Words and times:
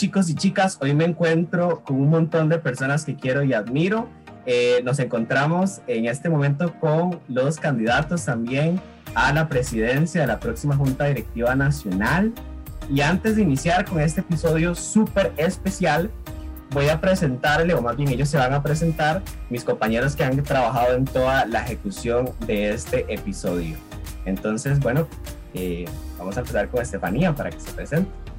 Chicos 0.00 0.30
y 0.30 0.34
chicas. 0.34 0.78
Hoy 0.80 0.94
me 0.94 1.04
encuentro 1.04 1.82
con 1.84 2.00
un 2.00 2.08
montón 2.08 2.48
de 2.48 2.56
personas 2.56 3.04
que 3.04 3.16
quiero 3.16 3.42
y 3.42 3.52
admiro. 3.52 4.08
Eh, 4.46 4.80
nos 4.82 4.98
encontramos 4.98 5.82
en 5.88 6.06
este 6.06 6.30
momento 6.30 6.72
con 6.80 7.20
los 7.28 7.58
candidatos 7.58 8.24
también 8.24 8.80
a 9.14 9.30
la 9.34 9.46
presidencia 9.46 10.22
de 10.22 10.26
la 10.26 10.40
próxima 10.40 10.74
Junta 10.74 11.04
Directiva 11.04 11.54
Nacional. 11.54 12.32
Y 12.88 13.02
antes 13.02 13.36
de 13.36 13.42
iniciar 13.42 13.84
con 13.84 14.00
este 14.00 14.22
episodio 14.22 14.74
súper 14.74 15.34
especial, 15.36 16.10
voy 16.70 16.88
a 16.88 16.98
presentarle, 16.98 17.74
o 17.74 17.82
más 17.82 17.94
bien 17.98 18.08
ellos 18.08 18.30
se 18.30 18.38
van 18.38 18.54
a 18.54 18.62
presentar, 18.62 19.20
mis 19.50 19.64
compañeros 19.64 20.16
que 20.16 20.24
han 20.24 20.42
trabajado 20.42 20.96
en 20.96 21.04
toda 21.04 21.44
la 21.44 21.62
ejecución 21.62 22.30
de 22.46 22.70
este 22.70 23.04
episodio. 23.12 23.76
Entonces, 24.24 24.80
bueno, 24.80 25.06
eh, 25.52 25.84
vamos 26.16 26.38
a 26.38 26.40
empezar 26.40 26.70
con 26.70 26.80
Estefanía 26.80 27.34
para 27.34 27.50
que 27.50 27.60
se 27.60 27.70
presente. 27.72 28.29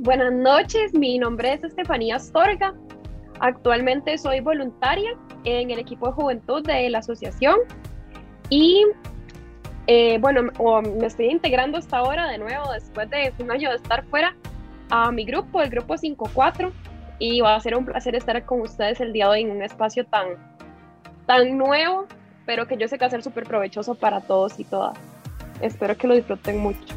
Buenas 0.00 0.32
noches, 0.32 0.94
mi 0.94 1.18
nombre 1.18 1.54
es 1.54 1.64
Estefanía 1.64 2.14
Astorga. 2.14 2.72
Actualmente 3.40 4.16
soy 4.16 4.38
voluntaria 4.38 5.10
en 5.42 5.72
el 5.72 5.80
equipo 5.80 6.06
de 6.06 6.12
juventud 6.12 6.62
de 6.62 6.88
la 6.88 6.98
asociación 6.98 7.56
y 8.48 8.86
eh, 9.88 10.18
bueno, 10.20 10.52
me 11.00 11.04
estoy 11.04 11.26
integrando 11.26 11.78
hasta 11.78 11.96
ahora 11.96 12.28
de 12.28 12.38
nuevo 12.38 12.72
después 12.72 13.10
de 13.10 13.34
un 13.40 13.50
año 13.50 13.70
de 13.70 13.74
estar 13.74 14.04
fuera 14.04 14.36
a 14.90 15.10
mi 15.10 15.24
grupo, 15.24 15.60
el 15.62 15.70
grupo 15.70 15.98
54 15.98 16.70
y 17.18 17.40
va 17.40 17.56
a 17.56 17.60
ser 17.60 17.74
un 17.74 17.84
placer 17.84 18.14
estar 18.14 18.44
con 18.44 18.60
ustedes 18.60 19.00
el 19.00 19.12
día 19.12 19.24
de 19.24 19.30
hoy 19.32 19.40
en 19.42 19.50
un 19.50 19.62
espacio 19.64 20.06
tan, 20.06 20.28
tan 21.26 21.58
nuevo, 21.58 22.06
pero 22.46 22.68
que 22.68 22.76
yo 22.76 22.86
sé 22.86 22.98
que 22.98 23.00
va 23.00 23.08
a 23.08 23.10
ser 23.10 23.24
súper 23.24 23.42
provechoso 23.42 23.96
para 23.96 24.20
todos 24.20 24.60
y 24.60 24.64
todas. 24.64 24.96
Espero 25.60 25.96
que 25.96 26.06
lo 26.06 26.14
disfruten 26.14 26.58
mucho. 26.58 26.94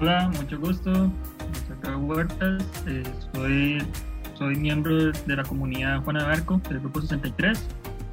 Hola, 0.00 0.30
mucho 0.34 0.58
gusto. 0.58 1.10
Huertas, 2.08 2.64
eh, 2.86 3.02
soy, 3.34 3.78
soy 4.34 4.56
miembro 4.56 5.12
de 5.12 5.36
la 5.36 5.42
comunidad 5.42 6.02
Juana 6.04 6.24
de 6.24 6.32
Arco, 6.32 6.60
del 6.68 6.80
grupo 6.80 7.00
63. 7.00 7.68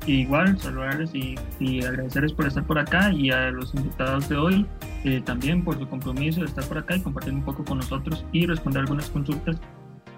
Y 0.06 0.22
igual, 0.22 0.60
saludarles 0.60 1.16
y, 1.16 1.36
y, 1.60 1.84
agradecerles 1.84 2.34
por 2.34 2.46
estar 2.46 2.66
por 2.66 2.78
acá 2.78 3.12
y 3.12 3.32
a 3.32 3.50
los 3.52 3.74
invitados 3.74 4.30
de 4.30 4.38
hoy 4.38 4.66
eh, 5.04 5.22
también 5.24 5.64
por 5.64 5.80
su 5.80 5.88
compromiso 5.88 6.42
de 6.42 6.48
estar 6.48 6.64
por 6.66 6.78
acá 6.78 6.96
y 6.96 7.02
compartir 7.02 7.34
un 7.34 7.44
poco 7.44 7.64
con 7.64 7.78
nosotros 7.78 8.26
y 8.32 8.46
responder 8.46 8.82
algunas 8.82 9.10
consultas 9.10 9.56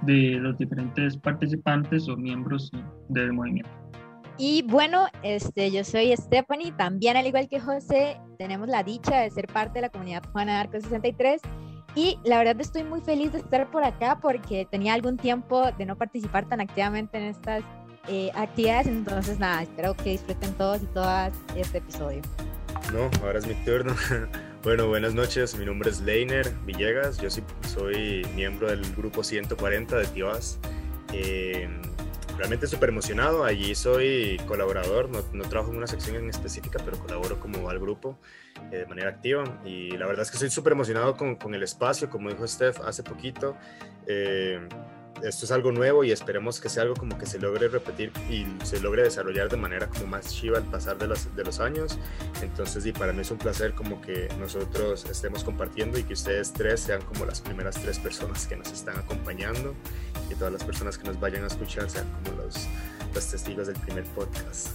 de 0.01 0.39
los 0.41 0.57
diferentes 0.57 1.17
participantes 1.17 2.07
o 2.09 2.17
miembros 2.17 2.71
del 3.09 3.33
movimiento. 3.33 3.69
Y 4.37 4.63
bueno, 4.63 5.07
este, 5.23 5.71
yo 5.71 5.83
soy 5.83 6.15
Stephanie, 6.15 6.71
también 6.71 7.17
al 7.17 7.25
igual 7.25 7.49
que 7.49 7.59
José, 7.59 8.17
tenemos 8.37 8.67
la 8.67 8.83
dicha 8.83 9.19
de 9.19 9.29
ser 9.29 9.47
parte 9.47 9.75
de 9.75 9.81
la 9.81 9.89
comunidad 9.89 10.23
Juana 10.31 10.53
de 10.53 10.57
Arco 10.59 10.79
63 10.79 11.41
y 11.97 12.19
la 12.23 12.37
verdad 12.37 12.61
estoy 12.61 12.83
muy 12.83 13.01
feliz 13.01 13.31
de 13.31 13.39
estar 13.39 13.71
por 13.71 13.83
acá 13.83 14.19
porque 14.21 14.67
tenía 14.69 14.93
algún 14.93 15.17
tiempo 15.17 15.71
de 15.79 15.83
no 15.87 15.95
participar 15.95 16.47
tan 16.47 16.61
activamente 16.61 17.17
en 17.17 17.23
estas 17.23 17.63
eh, 18.07 18.29
actividades. 18.35 18.85
Entonces, 18.85 19.39
nada, 19.39 19.63
espero 19.63 19.95
que 19.95 20.11
disfruten 20.11 20.53
todos 20.53 20.83
y 20.83 20.85
todas 20.87 21.33
este 21.55 21.79
episodio. 21.79 22.21
No, 22.93 23.09
ahora 23.25 23.39
es 23.39 23.47
mi 23.47 23.55
turno. 23.65 23.95
Bueno, 24.63 24.87
buenas 24.87 25.13
noches. 25.13 25.55
Mi 25.55 25.65
nombre 25.65 25.89
es 25.89 26.01
Leiner 26.01 26.51
Villegas. 26.65 27.19
Yo 27.19 27.29
sí, 27.29 27.41
soy 27.61 28.25
miembro 28.35 28.67
del 28.67 28.81
grupo 28.95 29.23
140 29.23 29.97
de 29.97 30.05
Tibas. 30.07 30.59
Eh, 31.13 31.69
realmente 32.37 32.67
súper 32.67 32.89
emocionado. 32.89 33.45
Allí 33.45 33.75
soy 33.75 34.41
colaborador, 34.45 35.09
no, 35.09 35.19
no, 35.31 35.43
trabajo 35.47 35.71
en 35.71 35.77
una 35.77 35.87
sección 35.87 36.17
en 36.17 36.29
específica, 36.29 36.79
pero 36.83 36.99
colaboro 36.99 37.39
como 37.39 37.69
al 37.69 37.79
grupo 37.79 38.19
eh, 38.71 38.77
de 38.77 38.85
manera 38.85 39.09
activa. 39.09 39.43
Y 39.65 39.91
la 39.91 40.05
verdad 40.05 40.23
es 40.23 40.31
que 40.31 40.37
estoy 40.37 40.49
súper 40.49 40.73
emocionado 40.73 41.15
con, 41.15 41.35
con, 41.35 41.53
el 41.53 41.63
espacio, 41.63 42.09
como 42.09 42.29
dijo 42.29 42.47
Steph 42.47 42.79
hace 42.81 43.03
poquito. 43.03 43.55
Eh, 44.07 44.59
esto 45.23 45.45
es 45.45 45.51
algo 45.51 45.71
nuevo 45.71 46.03
y 46.03 46.11
esperemos 46.11 46.59
que 46.59 46.69
sea 46.69 46.83
algo 46.83 46.95
como 46.95 47.17
que 47.17 47.25
se 47.25 47.39
logre 47.39 47.67
repetir 47.67 48.11
y 48.29 48.45
se 48.63 48.79
logre 48.79 49.03
desarrollar 49.03 49.49
de 49.49 49.57
manera 49.57 49.87
como 49.87 50.07
más 50.07 50.33
chiva 50.33 50.57
al 50.57 50.63
pasar 50.65 50.97
de 50.97 51.07
los, 51.07 51.35
de 51.35 51.43
los 51.43 51.59
años. 51.59 51.97
Entonces, 52.41 52.85
y 52.85 52.91
para 52.91 53.13
mí 53.13 53.21
es 53.21 53.31
un 53.31 53.37
placer 53.37 53.73
como 53.73 54.01
que 54.01 54.29
nosotros 54.39 55.05
estemos 55.09 55.43
compartiendo 55.43 55.97
y 55.97 56.03
que 56.03 56.13
ustedes 56.13 56.53
tres 56.53 56.81
sean 56.81 57.01
como 57.01 57.25
las 57.25 57.41
primeras 57.41 57.75
tres 57.81 57.99
personas 57.99 58.45
que 58.47 58.55
nos 58.55 58.71
están 58.71 58.97
acompañando 58.97 59.73
y 60.29 60.35
todas 60.35 60.53
las 60.53 60.63
personas 60.63 60.97
que 60.97 61.05
nos 61.05 61.19
vayan 61.19 61.43
a 61.43 61.47
escuchar 61.47 61.89
sean 61.89 62.05
como 62.23 62.43
los, 62.43 62.67
los 63.13 63.27
testigos 63.27 63.67
del 63.67 63.77
primer 63.77 64.03
podcast 64.05 64.69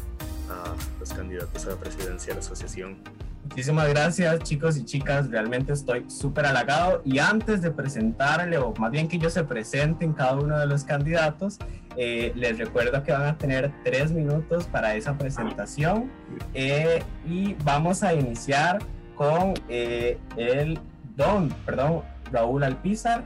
a 0.51 0.75
los 0.99 1.13
candidatos 1.13 1.67
a 1.67 1.71
la 1.71 1.77
presidencia 1.77 2.35
de 2.35 2.41
la 2.41 2.45
asociación. 2.45 2.97
Muchísimas 3.45 3.89
gracias 3.89 4.39
chicos 4.45 4.77
y 4.77 4.85
chicas, 4.85 5.29
realmente 5.29 5.73
estoy 5.73 6.09
súper 6.09 6.47
halagado. 6.47 7.03
Y 7.05 7.19
antes 7.19 7.61
de 7.61 7.71
presentarle, 7.71 8.57
o 8.57 8.73
más 8.79 8.91
bien 8.91 9.09
que 9.09 9.19
yo 9.19 9.29
se 9.31 9.43
presenten 9.45 10.13
cada 10.13 10.37
uno 10.37 10.59
de 10.59 10.67
los 10.67 10.85
candidatos, 10.85 11.59
eh, 11.97 12.33
les 12.35 12.57
recuerdo 12.57 13.03
que 13.03 13.13
van 13.13 13.27
a 13.27 13.37
tener 13.37 13.73
tres 13.85 14.13
minutos 14.13 14.67
para 14.67 14.95
esa 14.95 15.19
presentación. 15.19 16.11
Eh, 16.55 17.03
y 17.27 17.55
vamos 17.65 18.03
a 18.03 18.15
iniciar 18.15 18.79
con 19.17 19.55
eh, 19.69 20.19
el 20.37 20.79
don, 21.17 21.49
perdón, 21.67 22.03
Raúl 22.31 22.65
Alpizar, 22.65 23.25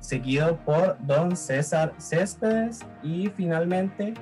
seguido 0.00 0.56
por 0.64 0.98
don 1.06 1.36
César 1.36 1.94
Céspedes 1.98 2.80
y 3.02 3.28
finalmente 3.28 4.14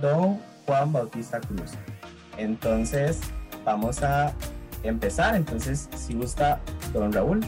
don 0.00 0.40
Juan 0.66 0.92
Bautista 0.92 1.40
Cruz. 1.40 1.72
Entonces, 2.36 3.20
vamos 3.64 4.02
a 4.02 4.34
empezar. 4.82 5.34
Entonces, 5.36 5.88
si 5.96 6.14
gusta, 6.14 6.60
don 6.92 7.12
Raúl. 7.12 7.40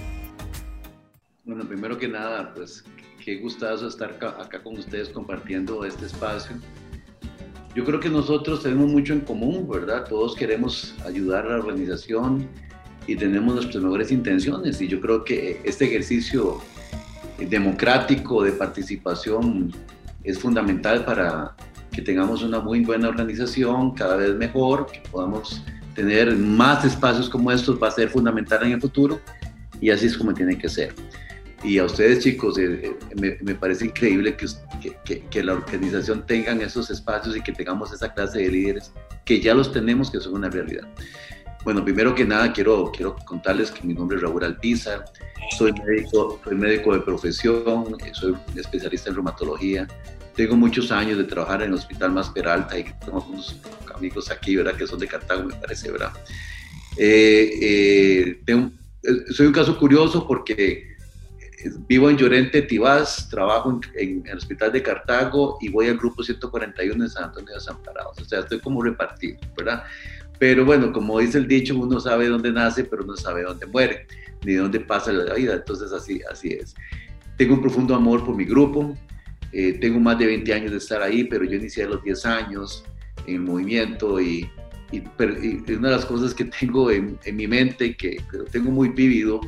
Bueno, 1.44 1.65
primero 1.65 1.97
que 1.97 2.09
nada, 2.09 2.53
pues 2.54 2.84
qué 3.25 3.37
gustazo 3.37 3.88
estar 3.88 4.10
acá 4.10 4.62
con 4.62 4.78
ustedes 4.78 5.09
compartiendo 5.09 5.84
este 5.84 6.06
espacio. 6.06 6.56
Yo 7.75 7.84
creo 7.84 8.00
que 8.00 8.09
nosotros 8.09 8.62
tenemos 8.62 8.91
mucho 8.91 9.12
en 9.12 9.21
común, 9.21 9.69
¿verdad? 9.69 10.06
Todos 10.09 10.34
queremos 10.34 10.94
ayudar 11.05 11.44
a 11.47 11.50
la 11.50 11.56
organización 11.56 12.49
y 13.06 13.16
tenemos 13.16 13.55
nuestras 13.55 13.84
mejores 13.84 14.10
intenciones. 14.10 14.81
Y 14.81 14.88
yo 14.88 15.00
creo 15.00 15.25
que 15.25 15.60
este 15.62 15.84
ejercicio 15.84 16.59
democrático 17.38 18.43
de 18.43 18.53
participación 18.53 19.72
es 20.25 20.38
fundamental 20.38 21.05
para 21.05 21.55
que 21.93 22.03
tengamos 22.03 22.43
una 22.43 22.60
muy 22.60 22.81
buena 22.81 23.09
organización, 23.09 23.93
cada 23.93 24.16
vez 24.16 24.34
mejor, 24.34 24.87
que 24.87 25.00
podamos 25.10 25.62
tener 25.96 26.36
más 26.36 26.84
espacios 26.84 27.28
como 27.28 27.50
estos 27.50 27.82
va 27.82 27.88
a 27.88 27.90
ser 27.90 28.10
fundamental 28.10 28.62
en 28.64 28.72
el 28.72 28.80
futuro 28.80 29.18
y 29.80 29.90
así 29.90 30.06
es 30.06 30.16
como 30.16 30.32
tiene 30.32 30.56
que 30.56 30.68
ser. 30.68 30.94
Y 31.64 31.78
a 31.78 31.84
ustedes 31.84 32.22
chicos, 32.22 32.58
eh, 32.58 32.94
eh, 33.22 33.38
me, 33.42 33.54
parece 33.54 33.86
increíble 33.86 34.36
que, 34.36 34.46
que, 35.04 35.20
que, 35.22 35.42
la 35.42 35.54
organización 35.54 36.24
tengan 36.26 36.60
esos 36.60 36.90
espacios 36.90 37.34
y 37.34 37.40
que 37.40 37.50
tengamos 37.50 37.92
esa 37.92 38.12
clase 38.12 38.40
de 38.40 38.50
líderes, 38.50 38.92
que 39.24 39.40
ya 39.40 39.54
los 39.54 39.72
tenemos, 39.72 40.10
que 40.10 40.20
son 40.20 40.34
una 40.34 40.50
realidad. 40.50 40.86
Bueno, 41.64 41.82
primero 41.82 42.14
que 42.14 42.24
nada 42.24 42.52
quiero, 42.52 42.92
quiero 42.92 43.16
contarles 43.24 43.72
que 43.72 43.84
mi 43.84 43.94
nombre 43.94 44.18
es 44.18 44.22
Raúl 44.22 44.44
Alpizar, 44.44 45.06
soy 45.56 45.72
médico, 45.72 46.38
soy 46.44 46.54
médico 46.54 46.92
de 46.92 47.00
profesión, 47.00 47.96
soy 48.12 48.37
especialista 48.54 49.08
en 49.08 49.16
reumatología, 49.16 49.88
tengo 50.37 50.54
muchos 50.54 50.92
años 50.92 51.16
de 51.19 51.25
trabajar 51.25 51.62
en 51.62 51.70
el 51.70 51.75
Hospital 51.75 52.12
Más 52.12 52.28
Peralta 52.28 52.78
y 52.78 52.84
tengo 53.04 53.26
unos 53.28 53.56
amigos 53.96 54.31
aquí, 54.31 54.56
¿verdad? 54.56 54.75
Que 54.75 54.87
son 54.87 54.98
de 54.98 55.08
Cartago, 55.08 55.44
me 55.44 55.54
parece, 55.54 55.90
¿verdad? 55.90 56.12
Eh, 56.96 57.50
eh, 57.60 58.40
tengo, 58.44 58.70
eh, 59.02 59.32
soy 59.32 59.46
un 59.46 59.52
caso 59.52 59.78
curioso 59.78 60.26
porque 60.26 60.96
vivo 61.88 62.10
en 62.10 62.16
Llorente, 62.16 62.62
Tibás, 62.62 63.28
trabajo 63.28 63.81
en, 63.94 64.25
el 64.26 64.37
Hospital 64.37 64.72
de 64.72 64.82
Cartago 64.82 65.58
y 65.60 65.69
voy 65.69 65.88
al 65.88 65.96
grupo 65.96 66.22
141 66.22 67.02
de 67.02 67.10
San 67.10 67.25
Antonio 67.25 67.48
de 67.48 67.54
Desamparados. 67.54 68.19
O 68.19 68.25
sea, 68.25 68.40
estoy 68.40 68.60
como 68.60 68.82
repartido, 68.82 69.38
¿verdad? 69.56 69.84
Pero 70.38 70.64
bueno, 70.64 70.92
como 70.92 71.19
dice 71.19 71.38
el 71.38 71.49
dicho, 71.49 71.76
uno 71.76 71.99
sabe 71.99 72.28
dónde 72.28 72.52
nace, 72.52 72.84
pero 72.84 73.04
no 73.04 73.16
sabe 73.16 73.42
dónde 73.42 73.66
muere, 73.66 74.06
ni 74.44 74.54
dónde 74.54 74.81
pasa 74.81 75.12
la 75.12 75.34
vida. 75.34 75.54
Entonces, 75.54 75.92
así, 75.92 76.20
así 76.31 76.49
es. 76.49 76.75
Tengo 77.37 77.54
un 77.54 77.62
profundo 77.62 77.94
amor 77.94 78.25
por 78.25 78.34
mi 78.34 78.44
grupo, 78.44 78.96
eh, 79.52 79.78
tengo 79.81 79.99
más 80.00 80.19
de 80.19 80.26
20 80.26 80.52
años 80.52 80.70
de 80.72 80.78
estar 80.78 81.02
ahí, 81.02 81.25
pero 81.25 81.44
yo 81.44 81.56
inicié 81.56 81.84
a 81.84 81.88
los 81.88 82.02
10 82.02 82.26
años 82.26 82.84
en 83.26 83.44
movimiento 83.44 84.20
y, 84.20 84.50
y, 84.93 85.00
una 85.73 85.88
de 85.88 85.96
las 85.96 86.06
cosas 86.06 86.34
que 86.34 86.44
tengo 86.44 86.90
en, 86.90 87.19
en 87.25 87.37
mi 87.37 87.46
mente, 87.46 87.96
que, 87.96 88.17
que, 88.17 88.38
tengo 88.50 88.70
muy 88.70 88.88
vivido, 88.88 89.40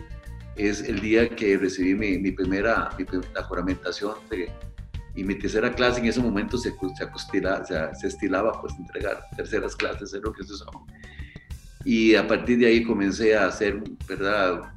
es 0.56 0.82
el 0.82 1.00
día 1.00 1.28
que 1.28 1.56
recibí 1.56 1.94
mi, 1.94 2.18
mi 2.18 2.32
primera, 2.32 2.90
mi 2.98 3.04
primera 3.04 3.42
juramentación 3.44 4.14
de, 4.30 4.50
y 5.14 5.24
mi 5.24 5.34
tercera 5.34 5.72
clase 5.72 6.00
en 6.00 6.06
ese 6.06 6.20
momento 6.20 6.58
se, 6.58 6.74
se, 6.96 7.04
acostila, 7.04 7.64
se, 7.64 7.74
se, 7.94 8.08
estilaba 8.08 8.60
pues 8.60 8.74
entregar 8.78 9.20
terceras 9.36 9.74
clases, 9.76 10.12
es 10.12 10.22
lo 10.22 10.32
que 10.32 10.44
se 10.44 10.54
son. 10.56 10.74
Y 11.84 12.14
a 12.14 12.26
partir 12.26 12.58
de 12.58 12.66
ahí 12.66 12.84
comencé 12.84 13.36
a 13.36 13.46
hacer, 13.46 13.82
¿verdad? 14.08 14.72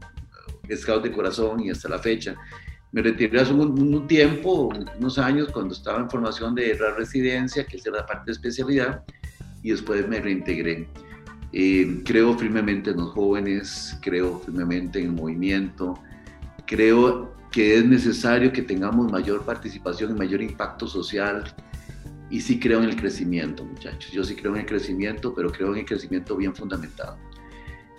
Scout 0.74 1.04
de 1.04 1.12
corazón 1.12 1.60
y 1.60 1.70
hasta 1.70 1.90
la 1.90 2.00
fecha 2.00 2.36
me 2.92 3.02
retiré 3.02 3.40
hace 3.40 3.54
un, 3.54 4.08
tiempo, 4.08 4.70
unos 5.00 5.18
años, 5.18 5.50
cuando 5.52 5.74
estaba 5.74 6.00
en 6.00 6.10
formación 6.10 6.54
de 6.56 6.78
la 6.78 6.92
residencia, 6.96 7.66
que 7.66 7.78
es 7.78 7.86
la 7.86 8.06
parte 8.06 8.26
de 8.28 8.32
especialidad, 8.34 9.04
y 9.64 9.72
después 9.72 10.08
me 10.08 10.20
reintegré. 10.20 10.88
Eh, 11.54 12.02
creo 12.06 12.38
firmemente 12.38 12.92
en 12.92 12.98
los 12.98 13.12
jóvenes, 13.12 13.98
creo 14.02 14.40
firmemente 14.40 15.00
en 15.00 15.06
el 15.06 15.12
movimiento, 15.14 16.00
creo 16.66 17.34
que 17.52 17.78
es 17.78 17.86
necesario 17.86 18.52
que 18.52 18.62
tengamos 18.62 19.12
mayor 19.12 19.44
participación 19.44 20.12
y 20.12 20.14
mayor 20.20 20.42
impacto 20.42 20.88
social. 20.88 21.44
Y 22.30 22.40
sí 22.40 22.60
creo 22.60 22.82
en 22.82 22.90
el 22.90 22.96
crecimiento, 22.96 23.66
muchachos. 23.66 24.10
Yo 24.12 24.24
sí 24.24 24.36
creo 24.36 24.54
en 24.56 24.62
el 24.62 24.66
crecimiento, 24.66 25.34
pero 25.36 25.52
creo 25.52 25.74
en 25.74 25.80
el 25.80 25.86
crecimiento 25.86 26.38
bien 26.38 26.56
fundamentado. 26.56 27.18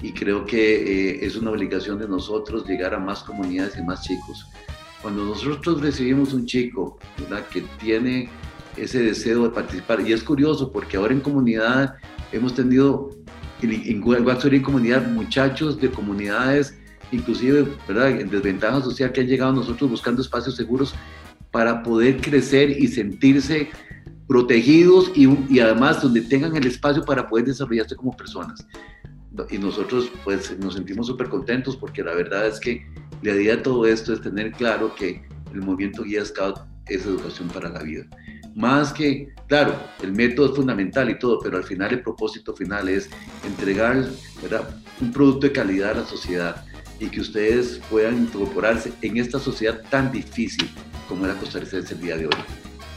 Y 0.00 0.12
creo 0.12 0.46
que 0.46 1.10
eh, 1.10 1.26
es 1.26 1.36
una 1.36 1.50
obligación 1.50 1.98
de 1.98 2.08
nosotros 2.08 2.66
llegar 2.66 2.94
a 2.94 2.98
más 2.98 3.22
comunidades 3.22 3.76
y 3.76 3.82
más 3.82 4.02
chicos. 4.02 4.46
Cuando 5.02 5.24
nosotros 5.24 5.80
recibimos 5.80 6.32
un 6.32 6.46
chico 6.46 6.98
¿verdad? 7.18 7.46
que 7.48 7.62
tiene 7.80 8.30
ese 8.76 9.02
deseo 9.02 9.44
de 9.44 9.50
participar, 9.50 10.00
y 10.00 10.12
es 10.12 10.22
curioso 10.22 10.72
porque 10.72 10.96
ahora 10.96 11.12
en 11.12 11.20
comunidad 11.20 11.96
hemos 12.30 12.54
tenido, 12.54 13.10
en 13.60 14.00
Guaxori 14.00 14.62
comunidad, 14.62 15.06
muchachos 15.08 15.80
de 15.80 15.90
comunidades 15.90 16.78
inclusive 17.12 17.66
¿verdad? 17.86 18.10
en 18.10 18.30
desventaja 18.30 18.80
social 18.80 19.12
que 19.12 19.20
han 19.20 19.26
llegado 19.26 19.52
nosotros 19.52 19.90
buscando 19.90 20.22
espacios 20.22 20.56
seguros 20.56 20.94
para 21.50 21.82
poder 21.82 22.20
crecer 22.20 22.70
y 22.70 22.88
sentirse 22.88 23.70
protegidos 24.26 25.12
y, 25.14 25.28
y, 25.52 25.60
además 25.60 26.00
donde 26.00 26.22
tengan 26.22 26.56
el 26.56 26.66
espacio 26.66 27.04
para 27.04 27.28
poder 27.28 27.44
desarrollarse 27.46 27.94
como 27.94 28.16
personas. 28.16 28.66
Y 29.50 29.58
nosotros 29.58 30.10
pues 30.24 30.58
nos 30.58 30.74
sentimos 30.74 31.06
súper 31.06 31.28
contentos 31.28 31.76
porque 31.76 32.02
la 32.02 32.14
verdad 32.14 32.46
es 32.46 32.58
que 32.58 32.86
la 33.22 33.32
idea 33.32 33.56
de 33.56 33.62
todo 33.62 33.86
esto 33.86 34.12
es 34.12 34.20
tener 34.20 34.52
claro 34.52 34.94
que 34.94 35.22
el 35.52 35.60
movimiento 35.60 36.02
Guía 36.02 36.24
Scout 36.24 36.58
es 36.86 37.06
educación 37.06 37.48
para 37.48 37.68
la 37.68 37.82
vida. 37.82 38.04
Más 38.54 38.92
que, 38.92 39.32
claro, 39.48 39.74
el 40.02 40.12
método 40.12 40.50
es 40.50 40.56
fundamental 40.56 41.08
y 41.08 41.18
todo, 41.18 41.38
pero 41.38 41.56
al 41.56 41.64
final 41.64 41.92
el 41.92 42.02
propósito 42.02 42.54
final 42.54 42.88
es 42.88 43.08
entregar 43.46 44.04
un 45.00 45.12
producto 45.12 45.46
de 45.46 45.52
calidad 45.52 45.92
a 45.92 46.00
la 46.00 46.06
sociedad 46.06 46.64
y 46.98 47.08
que 47.08 47.20
ustedes 47.20 47.80
puedan 47.90 48.24
incorporarse 48.24 48.92
en 49.00 49.16
esta 49.16 49.38
sociedad 49.38 49.80
tan 49.90 50.12
difícil 50.12 50.68
como 51.08 51.24
era 51.24 51.34
costarricense 51.34 51.94
el 51.94 52.00
día 52.00 52.16
de 52.16 52.26
hoy. 52.26 52.32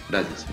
Gracias. 0.09 0.45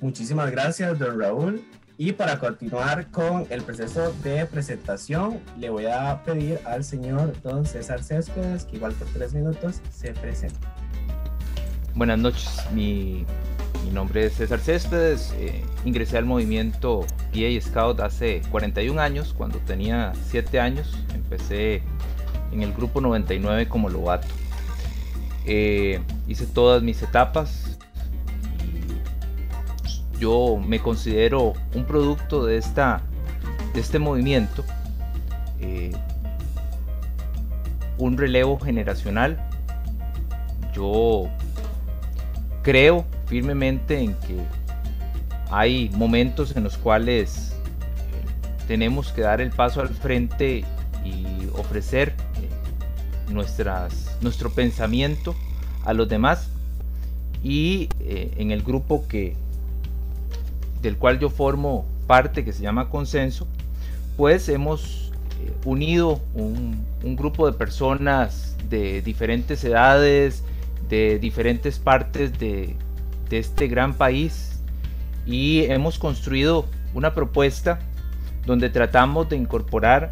Muchísimas 0.00 0.50
gracias, 0.50 0.98
don 0.98 1.18
Raúl. 1.18 1.62
Y 1.98 2.12
para 2.12 2.38
continuar 2.38 3.10
con 3.10 3.46
el 3.48 3.62
proceso 3.62 4.12
de 4.22 4.44
presentación, 4.44 5.40
le 5.58 5.70
voy 5.70 5.86
a 5.86 6.22
pedir 6.24 6.60
al 6.66 6.84
señor 6.84 7.32
don 7.42 7.64
César 7.64 8.02
Céspedes, 8.02 8.64
que 8.64 8.76
igual 8.76 8.92
por 8.92 9.08
tres 9.08 9.32
minutos 9.32 9.80
se 9.90 10.12
presente. 10.12 10.58
Buenas 11.94 12.18
noches, 12.18 12.50
mi 12.74 13.24
nombre 13.94 14.26
es 14.26 14.34
César 14.34 14.58
Céspedes, 14.58 15.32
eh, 15.38 15.62
ingresé 15.86 16.18
al 16.18 16.26
movimiento 16.26 17.06
PA 17.32 17.60
Scout 17.62 18.00
hace 18.00 18.42
41 18.50 19.00
años, 19.00 19.32
cuando 19.32 19.58
tenía 19.60 20.12
7 20.28 20.60
años, 20.60 20.98
empecé 21.14 21.80
en 22.52 22.62
el 22.62 22.74
grupo 22.74 23.00
99 23.00 23.68
como 23.70 23.88
lobato. 23.88 24.28
Eh, 25.46 26.00
hice 26.28 26.44
todas 26.44 26.82
mis 26.82 27.00
etapas 27.00 27.65
yo 30.18 30.58
me 30.64 30.80
considero 30.80 31.52
un 31.74 31.84
producto 31.84 32.44
de, 32.44 32.56
esta, 32.56 33.02
de 33.74 33.80
este 33.80 33.98
movimiento, 33.98 34.64
eh, 35.60 35.92
un 37.98 38.16
relevo 38.16 38.58
generacional. 38.58 39.38
Yo 40.74 41.28
creo 42.62 43.04
firmemente 43.26 43.98
en 43.98 44.14
que 44.14 44.38
hay 45.50 45.90
momentos 45.94 46.56
en 46.56 46.64
los 46.64 46.76
cuales 46.76 47.52
eh, 47.52 48.64
tenemos 48.66 49.12
que 49.12 49.22
dar 49.22 49.40
el 49.40 49.50
paso 49.50 49.80
al 49.80 49.88
frente 49.88 50.64
y 51.04 51.48
ofrecer 51.52 52.14
eh, 52.40 53.32
nuestras, 53.32 54.16
nuestro 54.20 54.50
pensamiento 54.50 55.34
a 55.84 55.92
los 55.92 56.08
demás 56.08 56.50
y 57.42 57.88
en 58.00 58.50
el 58.50 58.62
grupo 58.62 59.06
que 59.06 59.36
del 60.86 60.96
cual 60.96 61.18
yo 61.18 61.30
formo 61.30 61.84
parte 62.06 62.44
que 62.44 62.52
se 62.52 62.62
llama 62.62 62.88
consenso 62.88 63.46
pues 64.16 64.48
hemos 64.48 65.12
unido 65.64 66.20
un, 66.34 66.84
grupo 67.16 67.46
de 67.46 67.52
personas 67.52 68.56
de 68.68 69.02
diferentes 69.02 69.62
edades 69.64 70.42
de 70.88 71.18
diferentes 71.18 71.78
partes 71.78 72.38
de, 72.38 72.76
de 73.28 73.38
este 73.38 73.68
gran 73.68 73.94
país 73.94 74.60
y 75.26 75.64
hemos 75.64 75.98
construido 75.98 76.66
una 76.94 77.14
propuesta 77.14 77.80
donde 78.46 78.70
tratamos 78.70 79.28
de 79.28 79.36
incorporar 79.36 80.10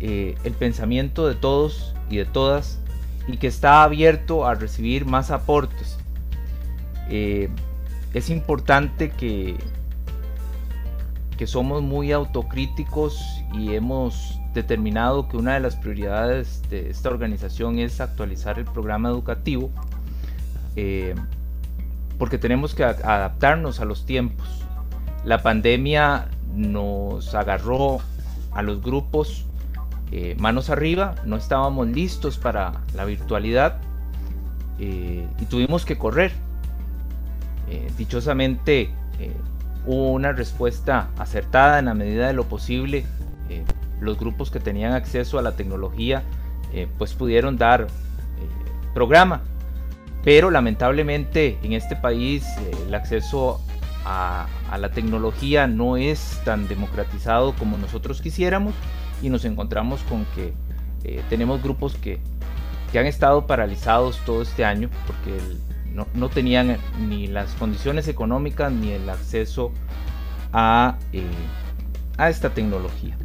eh, 0.00 0.34
el 0.44 0.52
pensamiento 0.54 1.28
de 1.28 1.34
todos 1.34 1.94
y 2.10 2.16
de 2.16 2.24
todas 2.24 2.80
y 3.28 3.36
que 3.36 3.46
está 3.46 3.82
abierto 3.82 4.46
a 4.46 4.54
recibir 4.54 5.06
más 5.06 5.30
aportes. 5.30 5.98
Eh, 7.08 7.48
es 8.14 8.30
importante 8.30 9.10
que, 9.10 9.56
que 11.36 11.46
somos 11.46 11.82
muy 11.82 12.12
autocríticos 12.12 13.20
y 13.52 13.74
hemos 13.74 14.40
determinado 14.54 15.28
que 15.28 15.36
una 15.36 15.54
de 15.54 15.60
las 15.60 15.76
prioridades 15.76 16.62
de 16.70 16.90
esta 16.90 17.08
organización 17.10 17.78
es 17.80 18.00
actualizar 18.00 18.58
el 18.58 18.64
programa 18.64 19.08
educativo. 19.08 19.70
Eh, 20.76 21.14
porque 22.18 22.38
tenemos 22.38 22.74
que 22.74 22.84
adaptarnos 22.84 23.80
a 23.80 23.84
los 23.84 24.06
tiempos. 24.06 24.46
La 25.24 25.42
pandemia 25.42 26.28
nos 26.54 27.34
agarró 27.34 27.98
a 28.52 28.62
los 28.62 28.80
grupos 28.80 29.44
eh, 30.12 30.36
manos 30.38 30.70
arriba, 30.70 31.16
no 31.24 31.36
estábamos 31.36 31.88
listos 31.88 32.38
para 32.38 32.82
la 32.94 33.04
virtualidad 33.04 33.80
eh, 34.78 35.26
y 35.40 35.44
tuvimos 35.46 35.84
que 35.84 35.98
correr. 35.98 36.32
Eh, 37.68 37.90
dichosamente 37.96 38.90
hubo 39.86 40.12
una 40.12 40.32
respuesta 40.32 41.10
acertada 41.18 41.78
en 41.78 41.86
la 41.86 41.94
medida 41.94 42.26
de 42.26 42.32
lo 42.32 42.44
posible. 42.44 43.04
los 44.00 44.18
grupos 44.18 44.50
que 44.50 44.60
tenían 44.60 44.92
acceso 44.92 45.38
a 45.38 45.42
la 45.42 45.52
tecnología 45.52 46.22
pues 46.98 47.14
pudieron 47.14 47.56
dar 47.56 47.86
programa 48.92 49.42
pero 50.24 50.50
lamentablemente 50.50 51.58
en 51.62 51.74
este 51.74 51.94
país 51.94 52.44
eh, 52.58 52.70
el 52.88 52.94
acceso 52.94 53.60
a, 54.06 54.46
la 54.76 54.90
tecnología 54.90 55.66
no 55.68 55.96
es 55.96 56.40
tan 56.44 56.66
democratizado 56.66 57.54
como 57.54 57.78
nosotros 57.78 58.20
quisiéramos 58.20 58.74
y 59.22 59.28
nos 59.28 59.44
encontramos 59.44 60.00
con 60.02 60.24
que 60.34 60.52
eh, 61.04 61.22
tenemos 61.28 61.62
grupos 61.62 61.94
que, 61.94 62.18
han 62.98 63.06
estado 63.06 63.48
paralizados 63.48 64.18
todo 64.24 64.40
este 64.42 64.64
año 64.64 64.88
porque 65.08 65.36
no, 65.94 66.28
tenían 66.28 66.76
ni 67.08 67.26
las 67.26 67.52
condiciones 67.54 68.08
económicas 68.08 68.72
ni 68.72 68.90
el 68.90 69.08
acceso 69.08 69.72
a, 70.52 70.98
eh, 71.12 71.22
a 72.18 72.28
esta 72.28 72.50
tecnología. 72.50 73.16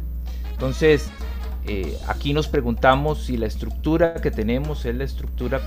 Entonces, 0.52 1.10
aquí 2.08 2.32
nos 2.32 2.48
preguntamos 2.48 3.24
si 3.24 3.36
la 3.36 3.46
estructura 3.46 4.14
que 4.14 4.30
tenemos 4.30 4.84
es 4.86 4.94
la 4.96 5.04
estructura 5.04 5.60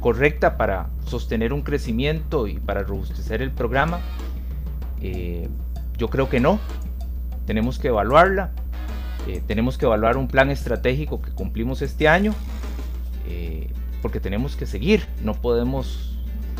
correcta 0.00 0.56
para 0.56 0.88
sostener 1.06 1.52
un 1.52 1.62
crecimiento 1.62 2.46
y 2.46 2.58
para 2.58 2.82
robustecer 2.82 3.42
el 3.42 3.52
programa? 3.52 4.00
Eh, 5.00 5.48
yo 5.96 6.08
creo 6.08 6.28
que 6.28 6.40
no. 6.40 6.58
Tenemos 7.46 7.78
que 7.78 7.88
evaluarla. 7.88 8.50
Eh, 9.28 9.42
tenemos 9.46 9.76
que 9.76 9.84
evaluar 9.84 10.16
un 10.16 10.28
plan 10.28 10.50
estratégico 10.50 11.20
que 11.20 11.30
cumplimos 11.30 11.82
este 11.82 12.08
año. 12.08 12.34
Porque 14.02 14.20
tenemos 14.20 14.56
que 14.56 14.66
seguir. 14.66 15.06
No 15.22 15.34
podemos 15.34 16.16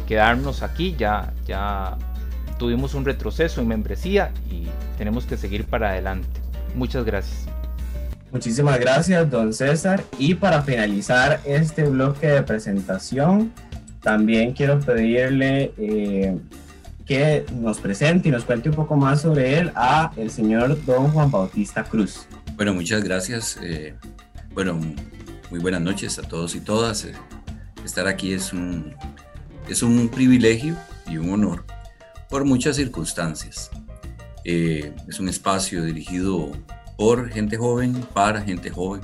quedarnos 0.07 0.63
aquí. 0.63 0.95
Ya, 0.99 1.33
ya 1.47 1.97
tuvimos 2.59 2.95
un 2.95 3.05
retroceso 3.05 3.61
en 3.61 3.69
membresía 3.69 4.33
y 4.51 4.67
tenemos 4.99 5.25
que 5.25 5.37
seguir 5.37 5.65
para 5.65 5.91
adelante. 5.91 6.29
Muchas 6.75 7.05
gracias. 7.05 7.47
Muchísimas 8.33 8.79
gracias, 8.79 9.29
don 9.29 9.53
César. 9.53 10.05
Y 10.19 10.35
para 10.35 10.63
finalizar 10.63 11.41
este 11.45 11.85
bloque 11.85 12.29
de 12.29 12.43
presentación, 12.43 13.53
también 14.03 14.53
quiero 14.53 14.79
pedirle 14.79 15.73
eh, 15.77 16.39
que 17.07 17.45
nos 17.55 17.79
presente 17.79 18.29
y 18.29 18.31
nos 18.31 18.45
cuente 18.45 18.69
un 18.69 18.77
poco 18.77 18.95
más 18.95 19.23
sobre 19.23 19.59
él 19.59 19.73
a 19.75 20.13
el 20.17 20.31
señor 20.31 20.85
don 20.85 21.11
Juan 21.11 21.31
Bautista 21.31 21.83
Cruz. 21.83 22.27
Bueno, 22.55 22.73
muchas 22.73 23.03
gracias. 23.03 23.59
Eh, 23.63 23.95
bueno, 24.55 24.79
muy 25.51 25.61
buenas 25.61 25.81
noches 25.81 26.19
a 26.19 26.23
todos 26.23 26.55
y 26.55 26.61
todas. 26.61 27.05
Eh, 27.05 27.13
estar 27.85 28.07
aquí 28.07 28.33
es 28.33 28.53
un, 28.53 28.95
es 29.69 29.83
un 29.83 30.09
privilegio 30.09 30.77
y 31.07 31.17
un 31.17 31.33
honor 31.33 31.65
por 32.29 32.45
muchas 32.45 32.77
circunstancias. 32.77 33.71
es 34.45 35.21
un 35.21 35.29
espacio 35.29 35.85
dirigido 35.85 36.53
por 36.97 37.31
gente 37.31 37.57
joven, 37.57 37.95
para 38.13 38.43
gente 38.43 38.71
joven. 38.71 39.03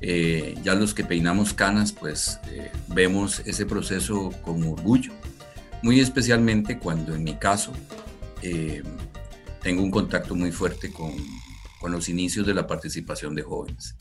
Eh, 0.00 0.54
ya 0.62 0.74
los 0.74 0.94
que 0.94 1.04
peinamos 1.04 1.54
canas, 1.54 1.92
pues 1.92 2.38
eh, 2.50 2.70
vemos 2.88 3.40
ese 3.46 3.64
proceso 3.64 4.30
con 4.42 4.62
orgullo, 4.62 5.12
muy 5.82 6.00
especialmente 6.00 6.78
cuando 6.78 7.14
en 7.14 7.24
mi 7.24 7.34
caso 7.34 7.72
eh, 8.42 8.82
tengo 9.62 9.82
un 9.82 9.90
contacto 9.90 10.34
muy 10.34 10.52
fuerte 10.52 10.92
con, 10.92 11.12
con, 11.80 11.92
los 11.92 12.08
inicios 12.08 12.46
de 12.46 12.54
la 12.54 12.66
participación 12.66 13.34
de 13.34 13.42
jóvenes. 13.42 13.96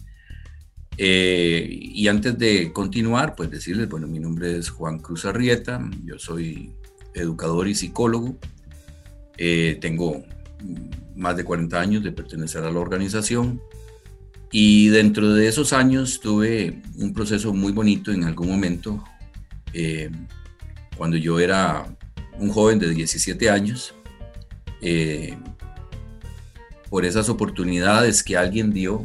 Eh, 0.98 1.68
y 1.70 2.08
antes 2.08 2.38
de 2.38 2.72
continuar, 2.72 3.36
pues 3.36 3.52
decirles, 3.52 3.90
bueno, 3.90 4.08
mi 4.08 4.20
nombre 4.20 4.58
es 4.58 4.70
Juan 4.70 5.00
Cruz 5.00 5.26
Arrieta, 5.26 5.82
yo 6.06 6.18
soy 6.18 6.72
educador 7.14 7.68
y 7.68 7.76
psicólogo, 7.76 8.38
eh, 9.38 9.78
tengo 9.82 10.24
más 11.16 11.36
de 11.36 11.44
40 11.44 11.80
años 11.80 12.04
de 12.04 12.12
pertenecer 12.12 12.64
a 12.64 12.72
la 12.72 12.80
organización 12.80 13.62
y 14.52 14.88
dentro 14.88 15.34
de 15.34 15.48
esos 15.48 15.74
años 15.74 16.22
tuve 16.22 16.82
un 16.98 17.14
proceso 17.14 17.54
muy 17.54 17.74
bonito 17.74 18.12
en 18.12 18.24
algún 18.24 18.50
momento, 18.50 19.04
eh, 19.74 20.10
cuando 20.98 21.18
yo 21.18 21.40
era 21.40 21.86
un 22.40 22.50
joven 22.50 22.80
de 22.80 22.90
17 22.90 23.50
años, 23.50 23.94
por 26.90 27.06
esas 27.06 27.28
oportunidades 27.28 28.22
que 28.22 28.38
alguien 28.38 28.72
dio 28.72 29.04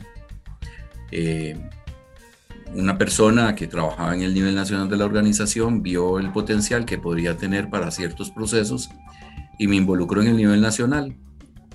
una 2.75 2.99
persona 2.99 3.55
que 3.55 3.67
trabajaba 3.67 4.15
en 4.15 4.23
el 4.23 4.35
nivel 4.35 4.55
nacional 4.55 4.89
de 4.89 4.97
la 4.97 5.05
organización 5.05 5.83
vio 5.83 6.19
el 6.19 6.33
potencial 6.33 6.85
que 6.85 6.99
podría 6.99 7.37
tener 7.37 7.69
para 7.71 7.91
ciertos 7.91 8.31
procesos 8.31 8.91
y 9.59 9.67
me 9.67 9.77
involucró 9.77 10.23
en 10.23 10.29
el 10.29 10.37
nivel 10.37 10.61
nacional. 10.61 11.17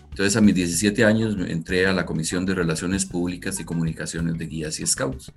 Entonces 0.09 0.37
a 0.37 0.41
mis 0.41 0.55
17 0.55 1.03
años 1.03 1.35
entré 1.47 1.87
a 1.87 1.93
la 1.93 2.05
Comisión 2.05 2.45
de 2.45 2.55
Relaciones 2.55 3.05
Públicas 3.05 3.59
y 3.59 3.65
Comunicaciones 3.65 4.37
de 4.37 4.47
Guías 4.47 4.79
y 4.79 4.87
Scouts. 4.87 5.33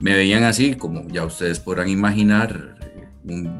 Me 0.00 0.14
veían 0.14 0.42
así, 0.44 0.74
como 0.74 1.06
ya 1.08 1.24
ustedes 1.24 1.60
podrán 1.60 1.88
imaginar, 1.88 2.76
un, 3.24 3.56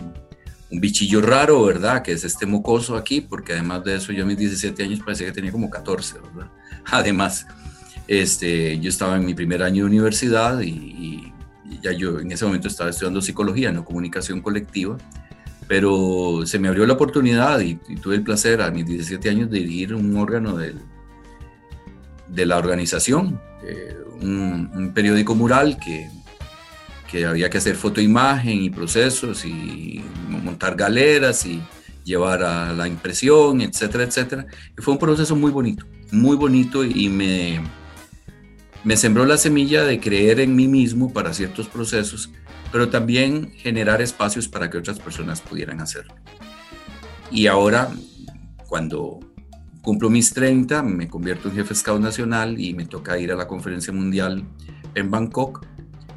bichillo 0.70 1.22
raro, 1.22 1.64
¿verdad? 1.64 2.02
Que 2.02 2.12
es 2.12 2.24
este 2.24 2.46
mocoso 2.46 2.96
aquí, 2.96 3.20
porque 3.20 3.52
además 3.52 3.84
de 3.84 3.96
eso 3.96 4.12
yo 4.12 4.24
a 4.24 4.26
mis 4.26 4.38
17 4.38 4.82
años 4.82 5.00
parecía 5.00 5.28
que 5.28 5.32
tenía 5.32 5.52
como 5.52 5.70
14, 5.70 6.16
¿verdad? 6.20 6.50
Además, 6.84 7.46
este, 8.08 8.80
yo 8.80 8.88
estaba 8.88 9.16
en 9.16 9.26
mi 9.26 9.34
primer 9.34 9.62
año 9.62 9.84
de 9.84 9.90
universidad 9.90 10.60
y, 10.62 11.32
ya 11.82 11.92
yo 11.92 12.18
en 12.18 12.32
ese 12.32 12.44
momento 12.44 12.66
estaba 12.66 12.90
estudiando 12.90 13.20
psicología, 13.20 13.70
no 13.70 13.84
comunicación 13.84 14.40
colectiva, 14.40 14.96
pero 15.68 16.42
se 16.44 16.58
me 16.58 16.66
abrió 16.66 16.86
la 16.86 16.94
oportunidad 16.94 17.60
y, 17.60 17.74
tuve 17.74 18.16
el 18.16 18.24
placer 18.24 18.62
a 18.62 18.70
mis 18.70 18.86
17 18.86 19.28
años 19.28 19.50
de 19.50 19.58
dirigir 19.58 19.94
un 19.94 20.16
órgano 20.16 20.56
del, 20.56 20.80
de 22.26 22.46
la 22.46 22.56
organización, 22.56 23.40
eh, 23.62 23.96
un, 24.22 24.92
periódico 24.92 25.36
mural 25.36 25.78
que, 25.78 26.10
que 27.08 27.26
había 27.26 27.48
que 27.50 27.58
hacer 27.58 27.76
fotoimagen 27.76 28.62
y 28.62 28.70
procesos 28.70 29.44
y 29.44 30.02
montar 30.28 30.74
galeras 30.74 31.46
y 31.46 31.62
llevar 32.02 32.42
a 32.42 32.72
la 32.72 32.88
impresión, 32.88 33.60
etcétera, 33.60 34.04
etcétera. 34.04 34.46
Y 34.76 34.82
fue 34.82 34.94
un 34.94 34.98
proceso 34.98 35.36
muy 35.36 35.52
bonito, 35.52 35.86
muy 36.10 36.36
bonito 36.36 36.82
y 36.82 37.08
me, 37.08 37.60
me 38.84 38.96
sembró 38.96 39.24
la 39.26 39.36
semilla 39.36 39.84
de 39.84 40.00
creer 40.00 40.40
en 40.40 40.54
mí 40.54 40.68
mismo 40.68 41.12
para 41.12 41.34
ciertos 41.34 41.68
procesos, 41.68 42.30
pero 42.70 42.88
también 42.88 43.50
generar 43.56 44.00
espacios 44.02 44.48
para 44.48 44.70
que 44.70 44.78
otras 44.78 44.98
personas 44.98 45.40
pudieran 45.40 45.80
hacerlo. 45.80 46.14
Y 47.30 47.46
ahora, 47.46 47.90
cuando 48.68 49.20
cumplo 49.82 50.10
mis 50.10 50.32
30, 50.32 50.82
me 50.82 51.08
convierto 51.08 51.48
en 51.48 51.56
jefe 51.56 51.74
scout 51.74 52.00
nacional 52.00 52.60
y 52.60 52.74
me 52.74 52.86
toca 52.86 53.18
ir 53.18 53.32
a 53.32 53.36
la 53.36 53.46
conferencia 53.46 53.92
mundial 53.92 54.44
en 54.94 55.10
Bangkok. 55.10 55.66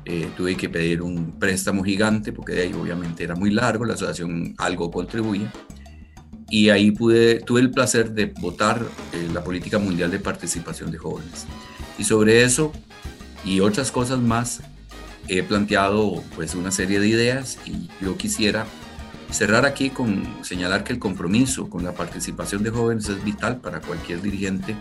Eh, 0.06 0.30
tuve 0.36 0.56
que 0.58 0.68
pedir 0.68 1.02
un 1.02 1.40
préstamo 1.40 1.84
gigante 1.84 2.34
porque 2.34 2.54
de 2.54 2.62
ahí 2.64 2.74
obviamente 2.74 3.24
era 3.24 3.36
muy 3.36 3.52
largo, 3.52 3.86
la 3.86 3.94
asociación 3.94 4.56
algo 4.58 4.90
contribuía. 4.92 5.52
Y 6.50 6.70
ahí 6.70 6.92
pude, 6.92 7.40
tuve 7.40 7.62
el 7.62 7.72
placer 7.72 8.12
de 8.12 8.26
votar 8.26 8.86
eh, 9.14 9.30
la 9.34 9.44
política 9.44 9.80
mundial 9.80 10.12
de 10.12 10.20
participación 10.20 10.92
de 10.92 10.98
jóvenes. 10.98 11.46
Y 12.02 12.04
sobre 12.04 12.42
eso 12.42 12.72
y 13.46 13.60
otras 13.60 13.92
cosas 13.92 14.18
más 14.18 14.64
he 15.28 15.44
planteado 15.44 16.24
pues 16.34 16.56
una 16.56 16.72
serie 16.72 17.00
de 17.00 17.08
ideas 17.08 17.60
y 17.64 17.92
yo 18.04 18.18
quisiera 18.18 18.66
cerrar 19.30 19.68
aquí 19.68 19.92
con 19.92 20.44
señalar 20.44 20.84
que 20.84 20.94
el 20.94 20.98
compromiso 20.98 21.70
con 21.70 21.84
la 21.84 21.94
participación 21.94 22.64
de 22.64 22.72
jóvenes 22.72 23.08
es 23.08 23.24
vital 23.24 23.62
para 23.62 23.82
cualquier 23.82 24.20
dirigente 24.20 24.76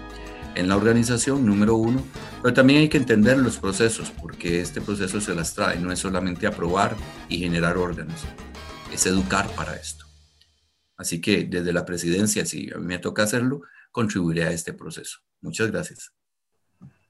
en 0.54 0.66
la 0.66 0.78
organización, 0.78 1.44
número 1.44 1.74
uno, 1.74 2.02
pero 2.40 2.54
también 2.54 2.80
hay 2.80 2.88
que 2.88 2.96
entender 2.96 3.36
los 3.36 3.58
procesos, 3.58 4.10
porque 4.10 4.62
este 4.62 4.80
proceso 4.80 5.20
se 5.20 5.34
las 5.34 5.52
trae, 5.52 5.78
no 5.78 5.92
es 5.92 5.98
solamente 5.98 6.46
aprobar 6.46 6.96
y 7.28 7.36
generar 7.36 7.76
órganos, 7.76 8.22
es 8.90 9.04
educar 9.04 9.46
para 9.54 9.76
esto. 9.76 10.06
Así 10.96 11.20
que 11.20 11.44
desde 11.44 11.74
la 11.74 11.84
presidencia, 11.84 12.46
si 12.46 12.70
a 12.72 12.78
mí 12.78 12.86
me 12.86 12.98
toca 12.98 13.24
hacerlo, 13.24 13.60
contribuiré 13.92 14.44
a 14.44 14.52
este 14.52 14.72
proceso. 14.72 15.18
Muchas 15.42 15.70
gracias. 15.70 16.12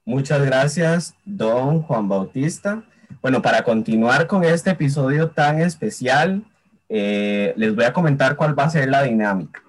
Muchas 0.05 0.43
gracias, 0.43 1.13
don 1.25 1.83
Juan 1.83 2.09
Bautista. 2.09 2.83
Bueno, 3.21 3.41
para 3.41 3.63
continuar 3.63 4.25
con 4.25 4.43
este 4.43 4.71
episodio 4.71 5.29
tan 5.29 5.61
especial, 5.61 6.43
eh, 6.89 7.53
les 7.55 7.75
voy 7.75 7.85
a 7.85 7.93
comentar 7.93 8.35
cuál 8.35 8.57
va 8.57 8.63
a 8.63 8.69
ser 8.71 8.89
la 8.89 9.03
dinámica. 9.03 9.61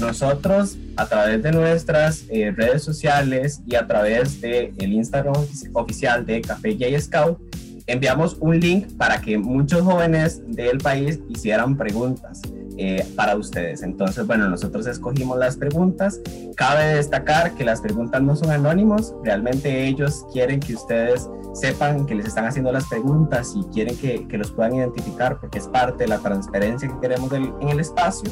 Nosotros, 0.00 0.76
a 0.96 1.06
través 1.06 1.42
de 1.42 1.52
nuestras 1.52 2.24
eh, 2.30 2.52
redes 2.56 2.82
sociales 2.82 3.62
y 3.66 3.76
a 3.76 3.86
través 3.86 4.40
del 4.40 4.72
el 4.78 4.92
Instagram 4.92 5.34
oficial 5.72 6.26
de 6.26 6.40
Café 6.40 6.72
J 6.72 7.00
Scout, 7.00 7.38
enviamos 7.86 8.36
un 8.40 8.58
link 8.58 8.96
para 8.96 9.20
que 9.20 9.38
muchos 9.38 9.82
jóvenes 9.82 10.42
del 10.46 10.78
país 10.78 11.20
hicieran 11.28 11.76
preguntas 11.76 12.40
eh, 12.76 13.06
para 13.14 13.36
ustedes. 13.36 13.82
Entonces, 13.82 14.26
bueno, 14.26 14.48
nosotros 14.48 14.86
escogimos 14.86 15.38
las 15.38 15.56
preguntas. 15.56 16.20
Cabe 16.56 16.96
destacar 16.96 17.54
que 17.54 17.64
las 17.64 17.80
preguntas 17.80 18.22
no 18.22 18.34
son 18.36 18.50
anónimos, 18.50 19.14
realmente 19.22 19.86
ellos 19.86 20.24
quieren 20.32 20.60
que 20.60 20.74
ustedes 20.74 21.28
sepan 21.52 22.04
que 22.04 22.16
les 22.16 22.26
están 22.26 22.46
haciendo 22.46 22.72
las 22.72 22.88
preguntas 22.88 23.54
y 23.56 23.62
quieren 23.72 23.96
que, 23.96 24.26
que 24.26 24.38
los 24.38 24.50
puedan 24.50 24.74
identificar 24.74 25.38
porque 25.38 25.58
es 25.58 25.68
parte 25.68 26.04
de 26.04 26.08
la 26.08 26.18
transparencia 26.18 26.88
que 26.88 27.00
queremos 27.00 27.32
en 27.32 27.68
el 27.68 27.80
espacio. 27.80 28.30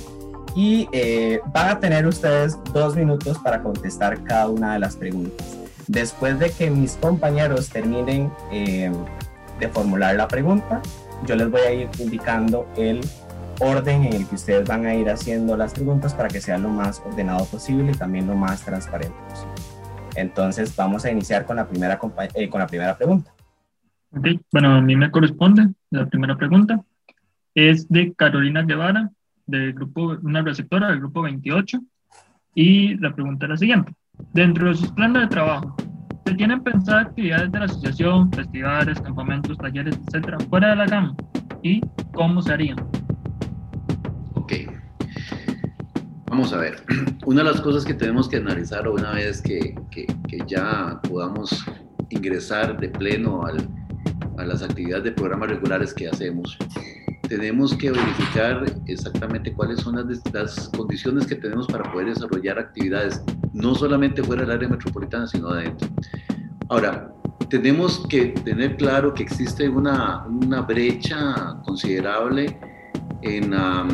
Y 0.55 0.89
eh, 0.93 1.41
van 1.53 1.69
a 1.69 1.81
tener 1.81 2.07
ustedes 2.07 2.59
dos 2.75 2.97
minutos 2.97 3.39
para 3.39 3.63
contestar 3.63 4.23
cada 4.25 4.49
una 4.49 4.75
de 4.75 4.81
las 4.81 4.97
preguntas. 4.97 5.57
Después 5.87 6.39
de 6.39 6.51
que 6.51 6.71
mis 6.71 6.93
compañeros 6.95 7.69
terminen 7.69 8.31
eh, 8.51 8.91
de 9.63 9.69
formular 9.69 10.17
la 10.17 10.27
pregunta, 10.27 10.83
yo 11.25 11.37
les 11.37 11.49
voy 11.49 11.61
a 11.61 11.73
ir 11.73 11.89
indicando 12.01 12.69
el 12.77 13.01
orden 13.61 14.03
en 14.03 14.13
el 14.13 14.27
que 14.27 14.35
ustedes 14.35 14.67
van 14.67 14.87
a 14.87 14.95
ir 14.95 15.09
haciendo 15.09 15.57
las 15.57 15.73
preguntas 15.73 16.15
para 16.15 16.29
que 16.29 16.41
sea 16.41 16.59
lo 16.59 16.69
más 16.69 17.01
ordenado 17.07 17.45
posible 17.47 17.93
y 17.93 17.95
también 17.95 18.27
lo 18.27 18.35
más 18.35 18.65
transparente 18.65 19.17
posible. 19.29 19.55
Entonces 20.17 20.75
vamos 20.75 21.05
a 21.05 21.13
iniciar 21.13 21.47
con 21.47 21.57
la 21.57 21.69
primera, 21.69 21.99
eh, 22.35 22.49
con 22.49 22.61
la 22.61 22.67
primera 22.67 22.97
pregunta. 22.97 23.33
Bueno, 24.51 24.75
a 24.75 24.81
mí 24.81 24.97
me 24.97 25.11
corresponde 25.11 25.69
la 25.91 26.07
primera 26.07 26.37
pregunta. 26.37 26.83
Es 27.55 27.89
de 27.89 28.13
Carolina 28.15 28.63
Guevara, 28.63 29.11
del 29.47 29.75
grupo, 29.75 30.19
una 30.23 30.43
receptora 30.43 30.89
del 30.89 30.99
grupo 30.99 31.23
28. 31.23 31.81
Y 32.55 32.97
la 32.97 33.15
pregunta 33.15 33.47
es 33.47 33.51
la 33.51 33.57
siguiente. 33.57 33.95
Dentro 34.35 34.69
de 34.69 34.75
sus 34.75 34.91
planes 34.93 35.23
de 35.23 35.29
trabajo, 35.29 35.77
se 36.25 36.35
tienen 36.35 36.63
pensadas 36.63 37.07
actividades 37.07 37.53
de 37.53 37.59
la 37.59 37.65
asociación, 37.65 38.31
festivales, 38.33 39.01
campamentos, 39.01 39.57
talleres, 39.59 39.99
etcétera, 40.07 40.39
fuera 40.51 40.71
de 40.71 40.77
la 40.77 40.87
gama 40.87 41.17
y 41.63 41.81
cómo 42.13 42.43
se 42.43 42.53
harían. 42.53 42.77
Ok. 44.35 44.53
Vamos 46.27 46.53
a 46.53 46.59
ver. 46.59 46.83
Una 47.27 47.43
de 47.43 47.51
las 47.51 47.61
cosas 47.61 47.85
que 47.85 47.95
tenemos 47.95 48.29
que 48.29 48.39
analizar 48.39 48.89
una 48.89 49.13
vez 49.13 49.43
que, 49.43 49.75
que, 49.91 50.07
que 50.29 50.39
ya 50.47 51.01
podamos 51.09 51.65
ingresar 52.11 52.79
de 52.79 52.89
pleno 52.89 53.45
al, 53.45 53.69
a 54.39 54.45
las 54.45 54.63
actividades 54.63 55.05
de 55.05 55.13
programas 55.13 55.51
regulares 55.51 55.95
que 55.95 56.09
hacemos, 56.09 56.57
tenemos 57.29 57.75
que 57.75 57.91
verificar 57.91 58.65
exactamente 58.87 59.53
cuáles 59.55 59.81
son 59.81 59.97
las, 59.97 60.23
las, 60.35 60.69
condiciones 60.69 61.27
que 61.27 61.37
tenemos 61.37 61.67
para 61.67 61.91
poder 61.91 62.09
desarrollar 62.09 62.59
actividades, 62.59 63.23
no 63.53 63.75
solamente 63.75 64.23
fuera 64.23 64.43
del 64.43 64.53
área 64.53 64.69
metropolitana, 64.69 65.27
sino 65.27 65.49
adentro. 65.49 65.89
Ahora, 66.69 67.13
tenemos 67.49 68.07
que 68.09 68.29
tener 68.29 68.77
claro 68.77 69.13
que 69.13 69.23
existe 69.23 69.69
una, 69.69 70.25
una 70.27 70.63
brecha 70.63 71.57
considerable 71.65 72.59
en 73.23 73.51
la 73.51 73.87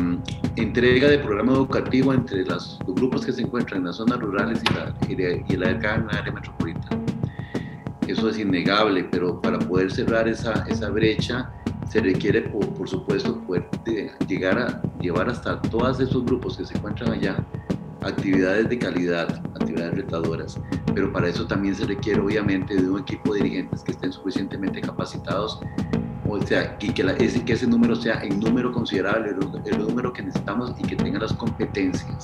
entrega 0.55 1.07
de 1.07 1.19
programa 1.19 1.53
educativo 1.53 2.13
entre 2.13 2.45
los 2.45 2.79
grupos 2.87 3.25
que 3.25 3.31
se 3.31 3.41
encuentran 3.41 3.81
en 3.81 3.87
las 3.87 3.97
zonas 3.97 4.19
rurales 4.19 4.61
y 4.69 4.73
la, 4.73 4.95
y, 5.07 5.15
de, 5.15 5.45
y 5.47 5.55
la 5.55 5.69
área 5.69 6.31
metropolitana. 6.31 7.01
Eso 8.07 8.29
es 8.29 8.39
innegable, 8.39 9.03
pero 9.03 9.39
para 9.39 9.59
poder 9.59 9.91
cerrar 9.91 10.27
esa, 10.27 10.65
esa 10.67 10.89
brecha 10.89 11.51
se 11.89 12.01
requiere, 12.01 12.41
por, 12.41 12.87
supuesto, 12.87 13.39
poder 13.41 13.67
llegar 14.27 14.57
a 14.57 14.81
llevar 14.99 15.29
hasta 15.29 15.61
todos 15.61 15.99
esos 15.99 16.25
grupos 16.25 16.57
que 16.57 16.65
se 16.65 16.75
encuentran 16.75 17.11
allá 17.11 17.37
actividades 18.01 18.69
de 18.69 18.77
calidad, 18.77 19.41
actividades 19.55 19.95
retadoras, 19.95 20.59
pero 20.93 21.11
para 21.11 21.27
eso 21.27 21.45
también 21.47 21.75
se 21.75 21.85
requiere 21.85 22.19
obviamente 22.19 22.75
de 22.75 22.89
un 22.89 22.99
equipo 22.99 23.33
de 23.33 23.41
dirigentes 23.41 23.83
que 23.83 23.91
estén 23.91 24.11
suficientemente 24.11 24.81
capacitados 24.81 25.59
o 26.29 26.39
sea, 26.45 26.77
y 26.79 26.89
que, 26.91 27.15
ese, 27.19 27.43
que 27.43 27.53
ese 27.53 27.65
número 27.65 27.95
sea 27.95 28.21
en 28.21 28.39
número 28.39 28.71
considerable, 28.71 29.29
el, 29.31 29.73
el, 29.73 29.79
número 29.79 30.13
que 30.13 30.21
necesitamos 30.21 30.73
y 30.77 30.83
que 30.83 30.95
tenga 30.95 31.19
las 31.19 31.33
competencias 31.33 32.23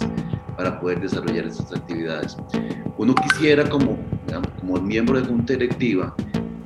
para 0.56 0.80
poder 0.80 1.02
desarrollar 1.02 1.46
esas 1.46 1.72
actividades. 1.72 2.38
Uno 2.98 3.16
quisiera, 3.16 3.68
como, 3.68 3.98
como 4.60 4.80
miembro 4.80 5.20
de 5.20 5.28
junta 5.28 5.54
directiva, 5.54 6.16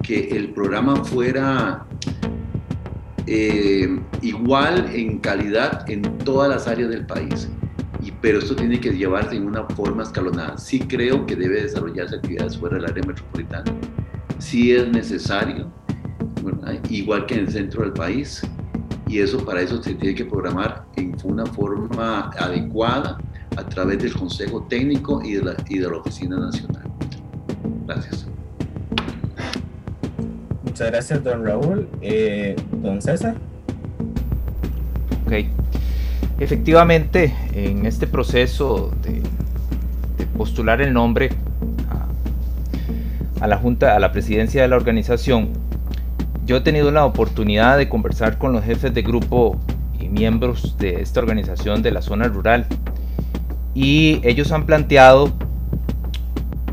que 0.03 0.29
el 0.29 0.53
programa 0.53 1.03
fuera 1.05 1.85
eh, 3.25 3.99
igual 4.21 4.89
en 4.93 5.19
calidad 5.19 5.89
en 5.89 6.01
todas 6.19 6.49
las 6.49 6.67
áreas 6.67 6.89
del 6.89 7.05
país. 7.05 7.49
Pero 8.21 8.39
esto 8.39 8.55
tiene 8.55 8.79
que 8.79 8.91
llevarse 8.91 9.35
en 9.35 9.47
una 9.47 9.63
forma 9.63 10.03
escalonada. 10.03 10.57
Sí 10.57 10.79
creo 10.79 11.25
que 11.25 11.35
debe 11.35 11.61
desarrollarse 11.61 12.15
actividades 12.15 12.57
fuera 12.57 12.75
del 12.75 12.85
área 12.85 13.03
metropolitana. 13.05 13.71
Sí 14.39 14.73
es 14.73 14.87
necesario, 14.89 15.71
igual 16.89 17.25
que 17.25 17.35
en 17.35 17.39
el 17.41 17.51
centro 17.51 17.83
del 17.83 17.93
país. 17.93 18.41
Y 19.07 19.19
eso 19.19 19.43
para 19.43 19.61
eso 19.61 19.81
se 19.81 19.95
tiene 19.95 20.13
que 20.13 20.25
programar 20.25 20.85
en 20.95 21.15
una 21.23 21.45
forma 21.45 22.29
adecuada 22.37 23.17
a 23.57 23.63
través 23.63 23.99
del 23.99 24.13
Consejo 24.13 24.63
Técnico 24.69 25.21
y 25.23 25.33
de 25.33 25.43
la, 25.43 25.55
y 25.67 25.79
de 25.79 25.89
la 25.89 25.97
Oficina 25.97 26.37
Nacional. 26.37 26.83
Gracias. 27.87 28.27
Muchas 30.63 30.91
gracias, 30.91 31.23
don 31.23 31.43
Raúl. 31.43 31.87
Eh, 32.01 32.55
don 32.81 33.01
César. 33.01 33.35
Ok. 35.25 35.58
Efectivamente, 36.39 37.35
en 37.53 37.85
este 37.85 38.07
proceso 38.07 38.93
de, 39.03 39.21
postular 40.37 40.81
el 40.81 40.93
nombre 40.93 41.29
a, 43.41 43.47
la 43.47 43.57
Junta, 43.57 43.95
a 43.95 43.99
la 43.99 44.13
presidencia 44.13 44.61
de 44.61 44.69
la 44.69 44.77
organización, 44.77 45.49
yo 46.45 46.57
he 46.57 46.61
tenido 46.61 46.91
la 46.91 47.05
oportunidad 47.05 47.77
de 47.77 47.89
conversar 47.89 48.37
con 48.37 48.53
los 48.53 48.63
jefes 48.63 48.93
de 48.93 49.01
grupo 49.01 49.59
y 49.99 50.07
miembros 50.07 50.77
de 50.77 51.01
esta 51.01 51.19
organización 51.19 51.81
de 51.81 51.91
la 51.91 52.01
zona 52.01 52.27
rural 52.29 52.65
y 53.75 54.21
ellos 54.23 54.51
han 54.51 54.65
planteado 54.65 55.33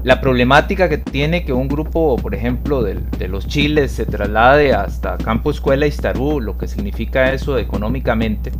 la 0.04 0.20
problemática 0.20 0.88
que 0.88 0.98
tiene 0.98 1.44
que 1.44 1.52
un 1.52 1.66
grupo, 1.66 2.16
por 2.16 2.36
ejemplo, 2.36 2.84
de, 2.84 3.28
los 3.28 3.48
chiles 3.48 3.90
se 3.90 4.06
traslade 4.06 4.72
hasta 4.72 5.18
Campo 5.18 5.50
Escuela 5.50 5.86
Istarú, 5.86 6.40
lo 6.40 6.56
que 6.56 6.68
significa 6.68 7.32
eso 7.32 7.58
económicamente. 7.58 8.52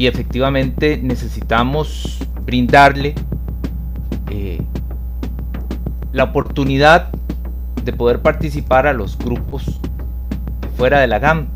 Y 0.00 0.06
efectivamente 0.06 0.98
necesitamos 1.02 2.18
brindarle 2.46 3.14
eh, 4.30 4.62
la 6.10 6.24
oportunidad 6.24 7.10
de 7.84 7.92
poder 7.92 8.22
participar 8.22 8.86
a 8.86 8.94
los 8.94 9.18
grupos 9.18 9.78
fuera 10.78 11.00
de 11.00 11.06
la 11.06 11.18
GAM. 11.18 11.48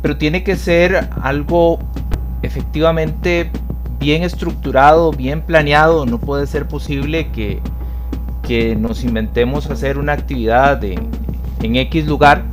Pero 0.00 0.16
tiene 0.16 0.44
que 0.44 0.56
ser 0.56 1.10
algo 1.20 1.78
efectivamente 2.40 3.50
bien 4.00 4.22
estructurado, 4.22 5.10
bien 5.12 5.42
planeado. 5.42 6.06
No 6.06 6.18
puede 6.18 6.46
ser 6.46 6.66
posible 6.68 7.30
que 7.32 7.60
que 8.44 8.74
nos 8.76 9.04
inventemos 9.04 9.68
hacer 9.68 9.98
una 9.98 10.14
actividad 10.14 10.82
en 10.82 11.10
X 11.60 12.06
lugar 12.06 12.44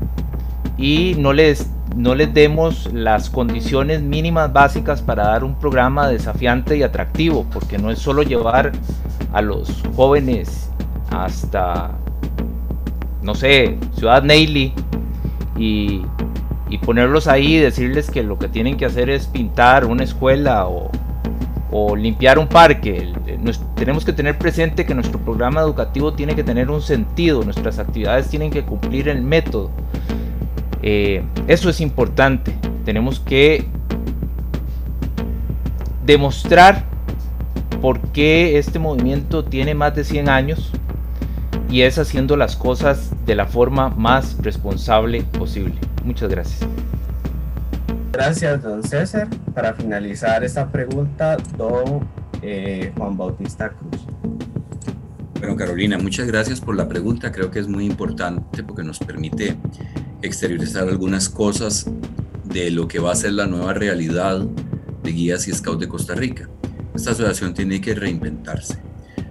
y 0.78 1.16
no 1.18 1.32
les, 1.32 1.72
no 1.96 2.14
les 2.14 2.34
demos 2.34 2.92
las 2.94 3.30
condiciones 3.30 4.02
mínimas 4.02 4.52
básicas 4.52 5.02
para 5.02 5.28
dar 5.28 5.44
un 5.44 5.56
programa 5.56 6.10
desafiante 6.10 6.76
y 6.78 6.84
atractivo, 6.84 7.46
porque 7.52 7.78
no 7.78 7.90
es 7.90 8.00
solo 8.00 8.22
llevar 8.22 8.74
a 9.32 9.42
los 9.42 9.82
jóvenes 9.96 10.70
hasta, 11.10 11.92
no 13.22 13.34
sé, 13.34 13.78
Ciudad 13.96 14.24
Neily 14.24 14.74
y, 15.58 16.02
y 16.70 16.78
ponerlos 16.80 17.28
ahí 17.28 17.56
y 17.56 17.60
decirles 17.60 18.12
que 18.12 18.24
lo 18.24 18.38
que 18.38 18.50
tienen 18.50 18.76
que 18.76 18.86
hacer 18.86 19.10
es 19.10 19.28
pintar 19.28 19.86
una 19.86 20.04
escuela 20.04 20.68
o, 20.68 20.92
o 21.72 21.96
limpiar 21.96 22.40
un 22.40 22.48
parque. 22.48 23.14
tenemos 23.76 24.04
que 24.04 24.14
tener 24.14 24.38
presente 24.38 24.86
que 24.86 24.94
nuestro 24.94 25.20
programa 25.20 25.62
educativo 25.62 26.14
tiene 26.14 26.36
que 26.36 26.44
tener 26.44 26.70
un 26.70 26.82
sentido, 26.82 27.44
nuestras 27.44 27.80
actividades 27.80 28.28
tienen 28.30 28.52
que 28.52 28.64
cumplir 28.64 29.08
el 29.08 29.22
método. 29.22 29.72
Eh, 30.88 31.24
eso 31.48 31.68
es 31.68 31.82
importante. 31.82 32.56
Tenemos 32.86 33.20
que 33.20 33.66
demostrar 36.06 36.86
por 37.82 38.00
qué 38.12 38.60
este 38.60 38.78
movimiento 38.78 39.44
tiene 39.44 39.74
más 39.74 39.96
de 39.96 40.04
100 40.04 40.30
años 40.30 40.72
y 41.72 41.82
es 41.82 41.98
haciendo 41.98 42.38
las 42.38 42.56
cosas 42.56 43.12
de 43.26 43.34
la 43.34 43.48
forma 43.48 43.90
más 43.90 44.38
responsable 44.44 45.24
posible. 45.24 45.74
Muchas 46.04 46.30
gracias. 46.30 46.70
Gracias, 48.14 48.62
don 48.62 48.84
César. 48.84 49.28
Para 49.56 49.74
finalizar 49.74 50.44
esta 50.44 50.72
pregunta, 50.72 51.36
don 51.58 52.08
eh, 52.44 52.94
Juan 52.96 53.18
Bautista 53.18 53.70
Cruz. 53.70 54.06
Bueno, 55.40 55.56
Carolina, 55.56 55.98
muchas 55.98 56.28
gracias 56.28 56.62
por 56.62 56.76
la 56.76 56.88
pregunta. 56.88 57.32
Creo 57.32 57.50
que 57.50 57.58
es 57.58 57.68
muy 57.68 57.86
importante 57.86 58.64
porque 58.64 58.84
nos 58.84 59.00
permite 59.00 59.58
exteriorizar 60.22 60.88
algunas 60.88 61.30
cosas 61.30 61.90
de 62.46 62.72
lo 62.72 62.88
que 62.88 63.00
va 63.00 63.12
a 63.12 63.16
ser 63.16 63.34
la 63.34 63.48
nueva 63.48 63.74
realidad 63.74 64.46
de 65.04 65.12
Guías 65.12 65.48
y 65.48 65.54
Scouts 65.54 65.80
de 65.80 65.88
Costa 65.88 66.16
Rica. 66.16 66.50
Esta 66.94 67.12
asociación 67.12 67.54
tiene 67.54 67.82
que 67.82 67.94
reinventarse. 67.94 68.80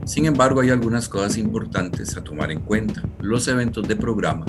Sin 0.05 0.27
embargo, 0.27 0.61
hay 0.61 0.71
algunas 0.71 1.09
cosas 1.09 1.39
importantes 1.39 2.17
a 2.17 2.23
tomar 2.23 2.51
en 2.51 2.61
cuenta. 2.61 3.03
Los 3.21 3.49
eventos 3.49 3.89
de 3.89 3.97
programa 3.97 4.45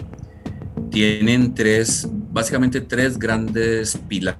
tienen 0.92 1.54
tres, 1.54 2.08
básicamente 2.32 2.82
tres 2.82 3.18
grandes 3.18 3.98
pilares. 4.08 4.40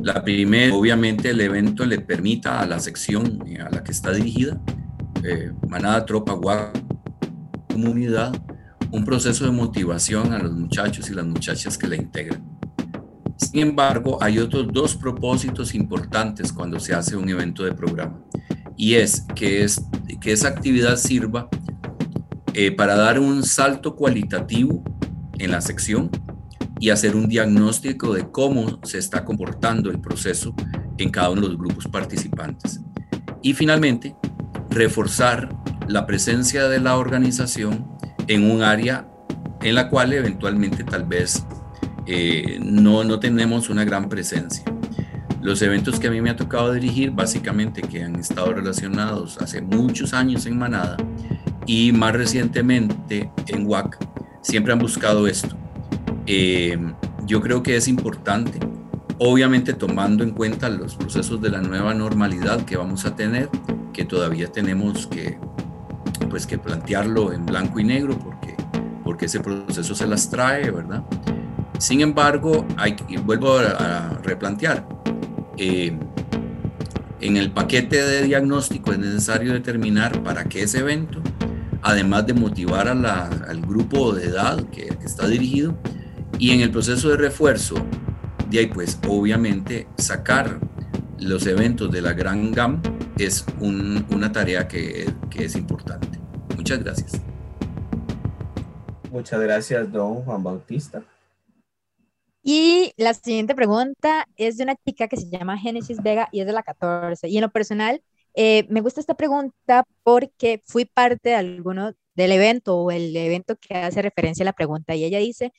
La 0.00 0.24
primera, 0.24 0.74
obviamente, 0.74 1.30
el 1.30 1.40
evento 1.40 1.86
le 1.86 2.00
permita 2.00 2.60
a 2.60 2.66
la 2.66 2.80
sección 2.80 3.44
a 3.64 3.70
la 3.70 3.84
que 3.84 3.92
está 3.92 4.10
dirigida, 4.12 4.60
eh, 5.22 5.52
Manada, 5.68 6.04
Tropa, 6.04 6.32
Guac, 6.32 6.76
Comunidad, 7.70 8.32
un 8.92 9.04
proceso 9.04 9.46
de 9.46 9.50
motivación 9.50 10.32
a 10.32 10.38
los 10.38 10.52
muchachos 10.52 11.08
y 11.10 11.14
las 11.14 11.24
muchachas 11.24 11.78
que 11.78 11.88
la 11.88 11.96
integran. 11.96 12.44
Sin 13.38 13.60
embargo, 13.60 14.22
hay 14.22 14.38
otros 14.38 14.68
dos 14.70 14.94
propósitos 14.94 15.74
importantes 15.74 16.52
cuando 16.52 16.78
se 16.78 16.94
hace 16.94 17.16
un 17.16 17.28
evento 17.28 17.64
de 17.64 17.72
programa, 17.72 18.22
y 18.76 18.94
es 18.94 19.22
que, 19.34 19.64
es, 19.64 19.82
que 20.20 20.32
esa 20.32 20.48
actividad 20.48 20.96
sirva 20.96 21.48
eh, 22.54 22.70
para 22.70 22.94
dar 22.94 23.18
un 23.18 23.42
salto 23.42 23.96
cualitativo 23.96 24.84
en 25.38 25.50
la 25.50 25.62
sección 25.62 26.10
y 26.78 26.90
hacer 26.90 27.16
un 27.16 27.28
diagnóstico 27.28 28.12
de 28.12 28.30
cómo 28.30 28.78
se 28.82 28.98
está 28.98 29.24
comportando 29.24 29.90
el 29.90 30.00
proceso 30.00 30.54
en 30.98 31.10
cada 31.10 31.30
uno 31.30 31.42
de 31.42 31.48
los 31.48 31.58
grupos 31.58 31.88
participantes. 31.88 32.80
Y 33.40 33.54
finalmente, 33.54 34.14
reforzar 34.68 35.56
la 35.88 36.06
presencia 36.06 36.68
de 36.68 36.80
la 36.80 36.96
organización 36.96 37.91
en 38.32 38.50
un 38.50 38.62
área 38.62 39.06
en 39.62 39.74
la 39.74 39.88
cual 39.88 40.12
eventualmente 40.12 40.84
tal 40.84 41.04
vez 41.04 41.44
eh, 42.06 42.58
no, 42.60 43.04
no 43.04 43.20
tenemos 43.20 43.70
una 43.70 43.84
gran 43.84 44.08
presencia. 44.08 44.64
Los 45.40 45.60
eventos 45.62 45.98
que 45.98 46.08
a 46.08 46.10
mí 46.10 46.20
me 46.20 46.30
ha 46.30 46.36
tocado 46.36 46.72
dirigir, 46.72 47.10
básicamente 47.10 47.82
que 47.82 48.02
han 48.02 48.16
estado 48.16 48.52
relacionados 48.52 49.38
hace 49.38 49.60
muchos 49.60 50.14
años 50.14 50.46
en 50.46 50.58
Manada, 50.58 50.96
y 51.66 51.92
más 51.92 52.12
recientemente 52.12 53.30
en 53.48 53.66
WAC 53.66 53.98
siempre 54.40 54.72
han 54.72 54.78
buscado 54.78 55.26
esto. 55.26 55.56
Eh, 56.26 56.78
yo 57.26 57.40
creo 57.40 57.62
que 57.62 57.76
es 57.76 57.88
importante, 57.88 58.58
obviamente 59.18 59.72
tomando 59.72 60.24
en 60.24 60.30
cuenta 60.30 60.68
los 60.68 60.96
procesos 60.96 61.40
de 61.40 61.50
la 61.50 61.60
nueva 61.60 61.94
normalidad 61.94 62.64
que 62.64 62.76
vamos 62.76 63.04
a 63.04 63.14
tener, 63.14 63.48
que 63.92 64.04
todavía 64.04 64.50
tenemos 64.50 65.06
que, 65.06 65.38
pues, 66.32 66.46
que 66.46 66.58
plantearlo 66.58 67.32
en 67.32 67.46
blanco 67.46 67.78
y 67.78 67.84
negro 67.84 68.18
porque, 68.18 68.56
porque 69.04 69.26
ese 69.26 69.40
proceso 69.40 69.94
se 69.94 70.06
las 70.06 70.28
trae, 70.28 70.70
¿verdad? 70.70 71.04
Sin 71.78 72.00
embargo, 72.00 72.66
hay, 72.76 72.96
vuelvo 73.24 73.58
a, 73.58 74.18
replantear, 74.22 74.86
eh, 75.58 75.96
en 77.20 77.36
el 77.36 77.52
paquete 77.52 78.02
de 78.02 78.22
diagnóstico 78.24 78.92
es 78.92 78.98
necesario 78.98 79.52
determinar 79.52 80.22
para 80.24 80.44
qué 80.44 80.62
ese 80.62 80.80
evento 80.80 81.22
además 81.82 82.26
de 82.26 82.34
motivar 82.34 82.88
al 82.88 83.60
grupo 83.60 84.12
de 84.14 84.26
edad 84.26 84.64
que, 84.70 84.96
está 85.04 85.26
dirigido. 85.26 85.76
Y 86.38 86.50
en 86.52 86.60
el 86.60 86.70
proceso 86.70 87.10
de 87.10 87.16
refuerzo, 87.16 87.74
de 88.48 88.60
ahí 88.60 88.66
pues 88.66 88.98
obviamente 89.06 89.86
sacar 89.98 90.60
los 91.18 91.46
eventos 91.46 91.90
de 91.90 92.00
la 92.00 92.14
Gran 92.14 92.52
GAM 92.52 92.80
es 93.18 93.44
una 93.60 94.32
tarea 94.32 94.66
que, 94.66 95.12
que 95.30 95.44
es 95.44 95.56
importante. 95.56 96.21
Muchas 96.72 96.84
gracias. 96.84 97.20
Muchas 99.10 99.40
gracias, 99.40 99.92
don 99.92 100.24
Juan 100.24 100.42
Bautista. 100.42 101.02
Y 102.42 102.92
la 102.96 103.12
siguiente 103.12 103.54
pregunta 103.54 104.26
es 104.36 104.56
de 104.56 104.64
una 104.64 104.76
chica 104.76 105.06
que 105.06 105.18
se 105.18 105.28
llama 105.28 105.58
Génesis 105.58 106.02
Vega 106.02 106.30
y 106.32 106.40
es 106.40 106.46
de 106.46 106.52
la 106.54 106.62
14. 106.62 107.28
Y 107.28 107.36
en 107.36 107.42
lo 107.42 107.50
personal, 107.50 108.02
eh, 108.34 108.66
me 108.70 108.80
gusta 108.80 109.00
esta 109.00 109.12
pregunta 109.14 109.84
porque 110.02 110.62
fui 110.64 110.86
parte 110.86 111.28
de 111.28 111.34
alguno 111.34 111.92
del 112.14 112.32
evento 112.32 112.78
o 112.78 112.90
el 112.90 113.14
evento 113.14 113.56
que 113.56 113.74
hace 113.74 114.00
referencia 114.00 114.42
a 114.42 114.46
la 114.46 114.54
pregunta. 114.54 114.94
Y 114.94 115.04
ella 115.04 115.18
dice, 115.18 115.52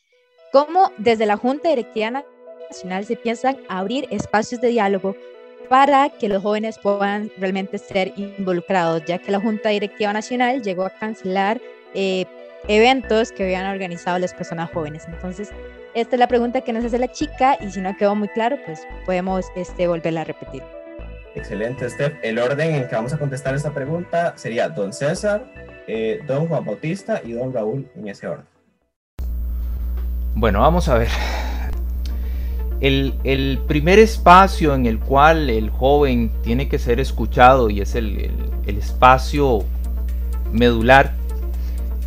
¿cómo 0.52 0.92
desde 0.98 1.28
la 1.28 1.38
Junta 1.38 1.70
Directiva 1.70 2.24
Nacional 2.72 3.06
se 3.06 3.18
piensan 3.18 3.58
abrir 3.70 4.08
espacios 4.10 4.62
de 4.62 4.70
diálogo 4.70 5.16
para 5.70 6.10
que 6.10 6.30
los 6.30 6.42
jóvenes 6.42 6.78
puedan 6.78 7.32
realmente 7.38 7.78
ser 7.78 8.14
involucrados, 8.16 9.04
ya 9.06 9.18
que 9.18 9.32
la 9.32 9.40
Junta 9.40 9.70
Directiva 9.70 10.14
Nacional 10.14 10.62
llegó 10.62 10.86
a 10.86 10.90
cancelar 10.90 11.60
eh, 11.94 12.26
eventos 12.68 13.32
que 13.32 13.44
habían 13.44 13.66
organizado 13.66 14.20
las 14.20 14.34
personas 14.34 14.72
jóvenes. 14.72 15.04
Entonces, 15.08 15.50
esta 15.94 16.16
es 16.16 16.20
la 16.20 16.28
pregunta 16.28 16.62
que 16.62 16.74
nos 16.74 16.84
hace 16.86 16.98
la 16.98 17.12
chica 17.12 17.58
y 17.60 17.70
si 17.70 17.82
no 17.82 17.96
quedó 17.96 18.16
muy 18.16 18.28
claro, 18.30 18.58
pues 18.66 18.88
podemos 19.06 19.46
este, 19.56 19.88
volverla 19.88 20.22
a 20.22 20.24
repetir. 20.26 20.64
Excelente, 21.36 21.90
Steph. 21.90 22.14
El 22.22 22.40
orden 22.40 22.76
en 22.76 22.88
que 22.88 22.96
vamos 22.96 23.14
a 23.14 23.18
contestar 23.18 23.56
esta 23.56 23.74
pregunta 23.74 24.34
sería 24.36 24.70
Don 24.70 24.94
César, 24.94 25.46
eh, 25.88 26.22
Don 26.28 26.48
Juan 26.48 26.64
Bautista 26.64 27.22
y 27.24 27.34
Don 27.34 27.54
Raúl 27.54 27.90
en 27.96 28.08
ese 28.08 28.28
orden. 28.28 28.46
Bueno, 30.36 30.62
vamos 30.62 30.88
a 30.90 30.98
ver. 30.98 31.10
El, 32.84 33.60
primer 33.68 33.98
espacio 33.98 34.76
en 34.76 34.86
el 34.86 35.00
cual 35.00 35.50
el 35.50 35.70
joven 35.70 36.32
tiene 36.44 36.68
que 36.68 36.78
ser 36.78 37.00
escuchado 37.00 37.70
y 37.70 37.80
es 37.82 37.96
el 37.96 38.30
espacio 38.68 39.64
medular 40.52 41.16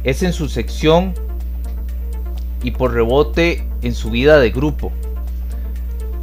es 0.06 0.22
en 0.22 0.32
su 0.32 0.48
sección 0.48 1.14
y 2.62 2.70
por 2.70 2.94
rebote 2.94 3.64
en 3.82 3.92
su 3.92 4.10
vida 4.10 4.38
de 4.38 4.50
grupo. 4.50 4.92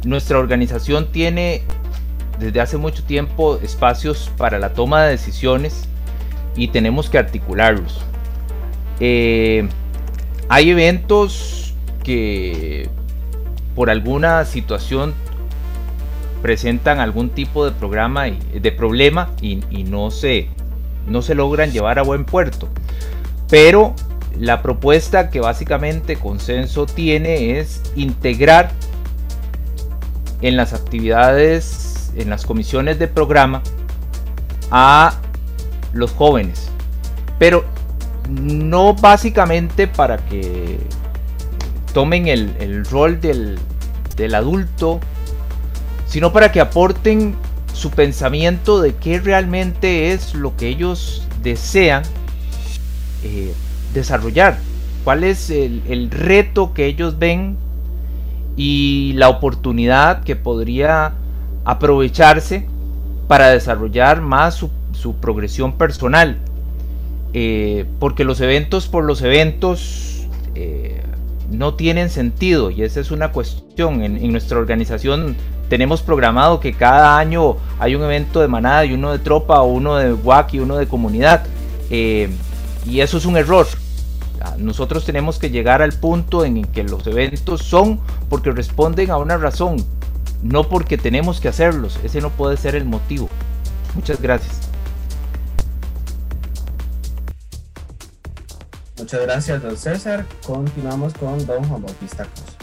Nuestra 0.06 0.38
organización 0.38 1.12
tiene 1.12 1.60
desde 2.40 2.62
hace 2.62 2.78
mucho 2.78 3.04
tiempo 3.04 3.58
espacios 3.62 4.32
para 4.38 4.58
la 4.58 4.72
toma 4.72 5.04
de 5.04 5.10
decisiones 5.10 5.86
y 6.56 6.68
tenemos 6.68 7.10
que 7.10 7.18
articularlos. 7.18 8.00
Eh, 9.00 9.68
hay 10.48 10.70
eventos 10.70 11.74
que 12.02 12.88
por 13.74 13.90
alguna 13.90 14.44
situación 14.44 15.14
presentan 16.42 17.00
algún 17.00 17.30
tipo 17.30 17.64
de 17.64 17.72
programa 17.72 18.28
y, 18.28 18.38
de 18.60 18.70
problema 18.70 19.30
y, 19.40 19.64
y, 19.70 19.84
no 19.84 20.10
se 20.10 20.48
no 21.06 21.22
se 21.22 21.34
logran 21.34 21.70
llevar 21.70 21.98
a 21.98 22.02
buen 22.02 22.24
puerto. 22.24 22.68
Pero 23.48 23.94
la 24.38 24.62
propuesta 24.62 25.30
que 25.30 25.40
básicamente 25.40 26.16
Consenso 26.16 26.86
tiene 26.86 27.58
es 27.58 27.82
integrar 27.94 28.70
en 30.40 30.56
las 30.56 30.72
actividades, 30.72 32.12
en 32.16 32.30
las 32.30 32.44
comisiones 32.44 32.98
de 32.98 33.08
programa 33.08 33.62
a 34.70 35.14
los 35.92 36.10
jóvenes. 36.12 36.68
Pero 37.38 37.64
no 38.28 38.94
básicamente 38.94 39.86
para 39.86 40.18
que 40.18 40.78
tomen 41.94 42.28
el, 42.28 42.84
rol 42.84 43.20
del, 43.20 43.58
del 44.16 44.34
adulto, 44.34 45.00
sino 46.06 46.32
para 46.32 46.52
que 46.52 46.60
aporten 46.60 47.34
su 47.72 47.90
pensamiento 47.90 48.80
de 48.80 48.94
qué 48.94 49.20
realmente 49.20 50.12
es 50.12 50.34
lo 50.34 50.56
que 50.56 50.68
ellos 50.68 51.26
desean 51.42 52.02
eh, 53.22 53.52
desarrollar, 53.94 54.58
cuál 55.04 55.24
es 55.24 55.50
el, 55.50 56.10
reto 56.10 56.74
que 56.74 56.86
ellos 56.86 57.18
ven 57.18 57.56
y 58.56 59.12
la 59.14 59.28
oportunidad 59.28 60.24
que 60.24 60.36
podría 60.36 61.14
aprovecharse 61.64 62.66
para 63.28 63.48
desarrollar 63.50 64.20
más 64.20 64.54
su, 64.54 65.14
progresión 65.20 65.74
personal. 65.78 66.38
Eh, 67.32 67.86
porque 67.98 68.24
los 68.24 68.40
eventos 68.40 68.86
por 68.86 69.04
los 69.04 69.20
eventos 69.22 70.26
eh, 70.54 71.02
no 71.50 71.74
tienen 71.74 72.10
sentido 72.10 72.70
y 72.70 72.82
esa 72.82 73.00
es 73.00 73.10
una 73.10 73.32
cuestión. 73.32 74.02
En, 74.02 74.32
nuestra 74.32 74.58
organización 74.58 75.36
tenemos 75.68 76.02
programado 76.02 76.60
que 76.60 76.74
cada 76.74 77.18
año 77.18 77.56
hay 77.78 77.94
un 77.94 78.02
evento 78.02 78.40
de 78.40 78.48
manada 78.48 78.84
y 78.84 78.92
uno 78.92 79.12
de 79.12 79.18
tropa, 79.18 79.62
uno 79.62 79.96
de 79.96 80.12
WAC 80.12 80.54
y 80.54 80.60
uno 80.60 80.76
de 80.76 80.86
comunidad. 80.86 81.44
Eh, 81.90 82.28
y 82.86 83.00
eso 83.00 83.18
es 83.18 83.26
un 83.26 83.36
error. 83.36 83.66
Nosotros 84.58 85.04
tenemos 85.04 85.38
que 85.38 85.50
llegar 85.50 85.80
al 85.80 85.92
punto 85.92 86.44
en 86.44 86.64
que 86.64 86.84
los 86.84 87.06
eventos 87.06 87.62
son 87.62 88.00
porque 88.28 88.50
responden 88.50 89.10
a 89.10 89.16
una 89.16 89.38
razón, 89.38 89.76
no 90.42 90.64
porque 90.64 90.98
tenemos 90.98 91.40
que 91.40 91.48
hacerlos. 91.48 91.98
Ese 92.04 92.20
no 92.20 92.30
puede 92.30 92.56
ser 92.56 92.74
el 92.74 92.84
motivo. 92.84 93.28
Muchas 93.94 94.20
gracias. 94.20 94.63
Muchas 99.14 99.28
gracias, 99.28 99.62
don 99.62 99.76
César. 99.76 100.26
Continuamos 100.44 101.14
con 101.14 101.46
don 101.46 101.62
Juan 101.68 101.82
Bautista 101.82 102.24
Cruz. 102.24 102.56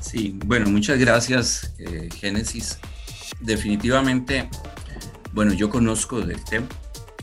Sí, 0.00 0.38
bueno, 0.46 0.70
muchas 0.70 0.96
gracias, 0.96 1.74
eh, 1.80 2.08
Génesis. 2.14 2.78
Definitivamente, 3.40 4.48
bueno, 5.32 5.52
yo 5.52 5.68
conozco 5.68 6.20
del 6.20 6.44
tema, 6.44 6.68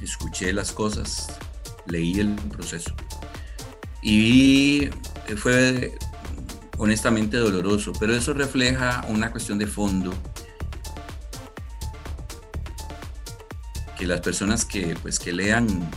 escuché 0.01 0.51
las 0.51 0.73
cosas, 0.73 1.37
leí 1.85 2.19
el 2.19 2.35
proceso. 2.35 2.93
Y 4.01 4.89
fue 5.37 5.97
honestamente 6.77 7.37
doloroso, 7.37 7.93
pero 7.97 8.13
eso 8.13 8.33
refleja 8.33 9.05
una 9.07 9.31
cuestión 9.31 9.57
de 9.57 9.67
fondo 9.67 10.13
que 13.97 14.05
las 14.05 14.19
personas 14.19 14.65
que, 14.65 14.97
pues, 15.01 15.17
que 15.17 15.31
lean 15.31 15.89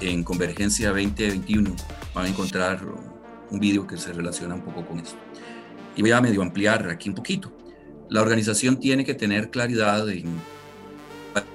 en 0.00 0.22
Convergencia 0.22 0.88
2021 0.90 1.74
van 2.14 2.26
a 2.26 2.28
encontrar 2.28 2.80
un 3.50 3.60
vídeo 3.60 3.86
que 3.86 3.96
se 3.96 4.12
relaciona 4.12 4.54
un 4.54 4.62
poco 4.62 4.86
con 4.86 4.98
esto. 4.98 5.18
Y 5.94 6.02
voy 6.02 6.12
a 6.12 6.20
medio 6.20 6.42
ampliar 6.42 6.88
aquí 6.90 7.08
un 7.08 7.14
poquito. 7.14 7.52
La 8.08 8.20
organización 8.22 8.78
tiene 8.78 9.04
que 9.04 9.14
tener 9.14 9.50
claridad 9.50 10.08
en 10.08 10.38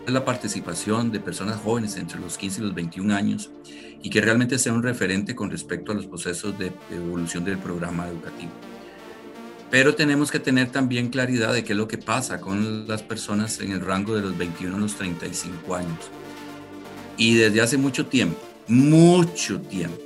la 0.08 0.26
participación 0.26 1.12
de 1.12 1.20
personas 1.20 1.60
jóvenes 1.62 1.96
entre 1.98 2.20
los 2.20 2.38
15 2.38 2.62
y 2.62 2.64
los 2.66 2.74
21 2.74 3.16
años 3.16 3.52
y 4.04 4.10
que 4.10 4.22
realmente 4.22 4.58
sea 4.58 4.74
un 4.74 4.84
referente 4.84 5.36
con 5.36 5.52
respecto 5.52 5.92
a 5.92 5.96
los 5.96 6.08
procesos 6.08 6.58
de 6.58 6.72
evolución 6.92 7.46
del 7.46 7.58
programa 7.58 8.08
educativo. 8.08 8.52
Pero 9.70 9.96
tenemos 9.96 10.32
que 10.32 10.40
tener 10.40 10.70
también 10.70 11.10
claridad 11.10 11.54
de 11.54 11.64
qué 11.64 11.74
es 11.74 11.78
lo 11.78 11.88
que 11.88 11.98
pasa 11.98 12.42
con 12.42 12.88
las 12.88 13.04
personas 13.04 13.60
en 13.62 13.72
el 13.72 13.80
rango 13.80 14.16
de 14.16 14.22
los 14.22 14.38
21 14.38 14.76
a 14.76 14.80
los 14.80 14.96
35 14.96 15.76
años. 15.76 16.12
Y 17.22 17.36
desde 17.36 17.62
hace 17.62 17.78
mucho 17.78 18.08
tiempo, 18.08 18.42
mucho 18.68 19.62
tiempo, 19.62 20.02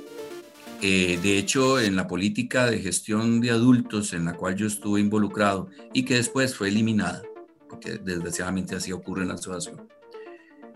eh, 0.82 1.18
de 1.22 1.38
hecho, 1.38 1.80
en 1.80 1.96
la 1.96 2.06
política 2.06 2.66
de 2.66 2.78
gestión 2.78 3.40
de 3.40 3.52
adultos 3.52 4.12
en 4.12 4.26
la 4.26 4.34
cual 4.34 4.54
yo 4.54 4.66
estuve 4.66 5.00
involucrado 5.00 5.70
y 5.94 6.04
que 6.04 6.16
después 6.16 6.54
fue 6.54 6.68
eliminada, 6.68 7.22
porque 7.70 7.92
desgraciadamente 7.92 8.76
así 8.76 8.92
ocurre 8.92 9.22
en 9.22 9.28
la 9.28 9.34
asociación, 9.36 9.88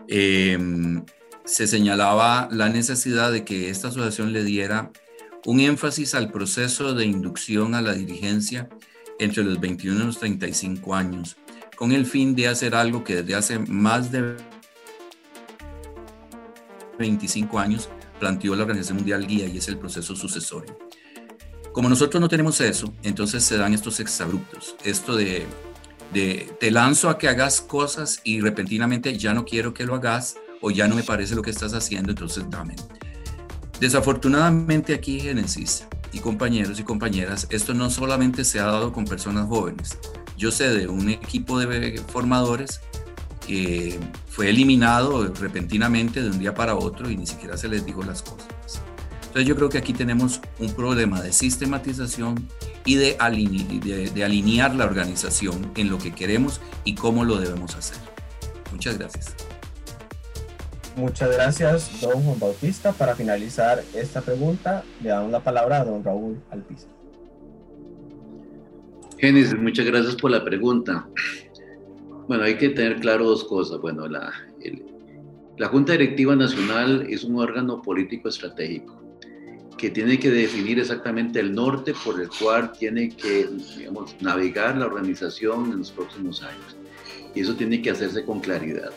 em, 0.07 1.05
se 1.45 1.67
señalaba 1.67 2.49
la 2.51 2.69
necesidad 2.69 3.31
de 3.31 3.45
que 3.45 3.69
esta 3.69 3.89
asociación 3.89 4.33
le 4.33 4.43
diera 4.43 4.91
un 5.45 5.59
énfasis 5.59 6.15
al 6.15 6.31
proceso 6.31 6.95
de 6.95 7.05
inducción 7.05 7.75
a 7.75 7.83
la 7.83 7.93
dirigencia 7.93 8.67
entre 9.19 9.43
los 9.43 9.59
21 9.59 10.01
y 10.01 10.05
los 10.07 10.17
35 10.17 10.95
años, 10.95 11.37
con 11.75 11.91
el 11.91 12.07
fin 12.07 12.33
de 12.33 12.47
hacer 12.47 12.73
algo 12.73 13.03
que 13.03 13.17
desde 13.17 13.35
hace 13.35 13.59
más 13.59 14.11
de 14.11 14.37
25 17.01 17.59
años 17.59 17.89
planteó 18.19 18.55
la 18.55 18.63
Organización 18.63 18.97
Mundial 18.97 19.27
Guía 19.27 19.47
y 19.47 19.57
es 19.57 19.67
el 19.67 19.77
proceso 19.77 20.15
sucesorio. 20.15 20.77
Como 21.73 21.89
nosotros 21.89 22.19
no 22.21 22.29
tenemos 22.29 22.61
eso, 22.61 22.93
entonces 23.03 23.43
se 23.43 23.57
dan 23.57 23.73
estos 23.73 23.99
exabruptos, 23.99 24.75
esto 24.83 25.15
de 25.15 25.45
de 26.13 26.53
te 26.59 26.71
lanzo 26.71 27.09
a 27.09 27.17
que 27.17 27.27
hagas 27.27 27.61
cosas 27.61 28.19
y 28.23 28.41
repentinamente 28.41 29.17
ya 29.17 29.33
no 29.33 29.45
quiero 29.45 29.73
que 29.73 29.85
lo 29.85 29.95
hagas 29.95 30.35
o 30.61 30.71
ya 30.71 30.87
no 30.87 30.95
me 30.95 31.03
parece 31.03 31.35
lo 31.35 31.41
que 31.41 31.49
estás 31.49 31.73
haciendo, 31.73 32.11
entonces 32.11 32.43
dame. 32.49 32.75
Desafortunadamente 33.79 34.93
aquí 34.93 35.19
Génesis 35.19 35.87
y 36.11 36.19
compañeros 36.19 36.79
y 36.79 36.83
compañeras, 36.83 37.47
esto 37.49 37.73
no 37.73 37.89
solamente 37.89 38.43
se 38.43 38.59
ha 38.59 38.65
dado 38.65 38.91
con 38.91 39.05
personas 39.05 39.47
jóvenes. 39.47 39.97
Yo 40.37 40.51
sé 40.51 40.69
de 40.69 40.87
un 40.87 41.09
equipo 41.09 41.59
de 41.59 42.01
formadores 42.11 42.81
que 43.51 43.99
fue 44.29 44.49
eliminado 44.49 45.27
repentinamente 45.33 46.21
de 46.21 46.29
un 46.29 46.39
día 46.39 46.55
para 46.55 46.73
otro 46.73 47.09
y 47.11 47.17
ni 47.17 47.27
siquiera 47.27 47.57
se 47.57 47.67
les 47.67 47.85
dijo 47.85 48.01
las 48.01 48.21
cosas. 48.21 48.47
Entonces 49.23 49.45
yo 49.45 49.57
creo 49.57 49.67
que 49.67 49.77
aquí 49.77 49.91
tenemos 49.91 50.39
un 50.59 50.73
problema 50.73 51.21
de 51.21 51.33
sistematización 51.33 52.47
y 52.85 52.95
de, 52.95 53.17
de, 54.13 54.23
alinear 54.23 54.73
la 54.73 54.85
organización 54.85 55.69
en 55.75 55.89
lo 55.89 55.97
que 55.97 56.13
queremos 56.13 56.61
y 56.85 56.95
cómo 56.95 57.25
lo 57.25 57.41
debemos 57.41 57.75
hacer. 57.75 57.97
Muchas 58.71 58.97
gracias. 58.97 59.35
Muchas 60.95 61.33
gracias, 61.33 61.99
don 61.99 62.23
Juan 62.23 62.39
Bautista. 62.39 62.93
Para 62.93 63.17
finalizar 63.17 63.83
esta 63.93 64.21
pregunta, 64.21 64.85
le 65.03 65.09
damos 65.09 65.29
la 65.29 65.41
palabra 65.41 65.81
a 65.81 65.83
don 65.83 66.01
Raúl 66.01 66.41
Alpiza. 66.51 66.87
Génesis, 69.17 69.57
muchas 69.59 69.85
gracias 69.85 70.15
por 70.15 70.31
la 70.31 70.41
pregunta. 70.41 71.05
Bueno, 72.31 72.45
hay 72.45 72.55
que 72.55 72.69
tener 72.69 73.01
claro 73.01 73.25
dos 73.25 73.43
cosas. 73.43 73.81
Bueno, 73.81 74.07
la, 74.07 74.31
La 75.57 75.67
Junta 75.67 75.91
Directiva 75.91 76.33
Nacional 76.33 77.05
es 77.09 77.25
un 77.25 77.37
órgano 77.37 77.81
político 77.81 78.29
estratégico 78.29 79.03
que 79.77 79.89
tiene 79.89 80.17
que 80.17 80.31
definir 80.31 80.79
exactamente 80.79 81.41
el 81.41 81.53
norte 81.53 81.93
por 82.05 82.21
el 82.21 82.29
cual 82.29 82.71
tiene 82.71 83.09
que 83.09 83.49
digamos, 83.77 84.15
navegar 84.21 84.77
la 84.77 84.85
organización 84.85 85.73
en 85.73 85.79
los 85.79 85.91
próximos 85.91 86.41
años. 86.41 86.77
Y 87.35 87.41
eso 87.41 87.53
tiene 87.55 87.81
que 87.81 87.89
hacerse 87.89 88.23
con 88.23 88.39
claridad. 88.39 88.91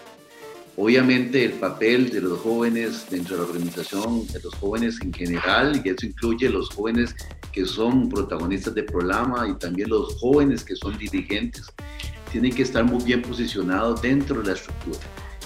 Obviamente 0.76 1.44
el 1.44 1.54
papel 1.54 2.10
de 2.10 2.20
los 2.20 2.38
jóvenes 2.38 3.06
dentro 3.10 3.34
de 3.34 3.42
la 3.42 3.48
organización, 3.48 4.28
de 4.28 4.38
los 4.44 4.54
jóvenes 4.54 5.00
en 5.02 5.12
general, 5.12 5.82
y 5.84 5.88
eso 5.88 6.06
incluye 6.06 6.48
los 6.48 6.68
jóvenes 6.68 7.16
que 7.50 7.66
son 7.66 8.08
protagonistas 8.08 8.76
del 8.76 8.84
programa 8.84 9.48
y 9.48 9.58
también 9.58 9.88
los 9.88 10.14
jóvenes 10.20 10.62
que 10.62 10.76
son 10.76 10.96
dirigentes, 10.98 11.66
tienen 12.34 12.52
que 12.52 12.62
estar 12.62 12.84
muy 12.84 13.04
bien 13.04 13.22
posicionados 13.22 14.02
dentro 14.02 14.40
de 14.40 14.48
la 14.48 14.52
estructura 14.54 14.98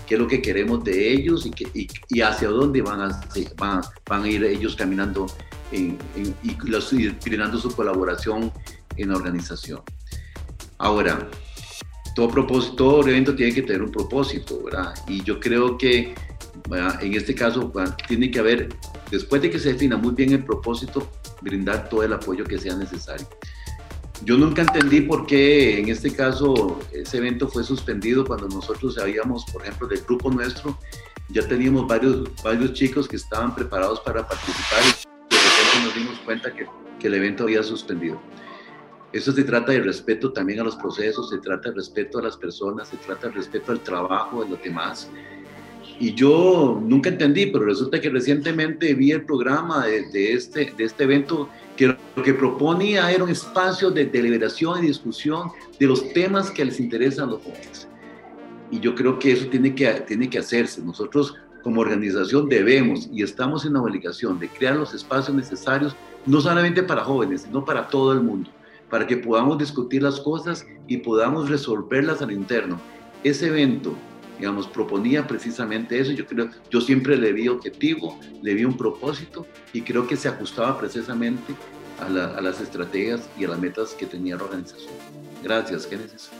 qué 0.06 0.14
es 0.14 0.20
lo 0.20 0.26
que 0.26 0.40
queremos 0.40 0.82
de 0.84 1.12
ellos 1.12 1.44
y, 1.44 1.50
que, 1.50 1.68
y, 2.08 2.20
hacia 2.22 2.48
dónde 2.48 2.80
van 2.80 3.02
a, 3.02 3.20
van, 3.58 3.82
van 4.08 4.22
a 4.22 4.28
ir 4.28 4.42
ellos 4.42 4.74
caminando 4.74 5.26
en, 5.70 5.98
y 6.42 6.56
los, 6.66 6.84
su 6.88 7.76
colaboración 7.76 8.50
en 8.96 9.10
la 9.10 9.16
organización. 9.16 9.82
Ahora, 10.78 11.28
todo, 12.14 12.30
propósito, 12.30 12.76
todo 12.76 13.06
evento 13.06 13.34
tiene 13.34 13.52
que 13.52 13.60
tener 13.60 13.82
un 13.82 13.92
propósito, 13.92 14.62
¿verdad? 14.64 14.94
Y 15.06 15.22
yo 15.24 15.38
creo 15.38 15.76
que 15.76 16.14
en 17.02 17.12
este 17.12 17.34
caso 17.34 17.70
tiene 18.06 18.30
que 18.30 18.38
haber, 18.38 18.70
después 19.10 19.42
de 19.42 19.50
que 19.50 19.58
se 19.58 19.74
defina 19.74 19.98
muy 19.98 20.14
bien 20.14 20.32
el 20.32 20.42
propósito, 20.42 21.06
brindar 21.42 21.90
todo 21.90 22.02
el 22.02 22.14
apoyo 22.14 22.44
que 22.44 22.56
sea 22.56 22.74
necesario. 22.74 23.28
Yo 24.24 24.36
nunca 24.36 24.62
entendí 24.62 25.02
por 25.02 25.26
qué 25.26 25.78
en 25.78 25.88
este 25.88 26.12
caso 26.12 26.78
ese 26.92 27.18
evento 27.18 27.48
fue 27.48 27.62
suspendido 27.62 28.24
cuando 28.24 28.48
nosotros 28.48 28.94
sabíamos, 28.94 29.44
por 29.52 29.62
ejemplo, 29.62 29.86
del 29.86 30.00
grupo 30.00 30.30
nuestro, 30.30 30.76
ya 31.28 31.46
teníamos 31.46 31.86
varios, 31.86 32.28
varios 32.42 32.72
chicos 32.72 33.06
que 33.06 33.16
estaban 33.16 33.54
preparados 33.54 34.00
para 34.00 34.26
participar 34.26 34.82
y 34.82 35.34
de 35.34 35.40
repente 35.40 35.84
nos 35.84 35.94
dimos 35.94 36.18
cuenta 36.24 36.52
que, 36.52 36.66
que 36.98 37.06
el 37.06 37.14
evento 37.14 37.44
había 37.44 37.62
suspendido. 37.62 38.20
Eso 39.12 39.32
se 39.32 39.44
trata 39.44 39.72
de 39.72 39.80
respeto 39.80 40.32
también 40.32 40.60
a 40.60 40.64
los 40.64 40.76
procesos, 40.76 41.30
se 41.30 41.38
trata 41.38 41.70
de 41.70 41.76
respeto 41.76 42.18
a 42.18 42.22
las 42.22 42.36
personas, 42.36 42.88
se 42.88 42.96
trata 42.96 43.28
de 43.28 43.34
respeto 43.34 43.72
al 43.72 43.80
trabajo 43.80 44.42
de 44.42 44.50
los 44.50 44.62
demás. 44.62 45.08
Y 46.00 46.12
yo 46.14 46.80
nunca 46.84 47.08
entendí, 47.08 47.46
pero 47.46 47.64
resulta 47.64 48.00
que 48.00 48.10
recientemente 48.10 48.94
vi 48.94 49.12
el 49.12 49.24
programa 49.24 49.86
de, 49.86 50.10
de 50.10 50.32
este, 50.34 50.72
de 50.76 50.84
este 50.84 51.04
evento 51.04 51.48
que 51.78 51.86
lo 51.86 52.22
que 52.24 52.34
proponía 52.34 53.10
era 53.12 53.22
un 53.22 53.30
espacio 53.30 53.90
de 53.92 54.04
deliberación 54.04 54.82
y 54.82 54.88
discusión 54.88 55.52
de 55.78 55.86
los 55.86 56.12
temas 56.12 56.50
que 56.50 56.64
les 56.64 56.80
interesan 56.80 57.28
a 57.28 57.32
los 57.32 57.42
jóvenes. 57.42 57.88
Y 58.72 58.80
yo 58.80 58.96
creo 58.96 59.16
que 59.20 59.30
eso 59.30 59.46
tiene 59.46 59.72
que, 59.76 59.88
tiene 60.06 60.28
que 60.28 60.40
hacerse. 60.40 60.82
Nosotros 60.82 61.36
como 61.62 61.80
organización 61.80 62.48
debemos 62.48 63.08
y 63.12 63.22
estamos 63.22 63.64
en 63.64 63.74
la 63.74 63.82
obligación 63.82 64.40
de 64.40 64.48
crear 64.48 64.74
los 64.74 64.92
espacios 64.92 65.36
necesarios, 65.36 65.94
no 66.26 66.40
solamente 66.40 66.82
para 66.82 67.04
jóvenes, 67.04 67.42
sino 67.42 67.64
para 67.64 67.86
todo 67.86 68.12
el 68.12 68.22
mundo, 68.22 68.50
para 68.90 69.06
que 69.06 69.16
podamos 69.16 69.56
discutir 69.56 70.02
las 70.02 70.18
cosas 70.18 70.66
y 70.88 70.96
podamos 70.96 71.48
resolverlas 71.48 72.20
al 72.22 72.32
interno. 72.32 72.80
Ese 73.22 73.46
evento 73.46 73.94
digamos, 74.38 74.68
proponía 74.68 75.26
precisamente 75.26 75.98
eso. 75.98 76.12
Yo 76.12 76.26
creo, 76.26 76.48
yo 76.70 76.80
siempre 76.80 77.16
le 77.16 77.32
vi 77.32 77.48
objetivo, 77.48 78.18
le 78.42 78.54
vi 78.54 78.64
un 78.64 78.76
propósito 78.76 79.46
y 79.72 79.82
creo 79.82 80.06
que 80.06 80.16
se 80.16 80.28
ajustaba 80.28 80.78
precisamente 80.78 81.54
a, 82.00 82.08
las 82.08 82.60
estrategias 82.60 83.28
y 83.38 83.44
a 83.44 83.48
las 83.48 83.58
metas 83.58 83.94
que 83.94 84.06
tenía 84.06 84.36
la 84.36 84.44
organización. 84.44 84.92
Gracias, 85.42 85.86
Génesis. 85.86 86.30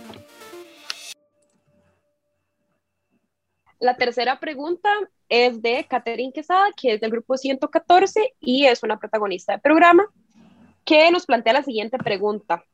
La 3.80 3.96
tercera 3.96 4.40
pregunta 4.40 4.90
es 5.28 5.62
de 5.62 5.86
Catherine 5.88 6.32
Quesada, 6.32 6.66
que 6.76 6.94
es 6.94 7.00
del 7.00 7.10
grupo 7.10 7.36
114 7.36 8.34
y 8.40 8.66
es 8.66 8.82
una 8.82 8.98
protagonista 8.98 9.52
del 9.52 9.60
programa, 9.60 10.06
que 10.84 11.10
nos 11.10 11.26
plantea 11.26 11.52
la 11.52 11.62
siguiente 11.62 11.98
pregunta. 11.98 12.64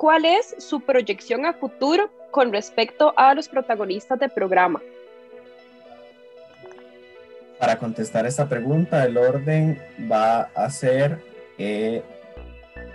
¿Cuál 0.00 0.24
es 0.24 0.54
su 0.56 0.80
proyección 0.80 1.44
a 1.44 1.52
futuro 1.52 2.10
con 2.30 2.50
respecto 2.54 3.12
a 3.18 3.34
los 3.34 3.50
protagonistas 3.50 4.18
del 4.18 4.30
programa? 4.30 4.80
Para 7.58 7.78
contestar 7.78 8.24
esta 8.24 8.48
pregunta, 8.48 9.04
el 9.04 9.18
orden 9.18 9.78
va 10.10 10.44
a 10.54 10.70
ser 10.70 11.22
eh, 11.58 12.02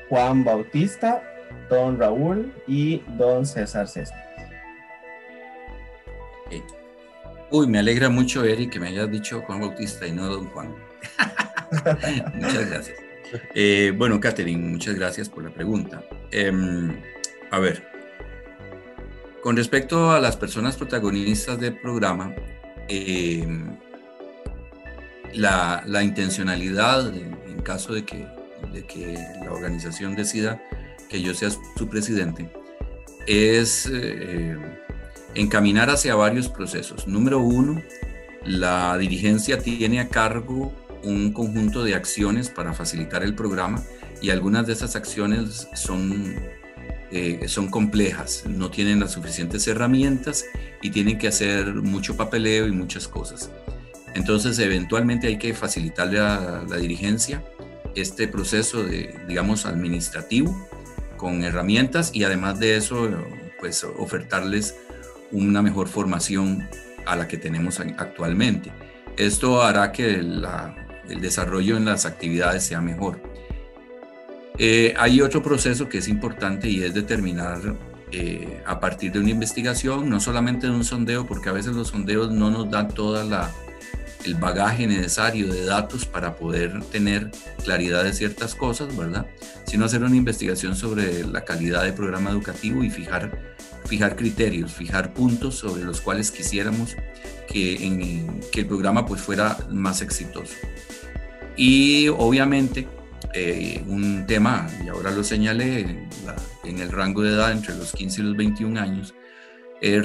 Juan 0.10 0.44
Bautista, 0.44 1.22
don 1.70 2.00
Raúl 2.00 2.52
y 2.65 3.04
don 3.20 3.46
César 3.46 3.88
César. 3.88 4.26
Uy, 7.52 7.68
me 7.68 7.78
alegra 7.78 8.10
mucho, 8.10 8.44
Eric, 8.44 8.72
que 8.72 8.80
me 8.80 8.88
hayas 8.88 9.12
dicho 9.12 9.44
Juan 9.46 9.60
Bautista 9.60 10.08
y 10.08 10.12
no 10.12 10.26
don 10.26 10.48
Juan. 10.48 10.74
Muchas 12.34 12.68
gracias. 12.68 13.05
Eh, 13.54 13.93
bueno, 13.95 14.19
Catherine, 14.19 14.62
muchas 14.62 14.95
gracias 14.95 15.30
por 15.30 15.43
la 15.43 15.50
pregunta. 15.50 16.04
Em, 16.32 16.95
a 17.52 17.60
ver, 17.60 17.84
con 19.41 19.56
respecto 19.56 20.12
a 20.12 20.19
las 20.19 20.38
personas 20.38 20.76
protagonistas 20.76 21.60
del 21.60 21.76
programa, 21.80 22.34
em, 22.88 23.78
la, 25.34 26.04
intencionalidad, 26.04 27.13
en, 27.13 27.36
caso 27.63 27.93
de 27.93 28.06
que, 28.06 28.28
de 28.74 28.86
que, 28.86 29.17
la 29.43 29.52
organización 29.52 30.15
decida 30.15 30.62
que 31.10 31.21
yo 31.21 31.34
sea 31.34 31.50
su 31.50 31.89
presidente, 31.89 32.50
es 33.26 33.89
eh, 33.91 34.56
encaminar 35.34 35.89
hacia 35.89 36.15
varios 36.15 36.48
procesos. 36.48 37.08
Número 37.08 37.39
uno, 37.39 37.82
la 38.43 38.98
dirigencia 38.98 39.58
tiene 39.60 40.00
a 40.00 40.10
cargo 40.10 40.71
un 41.06 41.32
conjunto 41.32 41.84
de 41.84 41.96
acciones 41.96 42.50
para 42.50 42.74
facilitar 42.74 43.24
el 43.24 43.36
programa 43.36 43.82
y 44.22 44.32
algunas 44.32 44.65
de 44.68 44.74
esas 44.74 44.96
acciones 44.96 45.68
son, 45.74 46.36
eh, 47.12 47.46
son 47.48 47.70
complejas, 47.70 48.44
no 48.48 48.70
tienen 48.72 49.00
las 49.00 49.12
suficientes 49.12 49.68
herramientas 49.68 50.46
y 50.82 50.89
tienen 50.89 51.18
que 51.18 51.28
hacer 51.28 51.74
mucho 51.76 52.18
papeleo 52.18 52.68
y 52.68 52.72
muchas 52.72 53.08
cosas. 53.08 53.52
Entonces, 54.15 54.58
eventualmente 54.60 55.28
hay 55.28 55.38
que 55.38 55.54
facilitarle 55.54 56.20
a 56.20 56.63
la 56.68 56.78
dirigencia 56.78 57.44
este 57.96 58.28
proceso 58.28 58.84
de, 58.84 59.15
digamos, 59.28 59.65
administrativo 59.65 60.68
con 61.18 61.44
herramientas 61.44 62.12
y 62.13 62.24
además 62.24 62.60
de 62.60 62.78
eso, 62.78 63.10
pues 63.60 63.84
ofertarles 63.84 64.76
una 65.32 65.62
mejor 65.62 65.88
formación 65.88 66.68
a 67.06 67.15
la 67.15 67.28
que 67.28 67.38
tenemos 67.38 67.80
actualmente. 67.80 68.72
Esto 69.18 69.62
hará 69.62 69.91
que 69.91 70.22
la, 70.22 70.85
el 71.10 71.22
desarrollo 71.22 71.78
en 71.78 71.86
las 71.86 72.06
actividades 72.06 72.63
sea 72.63 72.82
mejor. 72.82 73.20
Eh, 74.58 74.94
hay 74.98 75.22
otro 75.22 75.44
proceso 75.44 75.89
que 75.89 75.98
es 75.98 76.08
importante 76.08 76.70
y 76.70 76.82
es 76.82 76.94
determinar 76.94 77.60
eh, 78.12 78.62
a 78.65 78.80
partir 78.80 79.12
de 79.12 79.20
una 79.20 79.32
investigación, 79.32 80.10
no 80.10 80.20
solamente 80.20 80.68
de 80.68 80.74
un 80.74 80.86
sondeo, 80.86 81.26
porque 81.26 81.50
a 81.50 81.52
veces 81.52 81.74
los 81.74 81.89
sondeos 81.89 82.32
no 82.32 82.50
nos 82.50 82.70
dan 82.70 82.88
todo 82.88 83.22
el 83.22 84.36
bagaje 84.36 84.88
necesario 84.88 85.52
de 85.52 85.65
datos 85.65 86.06
para 86.06 86.36
poder 86.36 86.82
tener 86.86 87.32
claridad 87.63 88.04
de 88.04 88.13
ciertas 88.13 88.56
cosas, 88.56 88.96
¿verdad? 88.96 89.26
Sino 89.65 89.86
hacer 89.86 90.04
una 90.04 90.15
investigación 90.15 90.76
sobre 90.76 91.26
la 91.26 91.44
calidad 91.44 91.84
del 91.84 91.94
programa 91.94 92.30
educativo 92.30 92.84
y 92.84 92.89
fijar, 92.89 93.56
fijar 93.86 94.15
criterios, 94.15 94.74
fijar 94.74 95.13
puntos 95.13 95.56
sobre 95.56 95.84
los 95.84 96.00
cuales 96.00 96.32
quisiéramos 96.32 96.96
que, 97.50 98.24
que 98.52 98.62
el 98.62 98.68
programa 98.68 99.06
pues 99.06 99.22
fuera 99.22 99.58
más 99.70 100.02
exitoso. 100.02 100.54
Y 101.58 102.08
obviamente 102.10 102.88
eh, 103.34 103.84
un 103.88 104.26
tema, 104.26 104.68
y 104.84 104.88
ahora 104.88 105.12
lo 105.12 105.24
señalé, 105.24 106.08
en, 106.63 106.80
el 106.80 106.91
rango 106.91 107.22
de 107.22 107.32
edad 107.32 107.52
entre 107.52 107.76
los 107.76 107.91
15 107.91 108.22
y 108.22 108.24
los 108.24 108.38
21 108.38 108.80
años, 108.80 109.13
eh, 109.82 110.02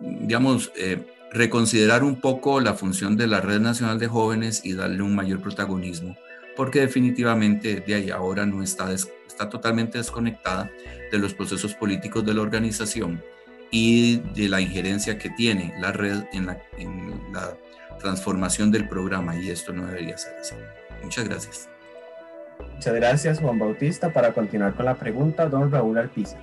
digamos, 0.00 0.72
eh, 0.76 0.98
reconsiderar 1.32 2.02
un 2.02 2.20
poco 2.20 2.60
la 2.60 2.74
función 2.74 3.16
de 3.16 3.26
la 3.26 3.40
Red 3.40 3.60
Nacional 3.60 3.98
de 3.98 4.08
Jóvenes 4.08 4.62
y 4.64 4.74
darle 4.74 5.02
un 5.02 5.14
mayor 5.14 5.40
protagonismo, 5.40 6.16
porque 6.56 6.80
definitivamente 6.80 7.80
de 7.86 7.94
ahí 7.94 8.10
ahora 8.10 8.46
no 8.46 8.62
está, 8.62 8.92
está 8.92 9.48
totalmente 9.48 9.98
desconectada 9.98 10.70
de 11.10 11.18
los 11.18 11.34
procesos 11.34 11.74
políticos 11.74 12.24
de 12.24 12.34
la 12.34 12.42
organización 12.42 13.22
y 13.70 14.18
de 14.34 14.48
la 14.48 14.60
injerencia 14.60 15.18
que 15.18 15.30
tiene 15.30 15.74
la 15.80 15.92
red 15.92 16.24
en 16.32 16.46
la, 16.46 16.62
en 16.78 17.20
la 17.32 17.56
transformación 17.98 18.70
del 18.70 18.88
programa 18.88 19.36
y 19.36 19.50
esto 19.50 19.72
no 19.72 19.86
debería 19.86 20.18
ser 20.18 20.36
así. 20.38 20.54
Muchas 21.02 21.28
gracias. 21.28 21.68
Muchas 22.74 22.94
gracias, 22.94 23.40
Juan 23.40 23.58
Bautista. 23.58 24.12
Para 24.12 24.32
continuar 24.32 24.74
con 24.74 24.86
la 24.86 24.94
pregunta, 24.94 25.48
don 25.48 25.70
Raúl 25.70 25.98
Alpiza. 25.98 26.38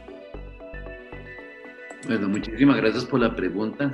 Bueno, 2.07 2.29
muchísimas 2.29 2.77
gracias 2.77 3.05
por 3.05 3.19
la 3.19 3.35
pregunta. 3.35 3.93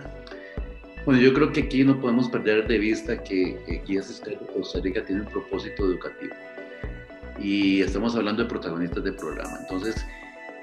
Bueno, 1.06 1.22
yo 1.22 1.34
creo 1.34 1.52
que 1.52 1.62
aquí 1.62 1.84
no 1.84 2.00
podemos 2.00 2.30
perder 2.30 2.68
de 2.68 2.78
vista 2.78 3.22
que 3.22 3.84
Guías 3.86 4.24
de 4.24 4.38
Costa 4.54 4.80
Rica 4.82 5.04
tiene 5.06 5.22
un 5.22 5.28
propósito 5.28 5.86
educativo. 5.86 6.34
Y 7.40 7.82
estamos 7.82 8.16
hablando 8.16 8.44
de 8.44 8.50
protagonistas 8.50 9.04
del 9.04 9.16
programa. 9.16 9.58
Entonces, 9.62 9.96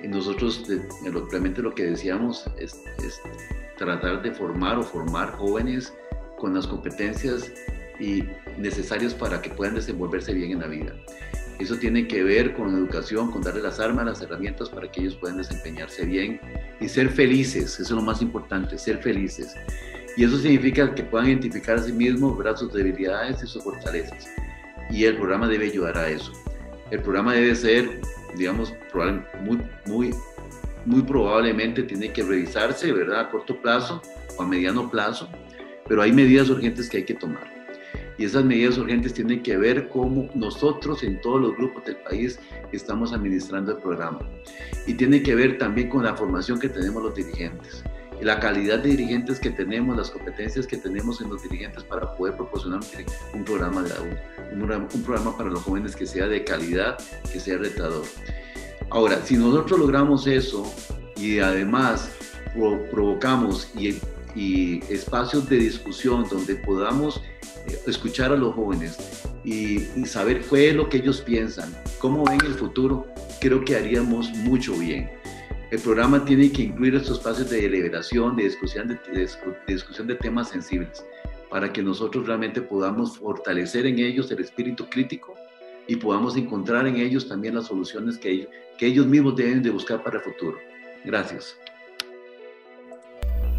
nosotros 0.02 0.64
realmente 1.30 1.62
lo 1.62 1.74
que 1.74 1.84
decíamos 1.84 2.44
es, 2.58 2.82
es 3.04 3.20
tratar 3.76 4.22
de 4.22 4.32
formar 4.32 4.78
o 4.78 4.82
formar 4.82 5.32
jóvenes 5.32 5.92
con 6.38 6.54
las 6.54 6.66
competencias 6.66 7.52
y 8.02 8.24
necesarias 8.58 9.14
para 9.14 9.40
que 9.40 9.50
puedan 9.50 9.76
desenvolverse 9.76 10.34
bien 10.34 10.50
en 10.50 10.60
la 10.60 10.66
vida. 10.66 10.92
Eso 11.60 11.76
tiene 11.76 12.08
que 12.08 12.24
ver 12.24 12.54
con 12.54 12.74
educación, 12.74 13.30
con 13.30 13.42
darle 13.42 13.62
las 13.62 13.78
armas, 13.78 14.04
las 14.04 14.20
herramientas 14.20 14.68
para 14.68 14.90
que 14.90 15.02
ellos 15.02 15.14
puedan 15.14 15.36
desempeñarse 15.36 16.04
bien 16.04 16.40
y 16.80 16.88
ser 16.88 17.08
felices. 17.08 17.74
Eso 17.74 17.82
es 17.82 17.90
lo 17.90 18.02
más 18.02 18.20
importante, 18.20 18.76
ser 18.76 18.98
felices. 18.98 19.54
Y 20.16 20.24
eso 20.24 20.36
significa 20.38 20.92
que 20.92 21.04
puedan 21.04 21.28
identificar 21.28 21.76
a 21.76 21.82
sí 21.82 21.92
mismos 21.92 22.36
sus 22.58 22.72
debilidades 22.72 23.40
y 23.44 23.46
sus 23.46 23.62
fortalezas. 23.62 24.28
Y 24.90 25.04
el 25.04 25.16
programa 25.16 25.46
debe 25.46 25.66
ayudar 25.66 25.96
a 25.96 26.08
eso. 26.08 26.32
El 26.90 27.00
programa 27.00 27.34
debe 27.34 27.54
ser, 27.54 28.00
digamos, 28.36 28.74
muy, 29.44 29.58
muy, 29.86 30.10
muy 30.84 31.02
probablemente 31.02 31.84
tiene 31.84 32.12
que 32.12 32.24
revisarse, 32.24 32.92
¿verdad? 32.92 33.20
A 33.20 33.30
corto 33.30 33.62
plazo 33.62 34.02
o 34.36 34.42
a 34.42 34.46
mediano 34.46 34.90
plazo, 34.90 35.28
pero 35.88 36.02
hay 36.02 36.12
medidas 36.12 36.50
urgentes 36.50 36.90
que 36.90 36.98
hay 36.98 37.04
que 37.04 37.14
tomar. 37.14 37.51
Y 38.18 38.24
esas 38.24 38.44
medidas 38.44 38.78
urgentes 38.78 39.14
tienen 39.14 39.42
que 39.42 39.56
ver 39.56 39.88
cómo 39.88 40.28
nosotros 40.34 41.02
en 41.02 41.20
todos 41.20 41.40
los 41.40 41.56
grupos 41.56 41.84
del 41.84 41.96
país 41.96 42.38
estamos 42.72 43.12
administrando 43.12 43.72
el 43.72 43.78
programa. 43.78 44.20
Y 44.86 44.94
tiene 44.94 45.22
que 45.22 45.34
ver 45.34 45.58
también 45.58 45.88
con 45.88 46.04
la 46.04 46.14
formación 46.14 46.60
que 46.60 46.68
tenemos 46.68 47.02
los 47.02 47.14
dirigentes 47.14 47.84
la 48.24 48.38
calidad 48.38 48.78
de 48.78 48.90
dirigentes 48.90 49.40
que 49.40 49.50
tenemos, 49.50 49.96
las 49.96 50.10
competencias 50.10 50.66
que 50.66 50.76
tenemos 50.76 51.20
en 51.20 51.30
los 51.30 51.42
dirigentes 51.42 51.82
para 51.84 52.14
poder 52.14 52.36
proporcionar 52.36 52.80
un, 53.34 53.44
programa, 53.44 53.82
de, 53.82 53.92
un, 54.52 54.70
un, 54.70 55.02
programa 55.02 55.36
para 55.36 55.50
los 55.50 55.62
jóvenes 55.62 55.96
que 55.96 56.06
sea 56.06 56.28
de 56.28 56.44
calidad, 56.44 56.98
que 57.32 57.40
sea 57.40 57.58
retador. 57.58 58.04
Ahora, 58.90 59.20
si 59.24 59.36
nosotros 59.36 59.80
logramos 59.80 60.26
eso 60.26 60.72
y 61.16 61.38
además 61.38 62.12
provocamos 62.90 63.70
y, 63.76 63.98
y, 64.36 64.82
espacios 64.92 65.48
de 65.48 65.56
discusión 65.56 66.26
donde 66.30 66.56
podamos 66.56 67.20
escuchar 67.86 68.32
a 68.32 68.36
los 68.36 68.54
jóvenes 68.54 68.98
y, 69.44 69.88
y 69.96 70.06
saber 70.06 70.42
qué 70.42 70.70
es 70.70 70.74
lo 70.74 70.88
que 70.88 70.98
ellos 70.98 71.20
piensan, 71.20 71.74
cómo 71.98 72.24
ven 72.24 72.40
el 72.44 72.54
futuro, 72.54 73.06
creo 73.40 73.64
que 73.64 73.76
haríamos 73.76 74.30
mucho 74.30 74.74
bien. 74.74 75.10
El 75.72 75.80
programa 75.80 76.22
tiene 76.22 76.52
que 76.52 76.64
incluir 76.64 76.94
estos 76.94 77.16
espacios 77.16 77.48
de 77.48 77.62
deliberación, 77.62 78.36
de 78.36 78.44
discusión 78.44 78.88
de, 78.88 79.28
discusión 79.66 80.06
de 80.06 80.16
temas 80.16 80.50
sensibles, 80.50 81.02
para 81.48 81.72
que 81.72 81.82
nosotros 81.82 82.26
realmente 82.26 82.60
podamos 82.60 83.16
fortalecer 83.16 83.86
en 83.86 83.98
ellos 83.98 84.30
el 84.30 84.40
espíritu 84.40 84.86
crítico 84.90 85.34
y 85.86 85.96
podamos 85.96 86.36
encontrar 86.36 86.86
en 86.86 86.96
ellos 86.96 87.26
también 87.26 87.54
las 87.54 87.68
soluciones 87.68 88.18
que 88.18 88.30
ellos, 88.30 88.48
que 88.76 88.86
ellos 88.86 89.06
mismos 89.06 89.34
deben 89.34 89.62
de 89.62 89.70
buscar 89.70 90.02
para 90.02 90.18
el 90.18 90.22
futuro. 90.22 90.58
Gracias. 91.06 91.56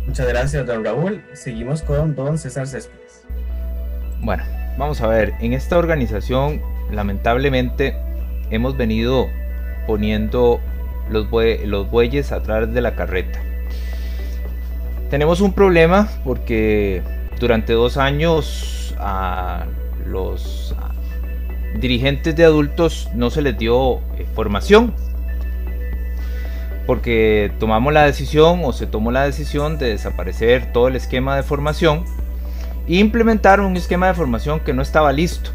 Muchas 0.05 0.27
gracias, 0.27 0.67
don 0.67 0.85
Raúl. 0.85 1.19
Seguimos 1.33 1.81
con 1.81 2.13
don 2.13 2.37
César 2.37 2.67
Céspedes. 2.67 3.02
Bueno, 4.23 4.43
vamos 4.77 5.01
a 5.01 5.07
ver, 5.07 5.33
en 5.41 5.51
esta 5.51 5.77
organización 5.77 6.62
lamentablemente 6.89 7.93
hemos 8.51 8.77
venido 8.77 9.27
poniendo 9.86 10.62
los, 11.09 11.29
bueyes 11.29 12.31
a 12.31 12.41
través 12.41 12.73
de 12.73 12.79
la 12.79 12.95
carreta. 12.95 13.41
Tenemos 15.09 15.41
un 15.41 15.51
problema 15.51 16.07
porque 16.23 17.01
durante 17.38 17.73
dos 17.73 17.97
años 17.97 18.95
a 18.97 19.65
los 20.07 20.73
dirigentes 21.81 22.33
de 22.33 22.45
adultos 22.45 23.09
no 23.13 23.29
se 23.29 23.41
les 23.41 23.57
dio 23.57 23.97
eh, 24.17 24.25
formación. 24.33 24.93
Porque 26.88 27.51
tomamos 27.59 27.91
la 27.91 28.05
decisión 28.05 28.62
o 28.63 28.71
se 28.71 28.88
tomó 28.88 29.12
la 29.12 29.25
decisión 29.25 29.77
de 29.77 29.89
desaparecer 29.89 30.71
todo 30.71 30.88
el 30.88 30.95
esquema 30.95 31.36
de 31.36 31.43
formación 31.43 32.05
e 32.88 32.98
implementar 32.98 33.62
un 33.62 33.76
esquema 33.78 34.08
de 34.08 34.13
formación 34.13 34.60
que 34.60 34.74
no 34.74 34.82
estaba 34.82 35.12
listo. 35.12 35.52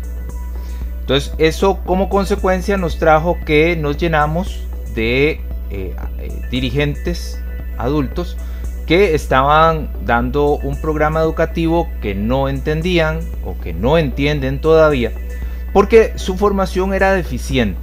Entonces 1.01 1.33
eso 1.39 1.79
como 1.85 2.09
consecuencia 2.09 2.77
nos 2.77 2.99
trajo 2.99 3.39
que 3.47 3.77
nos 3.77 3.97
llenamos 3.97 4.67
de 4.95 5.41
eh, 5.71 5.97
eh, 6.19 6.43
dirigentes 6.51 7.43
adultos 7.79 8.37
que 8.87 9.15
estaban 9.15 9.91
dando 10.05 10.57
un 10.57 10.81
programa 10.81 11.21
educativo 11.21 11.89
que 12.01 12.15
no 12.15 12.49
entendían 12.49 13.21
o 13.45 13.59
que 13.61 13.73
no 13.73 13.99
entienden 13.99 14.61
todavía 14.61 15.13
porque 15.73 16.13
su 16.17 16.37
formación 16.37 16.95
era 16.95 17.13
deficiente. 17.13 17.81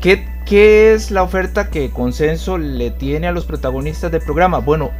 ¿Qué, 0.00 0.26
¿Qué, 0.46 0.92
es 0.92 1.10
la 1.10 1.22
oferta 1.22 1.70
que 1.70 1.90
Consenso 1.90 2.58
le 2.58 2.90
tiene 2.90 3.26
a 3.26 3.32
los 3.32 3.44
protagonistas 3.44 4.12
del 4.12 4.20
programa? 4.20 4.58
Bueno, 4.58 4.90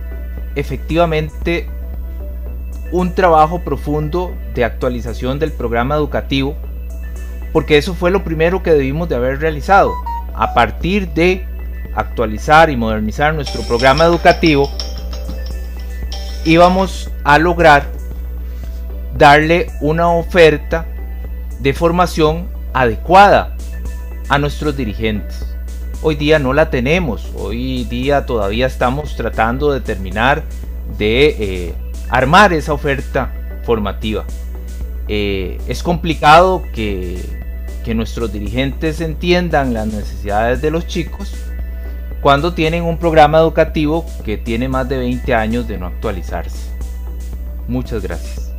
efectivamente 0.54 1.68
un 2.94 3.12
trabajo 3.12 3.58
profundo 3.58 4.32
de 4.54 4.64
actualización 4.64 5.40
del 5.40 5.50
programa 5.50 5.96
educativo, 5.96 6.54
porque 7.52 7.76
eso 7.76 7.92
fue 7.92 8.12
lo 8.12 8.22
primero 8.22 8.62
que 8.62 8.70
debimos 8.70 9.08
de 9.08 9.16
haber 9.16 9.40
realizado 9.40 9.92
a 10.32 10.54
partir 10.54 11.08
de 11.08 11.44
actualizar 11.96 12.70
y 12.70 12.76
modernizar 12.76 13.34
nuestro 13.34 13.62
programa 13.62 14.04
educativo, 14.04 14.70
íbamos 16.44 17.10
a 17.24 17.40
lograr 17.40 17.84
darle 19.18 19.72
una 19.80 20.10
oferta 20.10 20.86
de 21.58 21.72
formación 21.72 22.46
adecuada 22.74 23.56
a 24.28 24.38
nuestros 24.38 24.76
dirigentes. 24.76 25.44
Hoy 26.00 26.14
día 26.14 26.38
no 26.38 26.52
la 26.52 26.70
tenemos, 26.70 27.32
hoy 27.36 27.82
día 27.86 28.24
todavía 28.24 28.66
estamos 28.66 29.16
tratando 29.16 29.72
de 29.72 29.80
terminar 29.80 30.44
de 30.96 31.26
eh, 31.40 31.74
armar 32.14 32.52
esa 32.52 32.72
oferta 32.72 33.32
formativa. 33.64 34.24
Eh, 35.08 35.60
es 35.66 35.82
complicado 35.82 36.62
que 36.72 37.20
nuestros 37.92 38.32
dirigentes 38.32 39.00
entiendan 39.00 39.74
las 39.74 39.88
necesidades 39.88 40.62
de 40.62 40.70
los 40.70 40.86
chicos 40.86 41.34
cuando 42.22 42.54
tienen 42.54 42.84
un 42.84 42.98
programa 42.98 43.38
educativo 43.38 44.06
que 44.24 44.38
tiene 44.38 44.68
más 44.68 44.88
de 44.88 44.98
20 44.98 45.34
años 45.34 45.66
de 45.66 45.76
no 45.76 45.86
actualizarse. 45.86 46.72
Muchas 47.66 48.02
gracias. 48.02 48.54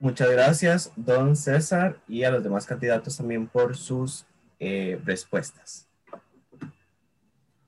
Muchas 0.00 0.30
gracias, 0.30 0.92
don 0.96 1.36
César, 1.36 1.98
y 2.08 2.24
a 2.24 2.30
los 2.30 2.42
demás 2.42 2.64
candidatos 2.64 3.16
también 3.16 3.46
por 3.46 3.76
sus 3.76 4.24
eh, 4.58 4.98
respuestas. 5.04 5.87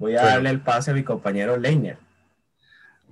Voy 0.00 0.16
a 0.16 0.24
darle 0.24 0.48
el 0.48 0.62
pase 0.62 0.92
a 0.92 0.94
mi 0.94 1.04
compañero 1.04 1.58
Leiner. 1.58 1.98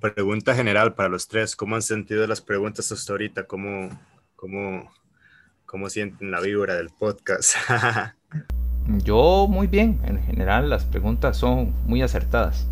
Pregunta 0.01 0.55
general 0.55 0.94
para 0.94 1.11
los 1.11 1.29
tres. 1.29 1.55
¿Cómo 1.55 1.74
han 1.74 1.83
sentido 1.83 2.27
las 2.27 2.40
preguntas 2.40 2.90
hasta 2.90 3.12
ahorita? 3.12 3.46
¿Cómo, 3.46 3.90
cómo, 4.35 4.90
cómo 5.66 5.90
sienten 5.90 6.31
la 6.31 6.40
vibra 6.40 6.77
del 6.77 6.88
podcast? 6.88 7.57
Yo 9.05 9.46
muy 9.51 9.66
bien. 9.66 10.01
En 10.07 10.22
general 10.22 10.70
las 10.70 10.87
preguntas 10.87 11.37
son 11.37 11.74
muy 11.85 12.01
acertadas. 12.01 12.66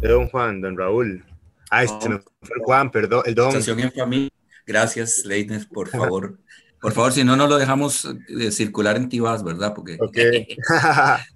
don 0.00 0.28
Juan, 0.28 0.60
don 0.60 0.78
Raúl. 0.78 1.24
Ay, 1.68 1.88
se 2.00 2.08
me 2.08 2.20
fue 2.20 2.56
Juan, 2.62 2.92
perdón. 2.92 3.24
El 3.26 3.34
don. 3.34 3.56
en 3.56 3.92
familia. 3.92 4.30
Gracias, 4.64 5.24
Leitner, 5.24 5.66
por 5.68 5.88
favor. 5.90 6.38
Por 6.80 6.92
favor, 6.92 7.10
si 7.10 7.24
no, 7.24 7.34
no 7.34 7.48
lo 7.48 7.58
dejamos 7.58 8.08
de 8.28 8.52
circular 8.52 8.94
en 8.96 9.08
Tibas, 9.08 9.42
¿verdad? 9.42 9.74
Porque 9.74 9.98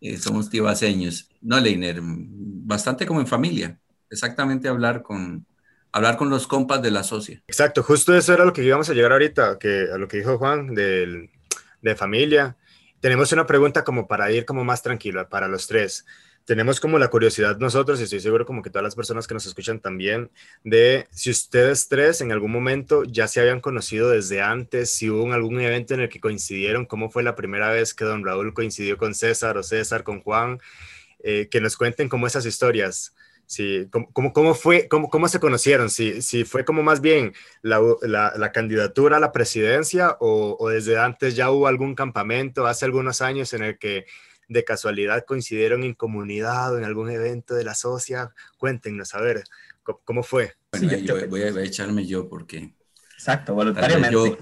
eh, 0.00 0.16
somos 0.16 0.50
tibaseños. 0.50 1.28
No, 1.40 1.60
Leiner, 1.60 2.00
bastante 2.02 3.06
como 3.06 3.20
en 3.20 3.26
familia, 3.26 3.78
exactamente 4.10 4.68
hablar 4.68 5.02
con, 5.02 5.46
hablar 5.92 6.16
con 6.16 6.30
los 6.30 6.46
compas 6.46 6.82
de 6.82 6.90
la 6.90 7.02
socia. 7.02 7.42
Exacto, 7.46 7.82
justo 7.82 8.16
eso 8.16 8.32
era 8.32 8.44
lo 8.44 8.52
que 8.52 8.64
íbamos 8.64 8.88
a 8.90 8.94
llegar 8.94 9.12
ahorita, 9.12 9.58
que 9.58 9.88
a 9.92 9.98
lo 9.98 10.08
que 10.08 10.18
dijo 10.18 10.38
Juan 10.38 10.74
del, 10.74 11.30
de 11.82 11.96
familia. 11.96 12.56
Tenemos 13.00 13.32
una 13.32 13.46
pregunta 13.46 13.84
como 13.84 14.08
para 14.08 14.30
ir 14.32 14.44
como 14.44 14.64
más 14.64 14.82
tranquila 14.82 15.28
para 15.28 15.48
los 15.48 15.66
tres. 15.66 16.04
Tenemos 16.48 16.80
como 16.80 16.98
la 16.98 17.08
curiosidad 17.08 17.58
nosotros, 17.58 18.00
y 18.00 18.04
estoy 18.04 18.20
seguro 18.20 18.46
como 18.46 18.62
que 18.62 18.70
todas 18.70 18.82
las 18.82 18.94
personas 18.94 19.26
que 19.26 19.34
nos 19.34 19.44
escuchan 19.44 19.80
también, 19.80 20.30
de 20.64 21.06
si 21.10 21.28
ustedes 21.28 21.88
tres 21.88 22.22
en 22.22 22.32
algún 22.32 22.50
momento 22.50 23.04
ya 23.04 23.28
se 23.28 23.40
habían 23.42 23.60
conocido 23.60 24.08
desde 24.08 24.40
antes, 24.40 24.88
si 24.88 25.10
hubo 25.10 25.30
algún 25.34 25.60
evento 25.60 25.92
en 25.92 26.00
el 26.00 26.08
que 26.08 26.20
coincidieron, 26.20 26.86
cómo 26.86 27.10
fue 27.10 27.22
la 27.22 27.36
primera 27.36 27.70
vez 27.70 27.92
que 27.92 28.06
don 28.06 28.24
Raúl 28.24 28.54
coincidió 28.54 28.96
con 28.96 29.14
César 29.14 29.58
o 29.58 29.62
César 29.62 30.04
con 30.04 30.22
Juan, 30.22 30.58
eh, 31.22 31.48
que 31.50 31.60
nos 31.60 31.76
cuenten 31.76 32.08
como 32.08 32.26
esas 32.26 32.46
historias. 32.46 33.14
Sí, 33.44 33.86
¿cómo, 33.90 34.32
cómo, 34.32 34.54
fue, 34.54 34.88
cómo, 34.88 35.10
cómo, 35.10 35.28
se 35.28 35.40
conocieron? 35.40 35.90
Si, 35.90 36.22
si 36.22 36.44
fue 36.44 36.64
como 36.64 36.82
más 36.82 37.02
bien 37.02 37.34
la, 37.60 37.78
la, 38.00 38.52
candidatura 38.52 39.18
a 39.18 39.20
la 39.20 39.32
presidencia 39.32 40.16
o, 40.20 40.56
o, 40.58 40.68
desde 40.70 40.98
antes 40.98 41.36
ya 41.36 41.50
hubo 41.50 41.66
algún 41.66 41.94
campamento 41.94 42.66
hace 42.66 42.86
algunos 42.86 43.20
años 43.20 43.52
en 43.52 43.62
el 43.64 43.78
que 43.78 44.06
de 44.48 44.64
casualidad 44.64 45.24
coincidieron 45.26 45.84
en 45.84 45.94
comunidad 45.94 46.74
o 46.74 46.78
en 46.78 46.84
algún 46.84 47.10
evento 47.10 47.54
de 47.54 47.64
la 47.64 47.74
socia, 47.74 48.34
cuéntenos, 48.56 49.14
a 49.14 49.20
ver, 49.20 49.44
¿cómo, 49.82 50.22
fue? 50.22 50.54
Bueno, 50.72 50.96
yo, 50.96 51.28
voy, 51.28 51.42
a, 51.42 51.48
echarme 51.62 52.06
yo 52.06 52.28
porque... 52.28 52.74
Exacto, 53.14 53.54
voluntariamente. 53.54 54.38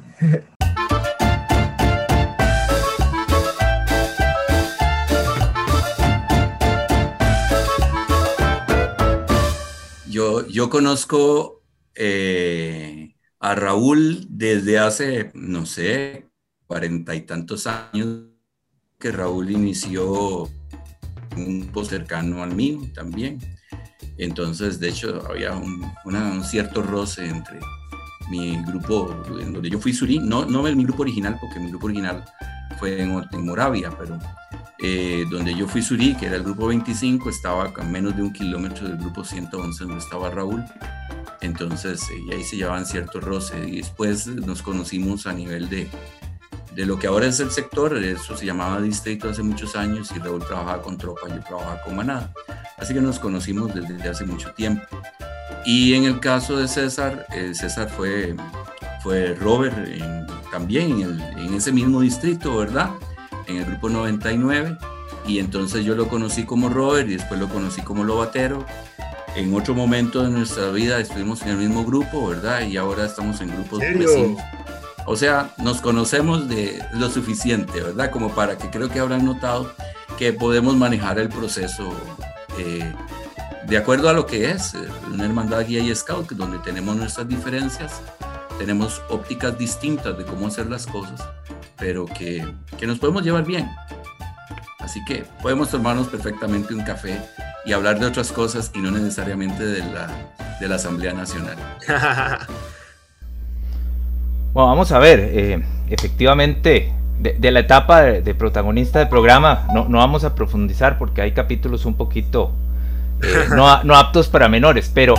Yo... 10.08 10.46
yo, 10.48 10.70
conozco 10.70 11.62
eh, 11.94 13.14
a 13.38 13.54
Raúl 13.54 14.26
desde 14.30 14.78
hace, 14.78 15.30
no 15.34 15.66
sé, 15.66 16.30
cuarenta 16.66 17.14
y 17.14 17.22
tantos 17.22 17.66
años 17.66 18.35
que 18.98 19.12
Raúl 19.12 19.50
inició 19.50 20.48
un 21.36 21.60
grupo 21.60 21.84
cercano 21.84 22.42
al 22.42 22.54
mío 22.54 22.80
también. 22.94 23.38
Entonces, 24.18 24.80
de 24.80 24.88
hecho, 24.88 25.22
había 25.28 25.52
un, 25.52 26.44
cierto 26.44 26.82
roce 26.82 27.28
entre 27.28 27.60
mi 28.30 28.56
grupo, 28.64 29.14
en 29.40 29.52
donde 29.52 29.70
yo 29.70 29.78
fui 29.78 29.92
Surí, 29.92 30.18
no, 30.18 30.46
no 30.46 30.62
mi 30.62 30.84
grupo 30.84 31.02
original, 31.02 31.36
porque 31.40 31.60
mi 31.60 31.68
grupo 31.68 31.86
original 31.86 32.24
fue 32.78 33.00
en, 33.00 33.12
Moravia, 33.44 33.90
pero 33.96 34.18
eh, 34.78 35.24
donde 35.30 35.54
yo 35.54 35.68
fui 35.68 35.82
Surí, 35.82 36.14
que 36.14 36.26
era 36.26 36.36
el 36.36 36.42
grupo 36.42 36.66
25, 36.66 37.28
estaba 37.28 37.72
a 37.76 37.82
menos 37.84 38.16
de 38.16 38.22
un 38.22 38.32
kilómetro 38.32 38.88
del 38.88 38.96
grupo 38.96 39.24
111 39.24 39.84
donde 39.84 39.98
estaba 39.98 40.30
Raúl. 40.30 40.64
Entonces, 41.42 42.02
eh, 42.10 42.34
ahí 42.34 42.42
se 42.42 42.56
llevaban 42.56 42.86
cierto 42.86 43.20
roce. 43.20 43.68
Y 43.68 43.76
después 43.76 44.26
nos 44.26 44.62
conocimos 44.62 45.26
a 45.26 45.32
nivel 45.32 45.68
de, 45.68 45.88
de 46.76 46.84
lo 46.84 46.98
que 46.98 47.06
ahora 47.06 47.26
es 47.26 47.40
el 47.40 47.50
sector, 47.50 47.96
eso 47.96 48.36
se 48.36 48.44
llamaba 48.44 48.82
distrito 48.82 49.30
hace 49.30 49.42
muchos 49.42 49.74
años 49.76 50.10
y 50.14 50.18
Raúl 50.18 50.44
trabajaba 50.44 50.82
con 50.82 50.98
tropa, 50.98 51.26
yo 51.26 51.40
trabajaba 51.42 51.80
con 51.80 51.96
manada. 51.96 52.30
Así 52.76 52.92
que 52.92 53.00
nos 53.00 53.18
conocimos 53.18 53.74
desde 53.74 54.06
hace 54.06 54.26
mucho 54.26 54.52
tiempo. 54.52 54.84
Y 55.64 55.94
en 55.94 56.04
el 56.04 56.20
caso 56.20 56.58
de 56.58 56.68
César, 56.68 57.26
eh, 57.34 57.54
César 57.54 57.88
fue, 57.88 58.36
fue 59.02 59.34
Robert 59.34 59.74
también 60.50 61.00
en, 61.00 61.20
en, 61.38 61.54
ese 61.54 61.72
mismo 61.72 62.02
distrito, 62.02 62.58
¿verdad? 62.58 62.90
En 63.46 63.56
el 63.56 63.64
grupo 63.64 63.88
99. 63.88 64.76
Y 65.26 65.38
entonces 65.38 65.82
yo 65.82 65.94
lo 65.94 66.08
conocí 66.08 66.44
como 66.44 66.68
Robert 66.68 67.08
y 67.08 67.14
después 67.16 67.40
lo 67.40 67.48
conocí 67.48 67.80
como 67.80 68.04
Lobatero. 68.04 68.66
En 69.34 69.54
otro 69.54 69.74
momento 69.74 70.22
de 70.22 70.28
nuestra 70.28 70.68
vida 70.72 71.00
estuvimos 71.00 71.40
en 71.40 71.48
el 71.48 71.56
mismo 71.56 71.86
grupo, 71.86 72.28
¿verdad? 72.28 72.66
Y 72.66 72.76
ahora 72.76 73.06
estamos 73.06 73.40
en 73.40 73.48
grupos 73.48 73.80
vecinos. 73.80 74.42
O 75.06 75.16
sea, 75.16 75.54
nos 75.58 75.80
conocemos 75.80 76.48
de 76.48 76.84
lo 76.92 77.08
suficiente, 77.08 77.80
¿verdad? 77.80 78.10
Como 78.10 78.34
para 78.34 78.58
que 78.58 78.70
creo 78.70 78.88
que 78.88 78.98
habrán 78.98 79.24
notado 79.24 79.72
que 80.18 80.32
podemos 80.32 80.76
manejar 80.76 81.18
el 81.18 81.28
proceso 81.28 81.92
eh, 82.58 82.92
de 83.66 83.76
acuerdo 83.76 84.08
a 84.08 84.12
lo 84.12 84.26
que 84.26 84.50
es 84.50 84.74
eh, 84.74 84.78
una 85.12 85.24
hermandad 85.24 85.66
guía 85.66 85.80
y 85.80 85.94
scout, 85.94 86.32
donde 86.32 86.58
tenemos 86.58 86.96
nuestras 86.96 87.28
diferencias, 87.28 88.00
tenemos 88.58 89.02
ópticas 89.08 89.56
distintas 89.58 90.16
de 90.18 90.24
cómo 90.24 90.48
hacer 90.48 90.66
las 90.66 90.86
cosas, 90.86 91.22
pero 91.76 92.06
que, 92.06 92.46
que 92.78 92.86
nos 92.86 92.98
podemos 92.98 93.22
llevar 93.22 93.44
bien. 93.44 93.68
Así 94.80 95.04
que 95.04 95.24
podemos 95.42 95.70
tomarnos 95.70 96.08
perfectamente 96.08 96.74
un 96.74 96.82
café 96.82 97.20
y 97.64 97.72
hablar 97.72 97.98
de 97.98 98.06
otras 98.06 98.30
cosas 98.32 98.70
y 98.74 98.78
no 98.78 98.90
necesariamente 98.90 99.64
de 99.64 99.80
la, 99.80 100.08
de 100.60 100.68
la 100.68 100.76
Asamblea 100.76 101.12
Nacional. 101.12 101.56
Bueno, 104.56 104.68
vamos 104.68 104.90
a 104.90 104.98
ver, 104.98 105.20
eh, 105.20 105.62
efectivamente, 105.90 106.90
de, 107.18 107.50
la 107.50 107.60
etapa 107.60 108.00
de, 108.04 108.34
protagonista 108.34 109.00
del 109.00 109.08
programa 109.08 109.66
no, 109.74 109.86
no, 109.86 109.98
vamos 109.98 110.24
a 110.24 110.34
profundizar 110.34 110.96
porque 110.96 111.20
hay 111.20 111.32
capítulos 111.32 111.84
un 111.84 111.92
poquito 111.92 112.52
eh, 113.22 113.48
no, 113.54 113.84
no 113.84 113.94
aptos 113.94 114.28
para 114.28 114.48
menores, 114.48 114.90
pero... 114.94 115.14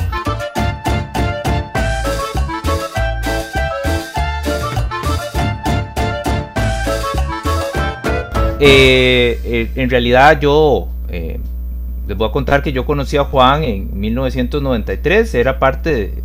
Eh, 8.60 9.70
en 9.76 9.88
realidad 9.92 10.40
yo 10.40 10.88
les 11.12 12.18
voy 12.18 12.28
a 12.28 12.32
contar 12.32 12.64
que 12.64 12.72
yo 12.72 12.88
conocí 12.88 13.18
a 13.18 13.26
Juan 13.26 13.64
en 13.64 14.00
1993, 14.00 15.36
era 15.36 15.60
parte, 15.60 16.24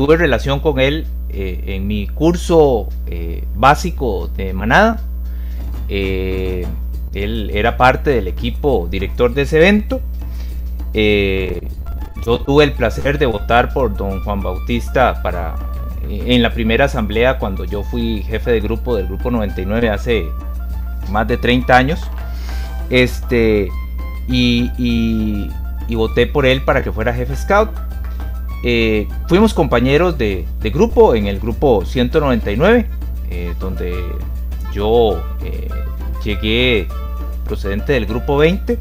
tuve 0.00 0.16
relación 0.16 0.60
con 0.60 0.80
él 0.80 1.06
eh, 1.28 1.62
en 1.66 1.86
mi 1.86 2.06
curso 2.06 2.88
eh, 3.06 3.44
básico 3.54 4.30
de 4.34 4.54
Manada. 4.54 4.98
Eh, 5.90 6.66
él 7.12 7.50
era 7.52 7.76
parte 7.76 8.08
del 8.08 8.26
equipo 8.26 8.88
director 8.90 9.34
de 9.34 9.42
ese 9.42 9.58
evento. 9.58 10.00
yo 12.24 12.40
tuve 12.40 12.64
el 12.64 12.72
placer 12.72 13.18
de 13.18 13.26
votar 13.26 13.74
por 13.74 13.94
don 13.94 14.24
Juan 14.24 14.40
Bautista 14.40 15.20
para 15.22 15.56
en 16.08 16.40
la 16.40 16.50
primera 16.50 16.86
asamblea 16.86 17.38
cuando 17.38 17.66
yo 17.66 17.82
fui 17.82 18.22
jefe 18.22 18.52
de 18.52 18.60
grupo 18.60 18.96
del 18.96 19.06
grupo 19.06 19.30
99 19.30 19.90
hace 19.90 20.24
más 21.10 21.28
de 21.28 21.36
30 21.36 21.76
años. 21.76 22.00
Este, 22.88 23.68
y, 24.26 24.70
y 24.78 25.94
voté 25.94 26.26
por 26.26 26.46
él 26.46 26.62
para 26.62 26.82
que 26.82 26.90
fuera 26.90 27.12
jefe 27.12 27.36
scout. 27.36 27.89
Eh, 28.62 29.08
fuimos 29.26 29.54
compañeros 29.54 30.18
de, 30.18 30.46
grupo 30.64 31.14
en 31.14 31.26
el 31.26 31.40
grupo 31.40 31.84
199, 31.84 32.86
eh, 33.30 33.54
donde 33.58 33.94
yo 34.72 35.22
eh, 35.42 35.68
llegué 36.22 36.86
procedente 37.44 37.94
del 37.94 38.06
grupo 38.06 38.36
20 38.36 38.78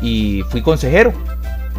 y 0.00 0.42
fui 0.50 0.62
consejero. 0.62 1.12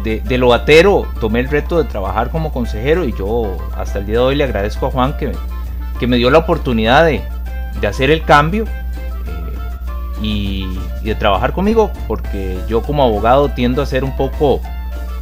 De, 0.04 0.20
de 0.20 0.38
Lobatero 0.38 1.06
tomé 1.20 1.40
el 1.40 1.48
reto 1.48 1.78
de 1.78 1.84
trabajar 1.84 2.30
como 2.30 2.52
consejero 2.52 3.06
y 3.06 3.14
yo 3.14 3.56
hasta 3.76 3.98
el 3.98 4.06
día 4.06 4.16
de 4.16 4.20
hoy 4.20 4.34
le 4.36 4.44
agradezco 4.44 4.86
a 4.86 4.90
Juan 4.90 5.16
que, 5.16 5.32
que 5.98 6.06
me 6.06 6.16
dio 6.16 6.30
la 6.30 6.38
oportunidad 6.38 7.06
de, 7.06 7.22
hacer 7.86 8.10
el 8.10 8.22
cambio 8.22 8.66
y, 10.22 10.66
y, 11.02 11.04
de 11.04 11.14
trabajar 11.14 11.52
conmigo, 11.52 11.90
porque 12.06 12.58
yo 12.68 12.82
como 12.82 13.02
abogado 13.02 13.48
tiendo 13.48 13.80
a 13.80 13.86
ser 13.86 14.04
un 14.04 14.16
poco 14.16 14.60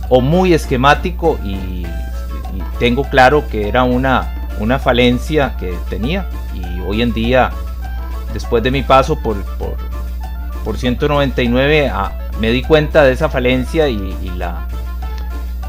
o 0.09 0.21
muy 0.21 0.53
esquemático 0.53 1.39
y, 1.45 1.87
tengo 2.79 3.05
claro 3.05 3.47
que 3.49 3.69
era 3.69 3.85
una, 3.85 4.49
una 4.59 4.79
falencia 4.79 5.57
que 5.59 5.75
tenía. 5.89 6.29
Y 6.55 6.81
hoy 6.81 7.03
en 7.03 7.13
día 7.13 7.51
después 8.33 8.63
de 8.63 8.71
mi 8.71 8.83
paso 8.83 9.17
por, 9.17 9.43
por, 9.57 9.77
por 10.65 10.77
199 10.77 11.89
ah, 11.89 12.13
me 12.41 12.51
di 12.51 12.63
cuenta 12.63 13.05
de 13.05 13.13
esa 13.13 13.29
falencia 13.29 13.89
y, 13.89 14.15
la 14.37 14.67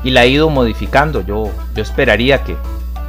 y 0.03 0.09
la 0.09 0.25
he 0.25 0.29
ido 0.29 0.49
modificando. 0.49 1.25
Yo, 1.25 1.51
yo 1.75 1.83
esperaría 1.83 2.43
que, 2.43 2.55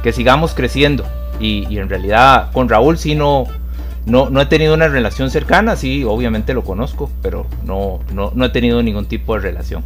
que 0.03 0.13
sigamos 0.13 0.53
creciendo. 0.53 1.05
Y, 1.39 1.77
en 1.77 1.89
realidad 1.89 2.51
con 2.51 2.69
Raúl 2.69 2.97
sí 2.97 3.13
no, 3.13 3.45
no, 4.05 4.29
no 4.29 4.41
he 4.41 4.45
tenido 4.45 4.73
una 4.73 4.87
relación 4.87 5.29
cercana, 5.29 5.75
sí, 5.75 6.03
obviamente 6.03 6.53
lo 6.53 6.63
conozco, 6.63 7.11
pero 7.21 7.45
no, 7.63 7.99
no, 8.13 8.31
no 8.33 8.45
he 8.45 8.49
tenido 8.49 8.81
ningún 8.81 9.05
tipo 9.05 9.35
de 9.35 9.41
relación. 9.41 9.83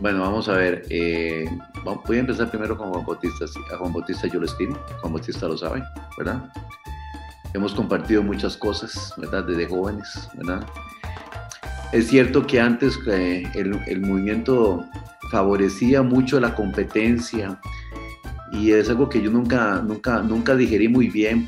Bueno, 0.00 0.20
vamos 0.20 0.48
a 0.48 0.54
ver. 0.54 0.86
Eh, 0.88 1.46
voy 1.84 2.16
a 2.16 2.20
empezar 2.20 2.50
primero 2.50 2.76
con 2.76 2.90
Juan 2.90 3.04
Bautista. 3.04 3.44
A 3.72 3.76
Juan 3.76 3.92
Bautista 3.92 4.26
yo 4.28 4.40
lo 4.40 4.46
estimo, 4.46 4.78
Juan 5.00 5.12
Bautista 5.12 5.46
lo 5.46 5.58
sabe, 5.58 5.82
¿verdad? 6.16 6.50
Hemos 7.52 7.74
compartido 7.74 8.22
muchas 8.22 8.56
cosas, 8.56 9.12
¿verdad? 9.18 9.44
Desde 9.44 9.66
jóvenes, 9.66 10.28
¿verdad? 10.34 10.66
Es 11.92 12.08
cierto 12.08 12.46
que 12.46 12.60
antes 12.60 12.98
eh, 13.08 13.42
el, 13.54 13.78
el, 13.86 14.00
movimiento 14.00 14.86
favorecía 15.30 16.02
mucho 16.02 16.40
la 16.40 16.54
competencia 16.54 17.60
y 18.52 18.70
es 18.70 18.88
algo 18.88 19.08
que 19.08 19.20
yo 19.20 19.30
nunca, 19.30 19.82
nunca, 19.82 20.22
nunca 20.22 20.54
digerí 20.54 20.88
muy 20.88 21.08
bien 21.08 21.46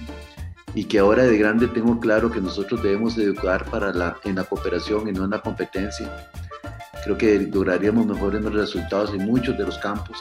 y 0.74 0.84
que 0.84 0.98
ahora 0.98 1.22
de 1.22 1.38
grande 1.38 1.68
tengo 1.68 1.98
claro 2.00 2.30
que 2.30 2.40
nosotros 2.40 2.82
debemos 2.82 3.16
educar 3.16 3.64
para 3.70 3.92
la, 3.92 4.16
en 4.24 4.34
la 4.34 4.44
cooperación 4.44 5.08
y 5.08 5.12
no 5.12 5.24
en 5.24 5.30
la 5.30 5.40
competencia 5.40 6.10
creo 7.04 7.18
que 7.18 7.38
lograríamos 7.52 8.06
mejores 8.06 8.44
resultados 8.44 9.12
en 9.12 9.26
muchos 9.26 9.56
de 9.58 9.64
los 9.64 9.78
campos, 9.78 10.18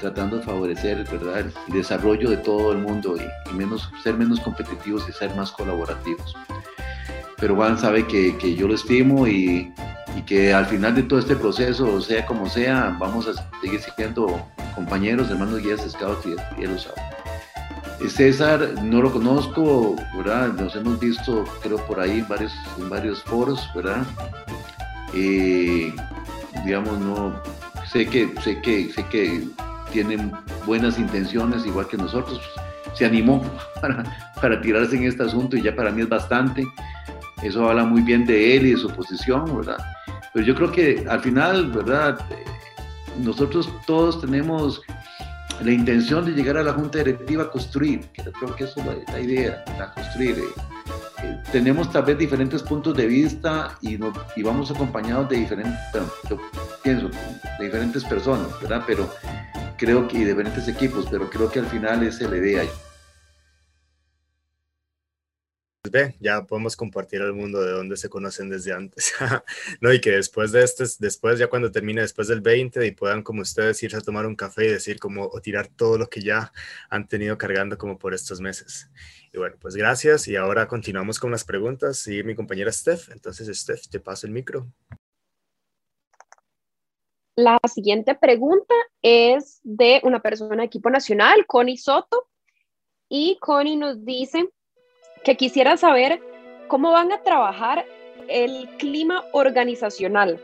tratando 0.00 0.38
de 0.38 0.42
favorecer 0.42 1.04
¿verdad? 1.10 1.40
el 1.40 1.72
desarrollo 1.72 2.30
de 2.30 2.36
todo 2.38 2.72
el 2.72 2.78
mundo 2.78 3.16
y, 3.16 3.54
menos, 3.54 3.90
ser 4.02 4.14
menos 4.14 4.40
competitivos 4.40 5.08
y 5.08 5.12
ser 5.12 5.34
más 5.34 5.50
colaborativos. 5.52 6.34
Pero 7.38 7.56
Juan 7.56 7.78
sabe 7.78 8.06
que, 8.06 8.36
que 8.38 8.54
yo 8.54 8.68
lo 8.68 8.74
estimo 8.74 9.26
y, 9.26 9.72
y, 10.16 10.22
que 10.22 10.54
al 10.54 10.66
final 10.66 10.94
de 10.94 11.02
todo 11.02 11.18
este 11.18 11.36
proceso, 11.36 12.00
sea 12.00 12.24
como 12.26 12.48
sea, 12.48 12.96
vamos 12.98 13.26
a 13.28 13.60
seguir 13.60 13.80
siendo 13.80 14.46
compañeros, 14.74 15.30
hermanos 15.30 15.60
guías 15.60 15.80
scouts 15.88 16.26
y, 16.26 16.62
él 16.62 16.72
lo 16.72 16.78
sabe. 16.78 17.00
César 18.08 18.74
no 18.82 19.00
lo 19.00 19.10
conozco, 19.10 19.96
¿verdad? 20.16 20.48
Nos 20.48 20.76
hemos 20.76 21.00
visto, 21.00 21.44
creo, 21.62 21.78
por 21.86 22.00
ahí 22.00 22.24
varios, 22.28 22.52
en 22.78 22.90
varios 22.90 23.22
foros, 23.22 23.66
¿verdad? 23.74 24.04
Eh, 25.14 25.94
digamos, 26.64 26.98
no, 26.98 27.40
sé 27.90 28.06
que, 28.06 28.32
sé 28.42 28.60
que, 28.60 28.90
sé 28.92 29.04
que 29.06 29.46
tienen 29.92 30.32
buenas 30.66 30.98
intenciones, 30.98 31.64
igual 31.66 31.86
que 31.86 31.96
nosotros, 31.96 32.40
se 32.94 33.04
animó 33.04 33.42
para, 33.80 34.32
para 34.40 34.60
tirarse 34.60 34.96
en 34.96 35.04
este 35.04 35.22
asunto 35.22 35.56
y 35.56 35.62
ya 35.62 35.74
para 35.74 35.90
mí 35.90 36.02
es 36.02 36.08
bastante. 36.08 36.66
Eso 37.42 37.68
habla 37.68 37.84
muy 37.84 38.02
bien 38.02 38.24
de 38.24 38.56
él 38.56 38.66
y 38.66 38.70
de 38.72 38.78
su 38.78 38.88
posición, 38.88 39.44
¿verdad? 39.56 39.78
Pero 40.32 40.46
yo 40.46 40.54
creo 40.54 40.72
que 40.72 41.04
al 41.08 41.20
final, 41.20 41.70
¿verdad? 41.70 42.18
Nosotros 43.22 43.70
todos 43.86 44.20
tenemos 44.20 44.82
la 45.62 45.70
intención 45.70 46.24
de 46.24 46.32
llegar 46.32 46.56
a 46.56 46.62
la 46.62 46.72
junta 46.72 46.98
directiva 46.98 47.44
a 47.44 47.50
construir, 47.50 48.08
creo 48.12 48.56
que 48.56 48.64
eso 48.64 48.80
es 48.80 49.12
la, 49.12 49.20
idea, 49.20 49.64
a 49.80 49.92
construir. 49.92 50.38
Eh, 50.38 50.73
tenemos 51.52 51.90
tal 51.92 52.04
vez 52.04 52.18
diferentes 52.18 52.62
puntos 52.62 52.96
de 52.96 53.06
vista 53.06 53.78
y, 53.80 53.96
vamos 54.42 54.70
acompañados 54.70 55.28
de 55.28 55.36
diferentes, 55.36 55.78
yo 56.28 56.38
pienso, 56.82 57.08
de 57.58 57.64
diferentes 57.64 58.04
personas, 58.04 58.48
¿verdad? 58.60 58.82
Pero 58.86 59.08
creo 59.76 60.08
que, 60.08 60.18
y 60.18 60.24
diferentes 60.24 60.66
equipos, 60.68 61.06
pero 61.10 61.28
creo 61.30 61.50
que 61.50 61.60
al 61.60 61.66
final 61.66 62.02
es 62.02 62.20
la 62.20 62.36
idea. 62.36 62.64
Ve, 65.90 66.16
ya 66.20 66.44
podemos 66.44 66.76
compartir 66.76 67.22
al 67.22 67.34
mundo 67.34 67.62
de 67.62 67.72
dónde 67.72 67.96
se 67.96 68.08
conocen 68.08 68.48
desde 68.48 68.72
antes. 68.72 69.12
no, 69.80 69.92
y 69.92 70.00
que 70.00 70.12
después 70.12 70.52
de 70.52 70.62
este, 70.62 70.84
después 70.98 71.38
ya 71.38 71.48
cuando 71.48 71.70
termine, 71.70 72.00
después 72.00 72.28
del 72.28 72.40
20, 72.40 72.86
y 72.86 72.90
puedan 72.92 73.22
como 73.22 73.42
ustedes 73.42 73.82
irse 73.82 73.96
a 73.96 74.00
tomar 74.00 74.26
un 74.26 74.36
café 74.36 74.66
y 74.66 74.72
decir 74.72 74.98
como, 74.98 75.26
o 75.26 75.40
tirar 75.40 75.68
todo 75.68 75.98
lo 75.98 76.08
que 76.08 76.20
ya 76.20 76.52
han 76.90 77.08
tenido 77.08 77.36
cargando 77.38 77.76
como 77.78 77.98
por 77.98 78.14
estos 78.14 78.40
meses. 78.40 78.90
Y 79.32 79.38
bueno, 79.38 79.56
pues 79.60 79.74
gracias. 79.74 80.28
Y 80.28 80.36
ahora 80.36 80.68
continuamos 80.68 81.18
con 81.18 81.32
las 81.32 81.44
preguntas. 81.44 82.06
Y 82.06 82.22
mi 82.22 82.36
compañera 82.36 82.70
Steph. 82.70 83.10
Entonces, 83.10 83.58
Steph, 83.58 83.88
te 83.88 83.98
paso 83.98 84.26
el 84.26 84.32
micro. 84.32 84.66
La 87.36 87.58
siguiente 87.68 88.14
pregunta 88.14 88.74
es 89.02 89.58
de 89.64 90.00
una 90.04 90.22
persona 90.22 90.62
de 90.62 90.66
equipo 90.66 90.88
nacional, 90.88 91.46
Connie 91.46 91.76
Soto. 91.76 92.28
Y 93.08 93.38
Connie 93.40 93.76
nos 93.76 94.04
dice, 94.04 94.48
que 95.24 95.36
quisiera 95.36 95.76
saber 95.76 96.20
cómo 96.68 96.92
van 96.92 97.10
a 97.12 97.22
trabajar 97.22 97.84
el 98.28 98.68
clima 98.78 99.24
organizacional. 99.32 100.38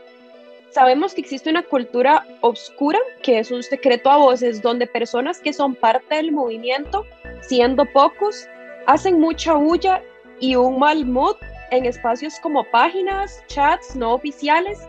Sabemos 0.71 1.13
que 1.13 1.21
existe 1.21 1.49
una 1.49 1.63
cultura 1.63 2.25
oscura, 2.41 2.99
que 3.21 3.39
es 3.39 3.51
un 3.51 3.61
secreto 3.61 4.09
a 4.09 4.17
voces, 4.17 4.61
donde 4.61 4.87
personas 4.87 5.39
que 5.39 5.53
son 5.53 5.75
parte 5.75 6.15
del 6.15 6.31
movimiento, 6.31 7.05
siendo 7.41 7.85
pocos, 7.85 8.47
hacen 8.87 9.19
mucha 9.19 9.53
bulla 9.53 10.01
y 10.39 10.55
un 10.55 10.79
mal 10.79 11.05
mood 11.05 11.35
en 11.71 11.85
espacios 11.85 12.39
como 12.39 12.63
páginas, 12.71 13.43
chats 13.47 13.95
no 13.95 14.13
oficiales, 14.13 14.79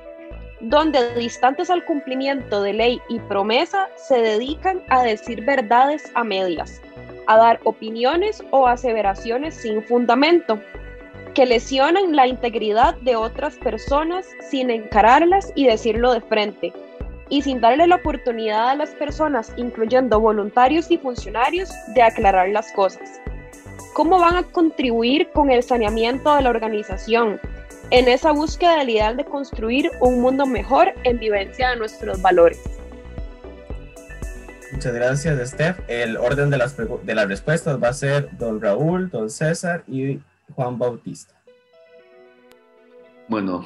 donde 0.60 1.14
distantes 1.16 1.68
al 1.68 1.84
cumplimiento 1.84 2.62
de 2.62 2.72
ley 2.72 3.00
y 3.08 3.18
promesa 3.20 3.88
se 3.96 4.20
dedican 4.20 4.82
a 4.88 5.02
decir 5.02 5.44
verdades 5.44 6.10
a 6.14 6.22
medias 6.22 6.80
a 7.26 7.36
dar 7.36 7.60
opiniones 7.64 8.42
o 8.50 8.66
aseveraciones 8.66 9.54
sin 9.54 9.82
fundamento, 9.82 10.60
que 11.34 11.46
lesionan 11.46 12.14
la 12.14 12.26
integridad 12.26 12.94
de 12.96 13.16
otras 13.16 13.56
personas 13.56 14.26
sin 14.50 14.70
encararlas 14.70 15.52
y 15.54 15.66
decirlo 15.66 16.12
de 16.12 16.20
frente, 16.20 16.72
y 17.28 17.42
sin 17.42 17.60
darle 17.60 17.86
la 17.86 17.96
oportunidad 17.96 18.70
a 18.70 18.74
las 18.74 18.90
personas, 18.90 19.52
incluyendo 19.56 20.20
voluntarios 20.20 20.90
y 20.90 20.98
funcionarios, 20.98 21.70
de 21.94 22.02
aclarar 22.02 22.50
las 22.50 22.70
cosas. 22.72 23.20
¿Cómo 23.94 24.18
van 24.18 24.36
a 24.36 24.42
contribuir 24.42 25.28
con 25.32 25.50
el 25.50 25.62
saneamiento 25.62 26.34
de 26.34 26.42
la 26.42 26.50
organización 26.50 27.40
en 27.90 28.08
esa 28.08 28.32
búsqueda 28.32 28.76
del 28.78 28.90
ideal 28.90 29.16
de 29.16 29.24
construir 29.24 29.90
un 30.00 30.20
mundo 30.20 30.46
mejor 30.46 30.92
en 31.04 31.18
vivencia 31.18 31.70
de 31.70 31.76
nuestros 31.76 32.20
valores? 32.20 32.60
Muchas 34.72 34.94
gracias, 34.94 35.50
Steph. 35.50 35.80
El 35.86 36.16
orden 36.16 36.48
de 36.50 36.56
las, 36.56 36.76
de 36.76 37.14
las 37.14 37.28
respuestas 37.28 37.80
va 37.80 37.88
a 37.88 37.92
ser 37.92 38.30
don 38.38 38.60
Raúl, 38.60 39.10
don 39.10 39.28
César 39.28 39.84
y 39.86 40.18
Juan 40.54 40.78
Bautista. 40.78 41.34
Bueno, 43.28 43.64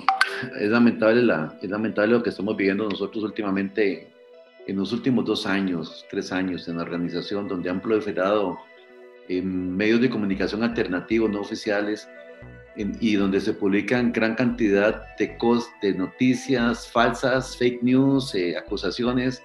es 0.60 0.68
lamentable, 0.68 1.22
la, 1.22 1.56
es 1.62 1.70
lamentable 1.70 2.12
lo 2.12 2.22
que 2.22 2.30
estamos 2.30 2.56
viviendo 2.56 2.88
nosotros 2.88 3.24
últimamente, 3.24 4.12
en 4.66 4.76
los 4.76 4.92
últimos 4.92 5.24
dos 5.24 5.46
años, 5.46 6.04
tres 6.10 6.32
años 6.32 6.68
en 6.68 6.76
la 6.76 6.82
organización, 6.82 7.48
donde 7.48 7.70
han 7.70 7.80
proliferado 7.80 8.58
en 9.28 9.76
medios 9.76 10.00
de 10.00 10.10
comunicación 10.10 10.64
alternativos, 10.64 11.30
no 11.30 11.40
oficiales, 11.40 12.08
y 12.76 13.16
donde 13.16 13.40
se 13.40 13.54
publican 13.54 14.12
gran 14.12 14.34
cantidad 14.34 15.16
de, 15.16 15.38
de 15.80 15.94
noticias 15.94 16.88
falsas, 16.88 17.56
fake 17.56 17.82
news, 17.82 18.34
eh, 18.34 18.56
acusaciones 18.58 19.42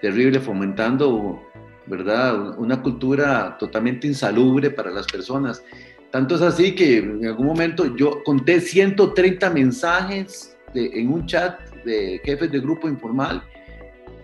terrible, 0.00 0.40
fomentando, 0.40 1.42
¿verdad? 1.86 2.58
Una 2.58 2.82
cultura 2.82 3.56
totalmente 3.58 4.06
insalubre 4.06 4.70
para 4.70 4.90
las 4.90 5.06
personas. 5.06 5.62
Tanto 6.10 6.36
es 6.36 6.42
así 6.42 6.74
que 6.74 6.98
en 6.98 7.26
algún 7.26 7.46
momento 7.46 7.96
yo 7.96 8.22
conté 8.24 8.60
130 8.60 9.50
mensajes 9.50 10.56
en 10.74 11.12
un 11.12 11.26
chat 11.26 11.60
de 11.84 12.20
jefes 12.24 12.50
de 12.50 12.60
grupo 12.60 12.88
informal 12.88 13.42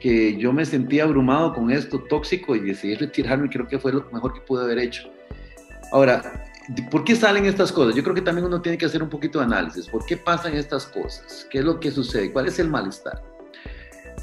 que 0.01 0.37
yo 0.37 0.53
me 0.53 0.65
sentía 0.65 1.05
abrumado 1.05 1.55
con 1.55 1.71
esto 1.71 2.01
tóxico 2.01 2.57
y 2.57 2.61
decidí 2.61 2.97
retirarme. 2.97 3.49
Creo 3.49 3.69
que 3.69 3.79
fue 3.79 3.93
lo 3.93 4.05
mejor 4.13 4.35
que 4.35 4.41
pude 4.41 4.65
haber 4.65 4.79
hecho. 4.79 5.09
Ahora, 5.93 6.51
¿por 6.91 7.05
qué 7.05 7.15
salen 7.15 7.45
estas 7.45 7.71
cosas? 7.71 7.95
Yo 7.95 8.03
creo 8.03 8.15
que 8.15 8.23
también 8.23 8.47
uno 8.47 8.61
tiene 8.61 8.77
que 8.77 8.87
hacer 8.87 9.03
un 9.03 9.09
poquito 9.09 9.39
de 9.39 9.45
análisis. 9.45 9.89
¿Por 9.89 10.05
qué 10.05 10.17
pasan 10.17 10.55
estas 10.55 10.87
cosas? 10.87 11.47
¿Qué 11.51 11.59
es 11.59 11.65
lo 11.65 11.79
que 11.79 11.91
sucede? 11.91 12.33
¿Cuál 12.33 12.49
es 12.49 12.59
el 12.59 12.69
malestar? 12.69 13.23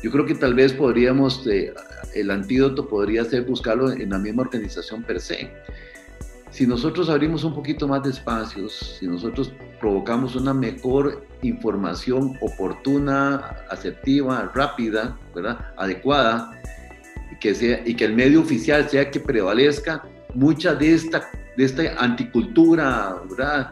Yo 0.02 0.12
creo 0.12 0.26
que 0.26 0.36
tal 0.36 0.54
vez 0.54 0.72
podríamos, 0.72 1.46
eh, 1.48 1.74
el 2.16 2.32
antídoto 2.32 2.88
podría 2.88 3.26
ser 3.26 3.44
buscarlo 3.44 3.92
en 3.92 4.10
la 4.10 4.18
misma 4.18 4.44
organización 4.44 5.04
per 5.04 5.20
se. 5.20 5.52
Si 6.52 6.66
nosotros 6.66 7.10
abrimos 7.10 7.44
un 7.44 7.54
poquito 7.54 7.88
más 7.88 8.04
de 8.04 8.10
espacios, 8.10 8.98
si 9.00 9.08
nosotros 9.08 9.52
provocamos 9.80 10.36
una 10.36 10.54
mejor 10.54 11.28
información 11.42 12.38
oportuna, 12.42 13.58
asertiva, 13.70 14.52
rápida, 14.56 15.18
¿verdad? 15.36 15.60
adecuada, 15.78 16.52
y 17.32 17.38
que, 17.38 17.54
sea, 17.54 17.82
y 17.86 17.94
que 17.94 18.06
el 18.06 18.16
medio 18.16 18.42
oficial 18.42 18.90
sea 18.90 19.12
que 19.12 19.20
prevalezca, 19.20 20.04
mucha 20.34 20.74
de 20.74 20.94
esta, 20.94 21.30
de 21.56 21.66
esta 21.66 21.84
anticultura 21.98 23.16
¿verdad? 23.30 23.72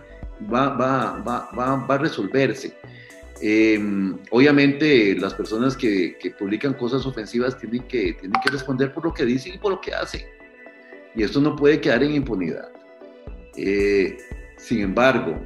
Va, 0.53 0.69
va, 0.69 1.23
va, 1.28 1.49
va 1.55 1.95
a 1.95 1.97
resolverse. 1.97 2.75
Em, 3.42 4.18
obviamente 4.32 5.16
las 5.16 5.34
personas 5.34 5.78
que, 5.78 6.18
publican 6.38 6.74
cosas 6.74 7.06
ofensivas 7.06 7.58
tienen 7.58 7.84
que, 7.84 8.14
tienen 8.14 8.42
que 8.44 8.50
responder 8.50 8.94
por 8.94 9.06
lo 9.06 9.14
que 9.14 9.26
dicen 9.26 9.54
y 9.54 9.58
por 9.58 9.72
lo 9.72 9.82
que 9.82 9.94
hacen. 9.94 10.22
Y 11.16 11.24
esto 11.24 11.40
no 11.42 11.56
puede 11.56 11.80
quedar 11.80 12.04
en 12.04 12.16
impunidad. 12.16 12.70
Eh, 13.56 14.18
sin 14.58 14.82
embargo, 14.82 15.40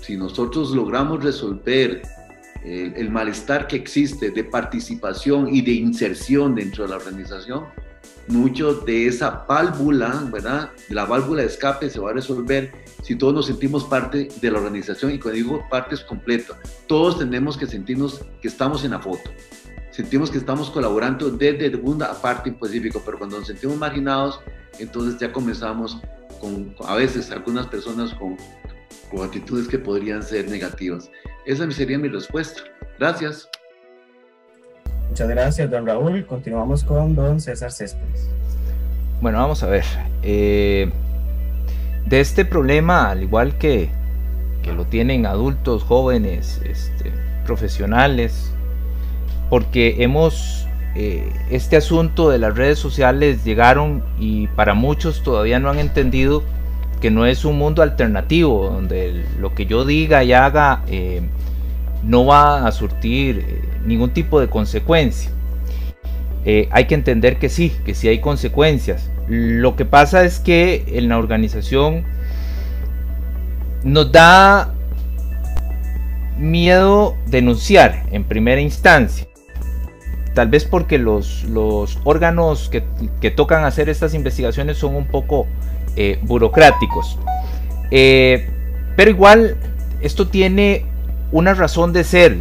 si 0.00 0.16
nosotros 0.16 0.70
logramos 0.70 1.22
resolver 1.22 2.02
el, 2.64 3.10
malestar 3.10 3.66
que 3.66 3.76
existe 3.76 4.30
de 4.30 4.42
participación 4.42 5.54
y 5.54 5.60
de 5.60 5.72
inserción 5.72 6.54
dentro 6.54 6.84
de 6.84 6.90
la 6.90 6.96
organización, 6.96 7.66
mucho 8.26 8.74
de 8.74 9.06
esa 9.06 9.44
válvula, 9.46 10.26
¿verdad? 10.32 10.70
La 10.88 11.04
válvula 11.04 11.42
de 11.42 11.48
escape 11.48 11.90
se 11.90 12.00
va 12.00 12.10
a 12.10 12.14
resolver 12.14 12.72
si 13.04 13.16
todos 13.16 13.34
nos 13.34 13.46
sentimos 13.46 13.84
parte 13.84 14.28
de 14.40 14.50
la 14.50 14.58
organización 14.58 15.12
y 15.12 15.18
cuando 15.18 15.36
digo 15.36 15.62
parte 15.68 15.94
es 15.94 16.00
completa. 16.00 16.54
Todos 16.86 17.18
tenemos 17.18 17.58
que 17.58 17.66
sentirnos 17.66 18.24
que 18.40 18.48
estamos 18.48 18.82
en 18.82 18.92
la 18.92 18.98
foto. 18.98 19.30
Sentimos 19.90 20.30
que 20.30 20.38
estamos 20.38 20.70
colaborando 20.70 21.28
desde 21.28 21.76
una 21.76 22.14
parte 22.14 22.48
en 22.48 22.54
específico, 22.54 23.02
pero 23.04 23.18
cuando 23.18 23.38
nos 23.38 23.46
sentimos 23.46 23.76
marginados, 23.76 24.40
entonces 24.78 25.20
ya 25.20 25.30
comenzamos 25.30 26.00
con, 26.40 26.74
a 26.86 26.94
veces 26.94 27.30
algunas 27.30 27.66
personas 27.66 28.14
con, 28.14 28.38
con 29.10 29.20
actitudes 29.20 29.68
que 29.68 29.78
podrían 29.78 30.22
ser 30.22 30.48
negativas. 30.48 31.10
Esa 31.44 31.70
sería 31.72 31.98
mi 31.98 32.08
respuesta. 32.08 32.62
Gracias. 32.98 33.50
Muchas 35.10 35.28
gracias, 35.28 35.70
don 35.70 35.86
Raúl. 35.86 36.24
Continuamos 36.24 36.82
con 36.82 37.14
don 37.14 37.38
César 37.38 37.70
Céspedes. 37.70 38.30
Bueno, 39.20 39.40
vamos 39.40 39.62
a 39.62 39.66
ver. 39.66 39.84
Eh, 40.22 40.90
de 42.06 42.20
este 42.20 42.44
problema, 42.44 43.10
al 43.10 43.22
igual 43.22 43.58
que, 43.58 43.90
que 44.62 44.72
lo 44.72 44.84
tienen 44.84 45.26
adultos, 45.26 45.82
jóvenes, 45.82 46.60
este, 46.64 47.12
profesionales, 47.44 48.52
porque 49.50 50.02
hemos, 50.02 50.66
eh, 50.94 51.32
este 51.50 51.76
asunto 51.76 52.30
de 52.30 52.38
las 52.38 52.54
redes 52.54 52.78
sociales 52.78 53.44
llegaron 53.44 54.04
y 54.18 54.48
para 54.48 54.74
muchos 54.74 55.22
todavía 55.22 55.58
no 55.60 55.70
han 55.70 55.78
entendido 55.78 56.42
que 57.00 57.10
no 57.10 57.26
es 57.26 57.44
un 57.44 57.58
mundo 57.58 57.82
alternativo, 57.82 58.70
donde 58.70 59.24
lo 59.38 59.54
que 59.54 59.66
yo 59.66 59.84
diga 59.84 60.24
y 60.24 60.32
haga 60.32 60.82
eh, 60.88 61.22
no 62.02 62.24
va 62.24 62.66
a 62.66 62.72
surtir 62.72 63.62
ningún 63.84 64.10
tipo 64.10 64.40
de 64.40 64.48
consecuencia. 64.48 65.30
Eh, 66.46 66.68
hay 66.70 66.86
que 66.86 66.94
entender 66.94 67.38
que 67.38 67.48
sí, 67.48 67.72
que 67.84 67.94
sí 67.94 68.08
hay 68.08 68.20
consecuencias. 68.20 69.10
Lo 69.28 69.76
que 69.76 69.84
pasa 69.84 70.24
es 70.24 70.38
que 70.38 70.84
en 70.86 71.08
la 71.08 71.18
organización 71.18 72.04
nos 73.82 74.12
da 74.12 74.74
miedo 76.38 77.16
denunciar 77.26 78.06
en 78.10 78.24
primera 78.24 78.60
instancia. 78.60 79.26
Tal 80.34 80.48
vez 80.48 80.64
porque 80.64 80.98
los, 80.98 81.44
los 81.44 81.98
órganos 82.04 82.68
que, 82.70 83.30
tocan 83.30 83.64
hacer 83.64 83.88
estas 83.88 84.14
investigaciones 84.14 84.78
son 84.78 84.96
un 84.96 85.06
poco 85.06 85.46
eh, 85.96 86.18
burocráticos. 86.22 87.18
Eh, 87.90 88.50
pero 88.96 89.10
igual 89.10 89.56
esto 90.00 90.28
tiene 90.28 90.86
una 91.30 91.54
razón 91.54 91.92
de 91.92 92.04
ser 92.04 92.36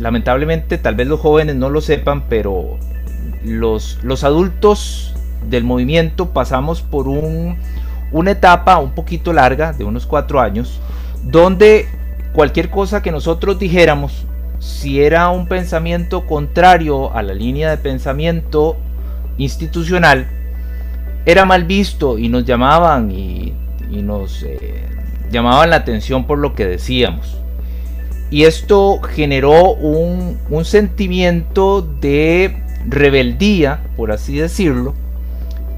lamentablemente 0.00 0.78
tal 0.78 0.94
vez 0.94 1.06
los 1.06 1.20
jóvenes 1.20 1.56
no 1.56 1.68
lo 1.68 1.80
sepan, 1.80 2.28
pero 2.28 2.78
los, 3.44 3.98
los 4.02 4.24
adultos 4.24 5.14
del 5.48 5.64
movimiento 5.64 6.30
pasamos 6.30 6.82
por 6.82 7.08
un, 7.08 7.56
una 8.12 8.32
etapa 8.32 8.78
un 8.78 8.92
poquito 8.92 9.32
larga, 9.32 9.72
de 9.72 9.84
unos 9.84 10.06
cuatro 10.06 10.40
años, 10.40 10.80
donde 11.24 11.88
cualquier 12.32 12.70
cosa 12.70 13.02
que 13.02 13.10
nosotros 13.10 13.58
dijéramos, 13.58 14.26
si 14.58 15.02
era 15.02 15.30
un 15.30 15.46
pensamiento 15.46 16.26
contrario 16.26 17.14
a 17.14 17.22
la 17.22 17.32
línea 17.32 17.70
de 17.70 17.78
pensamiento 17.78 18.76
institucional, 19.38 20.28
era 21.24 21.44
mal 21.44 21.64
visto 21.64 22.18
y 22.18 22.28
nos 22.28 22.44
llamaban 22.44 23.10
y, 23.10 23.54
nos 23.90 24.42
eh, 24.44 24.84
llamaban 25.30 25.70
la 25.70 25.76
atención 25.76 26.26
por 26.26 26.38
lo 26.38 26.54
que 26.54 26.66
decíamos. 26.66 27.38
Y 28.30 28.44
esto 28.44 29.00
generó 29.00 29.72
un, 29.72 30.38
un 30.48 30.64
sentimiento 30.64 31.82
de 31.82 32.62
rebeldía, 32.86 33.80
por 33.96 34.12
así 34.12 34.36
decirlo, 34.36 34.94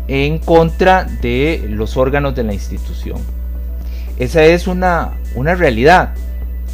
en 0.08 0.38
contra 0.38 1.04
de 1.04 1.66
los 1.68 1.96
órganos 1.96 2.34
de 2.34 2.44
la 2.44 2.52
institución. 2.52 3.18
Esa 4.18 4.44
es 4.44 4.66
una, 4.66 5.12
una 5.34 5.54
realidad. 5.54 6.14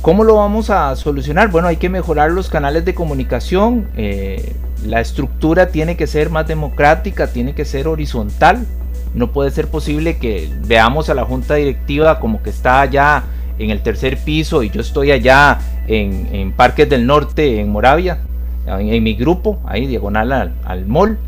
¿Cómo 0.02 0.22
lo 0.24 0.36
vamos 0.36 0.70
a 0.70 0.94
solucionar? 0.96 1.50
Bueno, 1.50 1.68
hay 1.68 1.76
que 1.76 1.88
mejorar 1.88 2.30
los 2.30 2.48
canales 2.48 2.84
de 2.84 2.94
comunicación. 2.94 3.88
Eh, 3.96 4.54
la 4.86 5.00
estructura 5.00 5.68
tiene 5.68 5.96
que 5.96 6.06
ser 6.06 6.30
más 6.30 6.46
democrática, 6.46 7.26
tiene 7.26 7.54
que 7.54 7.64
ser 7.64 7.88
horizontal. 7.88 8.64
No 9.14 9.32
puede 9.32 9.50
ser 9.50 9.68
posible 9.68 10.18
que 10.18 10.48
veamos 10.66 11.08
a 11.08 11.14
la 11.14 11.24
junta 11.24 11.54
directiva 11.54 12.20
como 12.20 12.42
que 12.42 12.50
está 12.50 12.80
allá 12.80 13.24
en 13.58 13.70
el 13.70 13.82
tercer 13.82 14.18
piso 14.18 14.62
y 14.62 14.70
yo 14.70 14.80
estoy 14.80 15.10
allá 15.10 15.58
en, 15.88 16.52
Parques 16.52 16.88
del 16.88 17.06
Norte, 17.06 17.60
en 17.60 17.70
Moravia, 17.70 18.18
en, 18.66 19.02
mi 19.02 19.14
grupo, 19.14 19.60
ahí 19.66 19.86
diagonal 19.86 20.32
al, 20.32 20.52
al 20.64 20.86
mall. 20.86 21.18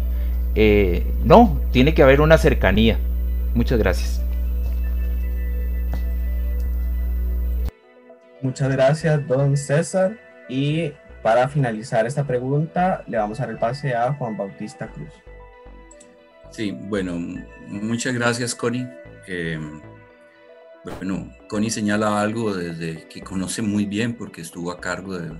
Eh, 0.54 1.06
no, 1.24 1.60
tiene 1.72 1.94
que 1.94 2.02
haber 2.02 2.20
una 2.20 2.38
cercanía. 2.38 2.98
Muchas 3.54 3.78
gracias. 3.78 4.22
Muchas 8.42 8.70
gracias, 8.72 9.26
don 9.28 9.56
César. 9.56 10.18
Y 10.48 10.92
para 11.22 11.48
finalizar 11.48 12.06
esta 12.06 12.24
pregunta, 12.24 13.04
le 13.06 13.18
vamos 13.18 13.38
a 13.40 13.44
dar 13.44 13.50
el 13.50 13.58
pase 13.58 13.94
a 13.94 14.12
Juan 14.14 14.36
Bautista 14.36 14.88
Cruz. 14.88 15.10
Sí, 16.50 16.72
bueno, 16.72 17.16
muchas 17.68 18.14
gracias, 18.14 18.54
Connie. 18.54 18.88
Eh, 19.28 19.58
bueno, 20.84 21.30
Connie 21.48 21.70
señala 21.70 22.20
algo 22.20 22.54
desde 22.54 23.06
que 23.08 23.20
conoce 23.20 23.62
muy 23.62 23.84
bien 23.84 24.14
porque 24.14 24.40
estuvo 24.40 24.72
a 24.72 24.80
cargo 24.80 25.18
de, 25.18 25.30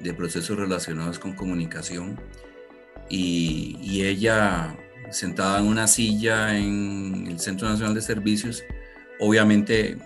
de 0.00 0.14
procesos 0.14 0.58
relacionados 0.58 1.18
con 1.18 1.34
comunicación 1.34 2.18
y, 3.10 3.76
y, 3.82 4.02
ella 4.04 4.76
sentada 5.10 5.58
en 5.58 5.66
una 5.66 5.86
silla 5.86 6.56
en 6.56 7.26
el 7.28 7.40
Centro 7.40 7.68
Nacional 7.68 7.94
de 7.94 8.02
Servicios, 8.02 8.62
obviamente 9.18 9.98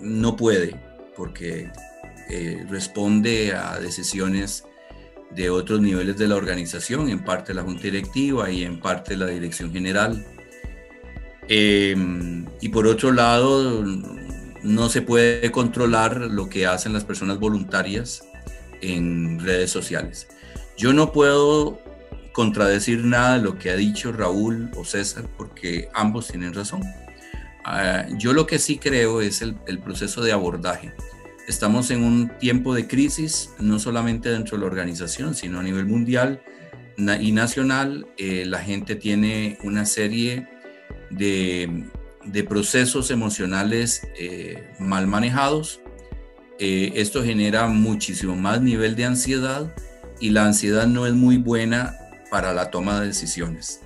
no 0.00 0.36
puede 0.36 0.76
porque 1.16 1.70
eh, 2.28 2.64
responde 2.68 3.54
a 3.54 3.78
decisiones 3.78 4.64
de 5.30 5.50
otros 5.50 5.80
niveles 5.80 6.16
de 6.18 6.28
la 6.28 6.36
organización, 6.36 7.08
en 7.08 7.24
parte 7.24 7.54
la 7.54 7.62
Junta 7.62 7.82
Directiva 7.82 8.50
y 8.50 8.64
en 8.64 8.80
parte 8.80 9.16
la 9.16 9.26
Dirección 9.26 9.72
General. 9.72 10.24
Em, 11.48 12.46
y 12.60 12.68
por 12.68 12.86
otro 12.86 13.12
lado, 13.12 13.84
no 14.62 14.88
se 14.88 15.02
puede 15.02 15.50
controlar 15.50 16.16
lo 16.16 16.48
que 16.48 16.66
hacen 16.66 16.92
las 16.92 17.04
personas 17.04 17.38
voluntarias 17.38 18.24
en 18.80 19.40
redes 19.40 19.70
sociales. 19.70 20.28
Yo 20.76 20.92
no 20.92 21.12
puedo 21.12 21.81
contradecir 22.32 23.04
nada 23.04 23.36
de 23.36 23.42
lo 23.42 23.58
que 23.58 23.70
ha 23.70 23.76
dicho 23.76 24.12
Raúl 24.12 24.70
o 24.76 24.84
César 24.84 25.24
porque 25.36 25.88
ambos 25.94 26.28
tienen 26.28 26.54
razón. 26.54 26.82
Ah, 27.64 28.06
yo 28.18 28.32
lo 28.32 28.46
que 28.46 28.58
sí 28.58 28.78
creo 28.78 29.20
es 29.20 29.42
el, 29.42 29.54
proceso 29.78 30.22
de 30.22 30.32
abordaje. 30.32 30.92
Estamos 31.46 31.90
en 31.90 32.02
un 32.02 32.30
tiempo 32.38 32.74
de 32.74 32.86
crisis, 32.86 33.50
no 33.58 33.78
solamente 33.78 34.30
dentro 34.30 34.56
de 34.56 34.62
la 34.62 34.66
organización, 34.66 35.34
sino 35.34 35.60
a 35.60 35.62
nivel 35.62 35.86
mundial 35.86 36.42
y 36.96 37.32
nacional. 37.32 38.06
Eh, 38.16 38.44
la 38.46 38.60
gente 38.60 38.96
tiene 38.96 39.58
una 39.62 39.84
serie 39.86 40.48
de, 41.10 41.84
procesos 42.48 43.10
emocionales 43.10 44.02
eh, 44.18 44.70
mal 44.78 45.06
manejados. 45.06 45.80
Eh, 46.58 46.92
esto 46.96 47.24
genera 47.24 47.66
muchísimo 47.66 48.36
más 48.36 48.60
nivel 48.60 48.94
de 48.94 49.04
ansiedad 49.04 49.74
y 50.20 50.30
la 50.30 50.44
ansiedad 50.44 50.86
no 50.86 51.06
es 51.06 51.12
muy 51.12 51.36
buena 51.36 51.96
para 52.32 52.54
la 52.54 52.70
toma 52.70 52.98
de 52.98 53.08
decisiones. 53.08 53.80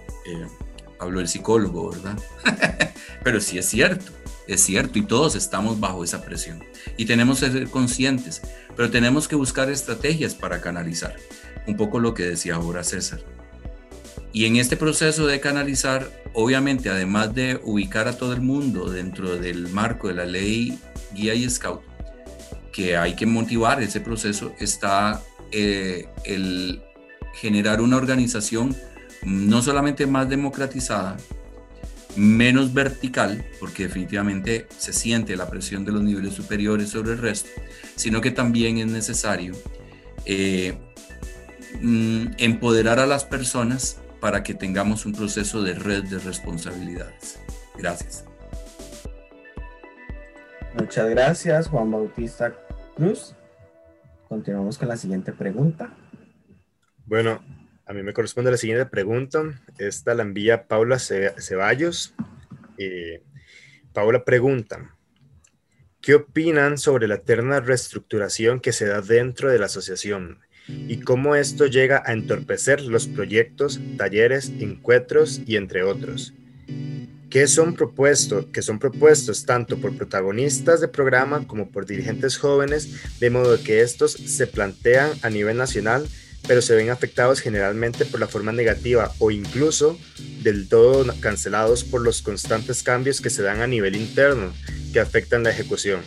Hablo 1.00 1.18
el 1.18 1.26
psicólogo, 1.26 1.90
¿verdad? 1.90 2.16
Pero 3.24 3.40
sí 3.40 3.58
es 3.58 3.66
cierto, 3.66 4.12
es 4.46 4.60
cierto, 4.60 5.00
y 5.00 5.02
todos 5.02 5.34
estamos 5.34 5.80
bajo 5.80 6.04
esa 6.04 6.22
presión. 6.22 6.62
Y 6.96 7.06
tenemos 7.06 7.40
que 7.40 7.50
ser 7.50 7.68
conscientes, 7.68 8.42
pero 8.76 8.88
tenemos 8.88 9.26
que 9.26 9.34
buscar 9.34 9.68
estrategias 9.68 10.34
para 10.34 10.60
canalizar. 10.60 11.16
Un 11.66 11.76
poco 11.76 11.98
lo 11.98 12.14
que 12.14 12.22
decía 12.22 12.54
ahora 12.54 12.84
César. 12.84 13.18
Y 14.32 14.44
en 14.46 14.54
este 14.56 14.76
proceso 14.76 15.26
de 15.26 15.40
canalizar, 15.40 16.08
obviamente, 16.32 16.88
además 16.88 17.34
de 17.34 17.60
ubicar 17.64 18.06
a 18.06 18.16
todo 18.16 18.32
el 18.32 18.42
mundo 18.42 18.88
dentro 18.88 19.36
del 19.36 19.68
marco 19.68 20.06
de 20.06 20.14
la 20.14 20.24
ley 20.24 20.78
guía 21.12 21.34
y 21.34 21.50
scout, 21.50 21.82
que 22.72 22.96
hay 22.96 23.16
que 23.16 23.26
motivar 23.26 23.82
ese 23.82 24.00
proceso, 24.00 24.54
está 24.60 25.20
eh, 25.50 26.08
el 26.24 26.85
generar 27.36 27.80
una 27.80 27.96
organización 27.96 28.74
no 29.22 29.62
solamente 29.62 30.06
más 30.06 30.28
democratizada, 30.28 31.16
menos 32.16 32.72
vertical, 32.72 33.44
porque 33.60 33.84
definitivamente 33.84 34.66
se 34.78 34.92
siente 34.92 35.36
la 35.36 35.48
presión 35.48 35.84
de 35.84 35.92
los 35.92 36.02
niveles 36.02 36.34
superiores 36.34 36.90
sobre 36.90 37.12
el 37.12 37.18
resto, 37.18 37.50
sino 37.94 38.20
que 38.20 38.30
también 38.30 38.78
es 38.78 38.86
necesario 38.86 39.54
eh, 40.24 40.78
mm, 41.80 42.26
empoderar 42.38 43.00
a 43.00 43.06
las 43.06 43.24
personas 43.24 43.98
para 44.20 44.42
que 44.42 44.54
tengamos 44.54 45.04
un 45.06 45.12
proceso 45.12 45.62
de 45.62 45.74
red 45.74 46.04
de 46.04 46.18
responsabilidades. 46.18 47.38
Gracias. 47.76 48.24
Muchas 50.78 51.08
gracias, 51.10 51.68
Juan 51.68 51.90
Bautista 51.90 52.54
Cruz. 52.96 53.34
Continuamos 54.28 54.78
con 54.78 54.88
la 54.88 54.96
siguiente 54.96 55.32
pregunta. 55.32 55.90
Bueno, 57.06 57.40
a 57.86 57.92
mí 57.92 58.02
me 58.02 58.12
corresponde 58.12 58.50
la 58.50 58.56
siguiente 58.56 58.84
pregunta. 58.86 59.44
Esta 59.78 60.12
la 60.12 60.24
envía 60.24 60.66
Paula 60.66 60.98
Ceballos. 60.98 62.14
Paula 63.92 64.24
pregunta, 64.24 64.96
¿qué 66.00 66.16
opinan 66.16 66.78
sobre 66.78 67.06
la 67.06 67.14
eterna 67.14 67.60
reestructuración 67.60 68.58
que 68.58 68.72
se 68.72 68.86
da 68.86 69.02
dentro 69.02 69.52
de 69.52 69.60
la 69.60 69.66
asociación 69.66 70.40
y 70.66 70.98
cómo 70.98 71.36
esto 71.36 71.66
llega 71.66 72.02
a 72.04 72.12
entorpecer 72.12 72.82
los 72.82 73.06
proyectos, 73.06 73.80
talleres, 73.96 74.50
encuentros 74.58 75.40
y 75.46 75.54
entre 75.54 75.84
otros? 75.84 76.34
¿Qué 77.30 77.46
son 77.46 77.74
propuestos, 77.74 78.46
que 78.46 78.62
son 78.62 78.80
propuestos 78.80 79.46
tanto 79.46 79.78
por 79.78 79.96
protagonistas 79.96 80.80
de 80.80 80.88
programa 80.88 81.46
como 81.46 81.70
por 81.70 81.86
dirigentes 81.86 82.36
jóvenes, 82.36 83.20
de 83.20 83.30
modo 83.30 83.62
que 83.62 83.82
estos 83.82 84.12
se 84.12 84.48
plantean 84.48 85.12
a 85.22 85.30
nivel 85.30 85.56
nacional 85.56 86.08
pero 86.46 86.62
se 86.62 86.74
ven 86.74 86.90
afectados 86.90 87.40
generalmente 87.40 88.04
por 88.04 88.20
la 88.20 88.28
forma 88.28 88.52
negativa 88.52 89.12
o 89.18 89.30
incluso 89.30 89.98
del 90.42 90.68
todo 90.68 91.04
cancelados 91.20 91.84
por 91.84 92.02
los 92.02 92.22
constantes 92.22 92.82
cambios 92.82 93.20
que 93.20 93.30
se 93.30 93.42
dan 93.42 93.60
a 93.60 93.66
nivel 93.66 93.96
interno 93.96 94.52
que 94.92 95.00
afectan 95.00 95.42
la 95.42 95.50
ejecución 95.50 96.00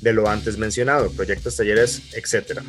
de 0.00 0.12
lo 0.12 0.28
antes 0.28 0.58
mencionado, 0.58 1.10
proyectos, 1.10 1.56
talleres, 1.56 2.02
etc. 2.14 2.60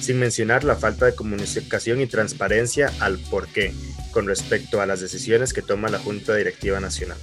Sin 0.00 0.18
mencionar 0.18 0.64
la 0.64 0.76
falta 0.76 1.06
de 1.06 1.14
comunicación 1.14 2.00
y 2.00 2.06
transparencia 2.06 2.92
al 3.00 3.18
por 3.18 3.48
qué 3.48 3.72
con 4.12 4.26
respecto 4.26 4.80
a 4.80 4.86
las 4.86 5.00
decisiones 5.00 5.52
que 5.52 5.62
toma 5.62 5.88
la 5.88 5.98
Junta 5.98 6.34
Directiva 6.34 6.80
Nacional. 6.80 7.18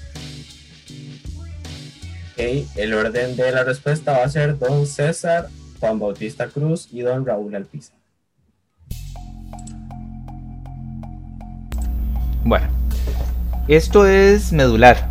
el 2.37 2.93
orden 2.93 3.35
de 3.35 3.51
la 3.51 3.63
respuesta 3.63 4.11
va 4.11 4.23
a 4.23 4.29
ser 4.29 4.57
don 4.57 4.85
César, 4.85 5.49
Juan 5.79 5.99
Bautista 5.99 6.47
Cruz 6.47 6.87
y 6.91 7.01
don 7.01 7.25
Raúl 7.25 7.55
Alpiza. 7.55 7.96
Bueno, 12.47 12.67
esto 13.67 14.05
es 14.05 14.53
medular, 14.53 15.09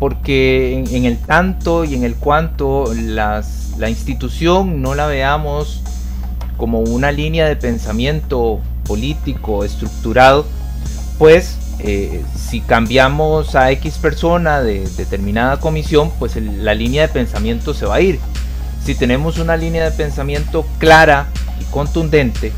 porque 0.00 0.82
en, 0.90 1.04
el 1.04 1.16
tanto 1.16 1.84
y 1.84 1.94
en 1.94 2.02
el 2.02 2.16
cuanto 2.16 2.92
las, 2.92 3.74
la 3.78 3.88
institución 3.88 4.82
no 4.82 4.96
la 4.96 5.06
veamos 5.06 5.84
como 6.56 6.80
una 6.80 7.12
línea 7.12 7.46
de 7.46 7.54
pensamiento 7.54 8.58
político 8.88 9.62
estructurado, 9.62 10.44
pues 11.16 11.58
eh, 11.78 12.24
si 12.36 12.60
cambiamos 12.60 13.54
a 13.54 13.70
X 13.70 13.98
persona 13.98 14.62
de 14.62 14.80
determinada 14.96 15.60
comisión, 15.60 16.10
pues 16.18 16.34
la 16.34 16.74
línea 16.74 17.02
de 17.02 17.08
pensamiento 17.08 17.72
se 17.72 17.86
va 17.86 17.94
a 17.94 18.00
ir. 18.00 18.18
Si 18.84 18.96
tenemos 18.96 19.38
una 19.38 19.56
línea 19.56 19.84
de 19.84 19.92
pensamiento 19.92 20.66
clara 20.78 21.28
y 21.60 21.64
contundente, 21.70 22.50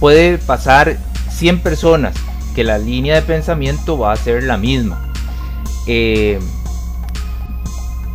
puede 0.00 0.38
pasar 0.38 0.96
100 1.30 1.60
personas 1.60 2.16
que 2.54 2.64
la 2.64 2.78
línea 2.78 3.14
de 3.14 3.22
pensamiento 3.22 3.98
va 3.98 4.12
a 4.12 4.16
ser 4.16 4.42
la 4.44 4.56
misma. 4.56 5.10
Eh, 5.86 6.38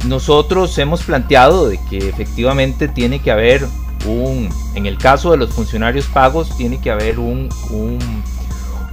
nosotros 0.06 0.78
hemos 0.78 1.04
planteado 1.04 1.68
de 1.68 1.80
que 1.90 1.98
efectivamente 2.10 2.88
tiene 2.88 3.20
que 3.20 3.32
haber 3.32 3.68
un, 4.06 4.50
en 4.76 4.86
el 4.86 4.98
caso 4.98 5.32
de 5.32 5.38
los 5.38 5.50
funcionarios 5.52 6.06
pagos, 6.06 6.56
tiene 6.56 6.80
que 6.80 6.92
haber 6.92 7.20
un, 7.20 7.50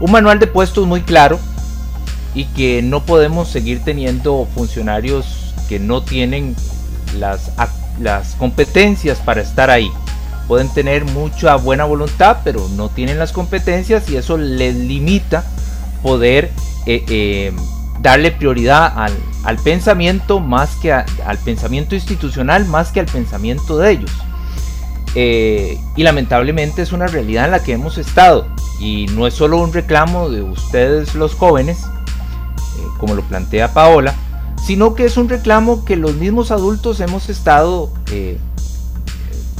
un 0.01 0.11
manual 0.11 0.39
de 0.39 0.47
puestos 0.47 0.87
muy 0.87 1.03
claro 1.03 1.39
y 2.35 2.47
que 2.47 2.83
no 2.83 3.05
podemos 3.05 3.49
seguir 3.49 3.83
teniendo 3.85 4.49
funcionarios 4.55 5.55
que 5.69 5.79
no 5.79 6.03
tienen 6.03 6.57
las, 7.19 7.53
las 8.01 8.35
competencias 8.35 9.19
para 9.19 9.41
estar 9.41 9.71
ahí. 9.71 9.91
Pueden 10.49 10.69
tener 10.69 11.05
mucha 11.07 11.57
buena 11.57 11.85
voluntad, 11.85 12.39
pero 12.45 12.69
no 12.77 12.91
tienen 12.91 13.19
las 13.19 13.33
competencias 13.33 14.09
y 14.11 14.17
eso 14.17 14.37
les 14.37 14.75
limita 14.75 15.45
poder 16.03 16.53
eh, 16.87 17.03
eh, 17.09 17.53
darle 18.01 18.31
prioridad 18.31 18.93
al, 18.95 19.57
pensamiento 19.65 20.39
más 20.39 20.77
que 20.77 20.93
al 20.93 21.39
pensamiento 21.45 21.95
institucional 21.95 22.67
más 22.67 22.93
que 22.93 23.01
al 23.01 23.07
pensamiento 23.07 23.79
de 23.79 23.91
ellos. 23.91 24.11
Eh, 25.15 25.81
y 25.97 26.03
lamentablemente 26.03 26.83
es 26.83 26.93
una 26.93 27.07
realidad 27.07 27.47
en 27.47 27.53
la 27.53 27.63
que 27.63 27.73
hemos 27.73 27.99
estado 27.99 28.47
y 28.81 29.07
no 29.13 29.27
es 29.27 29.35
solo 29.35 29.59
un 29.59 29.73
reclamo 29.73 30.29
de 30.29 30.43
ustedes 30.43 31.15
los 31.15 31.35
jóvenes, 31.35 31.79
como 32.99 33.15
lo 33.15 33.23
plantea 33.23 33.73
Paola, 33.73 34.15
sino 34.63 34.95
que 34.95 35.07
es 35.07 35.17
un 35.17 35.29
reclamo 35.29 35.85
que 35.85 35.97
los 35.97 36.17
mismos 36.17 36.51
adultos 36.51 37.01
hemos 37.01 37.31
estado 37.31 37.91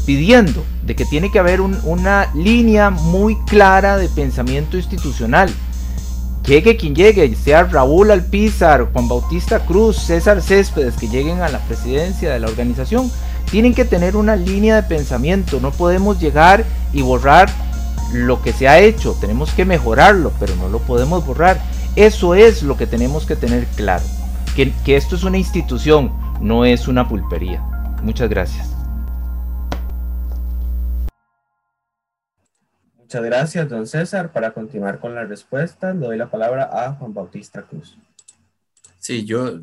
pidiendo, 0.07 0.65
de 0.83 0.95
que 0.95 1.05
tiene 1.05 1.31
que 1.31 1.39
haber 1.39 1.61
una 1.61 2.31
línea 2.35 2.91
muy 2.91 3.37
clara 3.47 3.97
de 3.97 4.09
pensamiento 4.09 4.77
institucional. 4.77 5.51
Llegue 6.47 6.77
quien 6.77 6.95
llegue, 6.95 7.35
sea 7.37 7.65
Raúl 7.65 8.11
Alpizar, 8.11 8.93
Juan 8.93 9.09
Bautista 9.09 9.61
Cruz, 9.61 9.97
César 9.97 10.43
Céspedes, 10.43 10.97
que 10.97 11.09
lleguen 11.09 11.41
a 11.41 11.49
la 11.49 11.59
presidencia 11.61 12.31
de 12.31 12.39
la 12.39 12.49
organización, 12.49 13.11
tienen 13.51 13.75
que 13.75 13.87
tener 13.87 14.15
una 14.15 14.37
línea 14.37 14.77
de 14.77 14.83
pensamiento. 14.83 15.59
No 15.61 15.71
podemos 15.71 16.21
llegar 16.21 16.65
y 16.93 17.01
borrar 17.01 17.49
lo 18.13 18.43
que 18.43 18.53
se 18.53 18.69
ha 18.69 18.79
hecho. 18.79 19.17
Tenemos 19.21 19.53
que 19.53 19.65
mejorarlo, 19.65 20.33
pero 20.39 20.55
no 20.57 20.69
lo 20.69 20.81
podemos 20.81 21.25
borrar. 21.25 21.61
Eso 21.97 22.35
es 22.35 22.63
lo 22.63 22.77
que 22.77 22.87
tenemos 22.87 23.25
que 23.25 23.37
tener 23.37 23.67
claro. 23.77 24.05
Que, 24.55 24.73
que 24.85 24.97
esto 24.97 25.17
es 25.17 25.25
una 25.25 25.39
institución, 25.39 26.13
no 26.41 26.65
es 26.65 26.89
una 26.89 27.09
pulpería. 27.09 27.63
Muchas 28.03 28.29
gracias. 28.29 28.74
Muchas 33.15 33.27
gracias, 33.27 33.69
don 33.69 33.87
César. 33.87 34.33
Para 34.33 34.53
continuar 34.53 34.99
con 34.99 35.15
la 35.15 35.25
respuesta, 35.25 35.95
le 35.95 36.01
doy 36.05 36.19
la 36.19 36.29
palabra 36.29 36.69
a 36.73 36.95
Juan 36.95 37.15
Bautista 37.15 37.63
Cruz. 37.63 37.97
Sí, 38.99 39.25
yo 39.25 39.61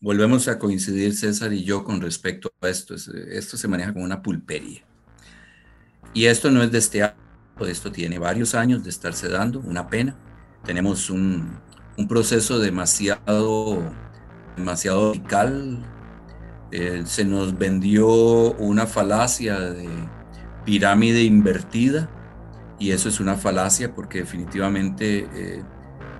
volvemos 0.00 0.48
a 0.48 0.58
coincidir 0.58 1.14
César 1.14 1.52
y 1.52 1.64
yo 1.64 1.84
con 1.84 2.00
respecto 2.00 2.50
a 2.62 2.68
esto. 2.70 2.94
Esto 2.94 3.58
se 3.58 3.68
maneja 3.68 3.92
como 3.92 4.06
una 4.06 4.22
pulpería. 4.22 4.80
Y 6.14 6.24
esto 6.24 6.50
no 6.50 6.62
es 6.62 6.72
de 6.72 6.78
este 6.78 7.02
año, 7.02 7.14
esto 7.66 7.92
tiene 7.92 8.18
varios 8.18 8.54
años 8.54 8.82
de 8.82 8.88
estarse 8.88 9.28
dando, 9.28 9.60
una 9.60 9.90
pena. 9.90 10.16
Tenemos 10.64 11.10
un, 11.10 11.60
proceso 12.08 12.58
demasiado, 12.58 13.82
demasiado 14.56 15.12
radical. 15.12 15.84
Eh, 16.72 17.02
se 17.04 17.26
nos 17.26 17.58
vendió 17.58 18.08
una 18.54 18.86
falacia 18.86 19.60
de 19.60 19.90
pirámide 20.64 21.22
invertida 21.22 22.08
y 22.78 22.92
eso 22.92 23.08
es 23.08 23.20
una 23.20 23.36
falacia 23.36 23.94
porque 23.94 24.20
definitivamente 24.20 25.28
eh, 25.34 25.62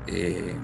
eh, 0.06 0.56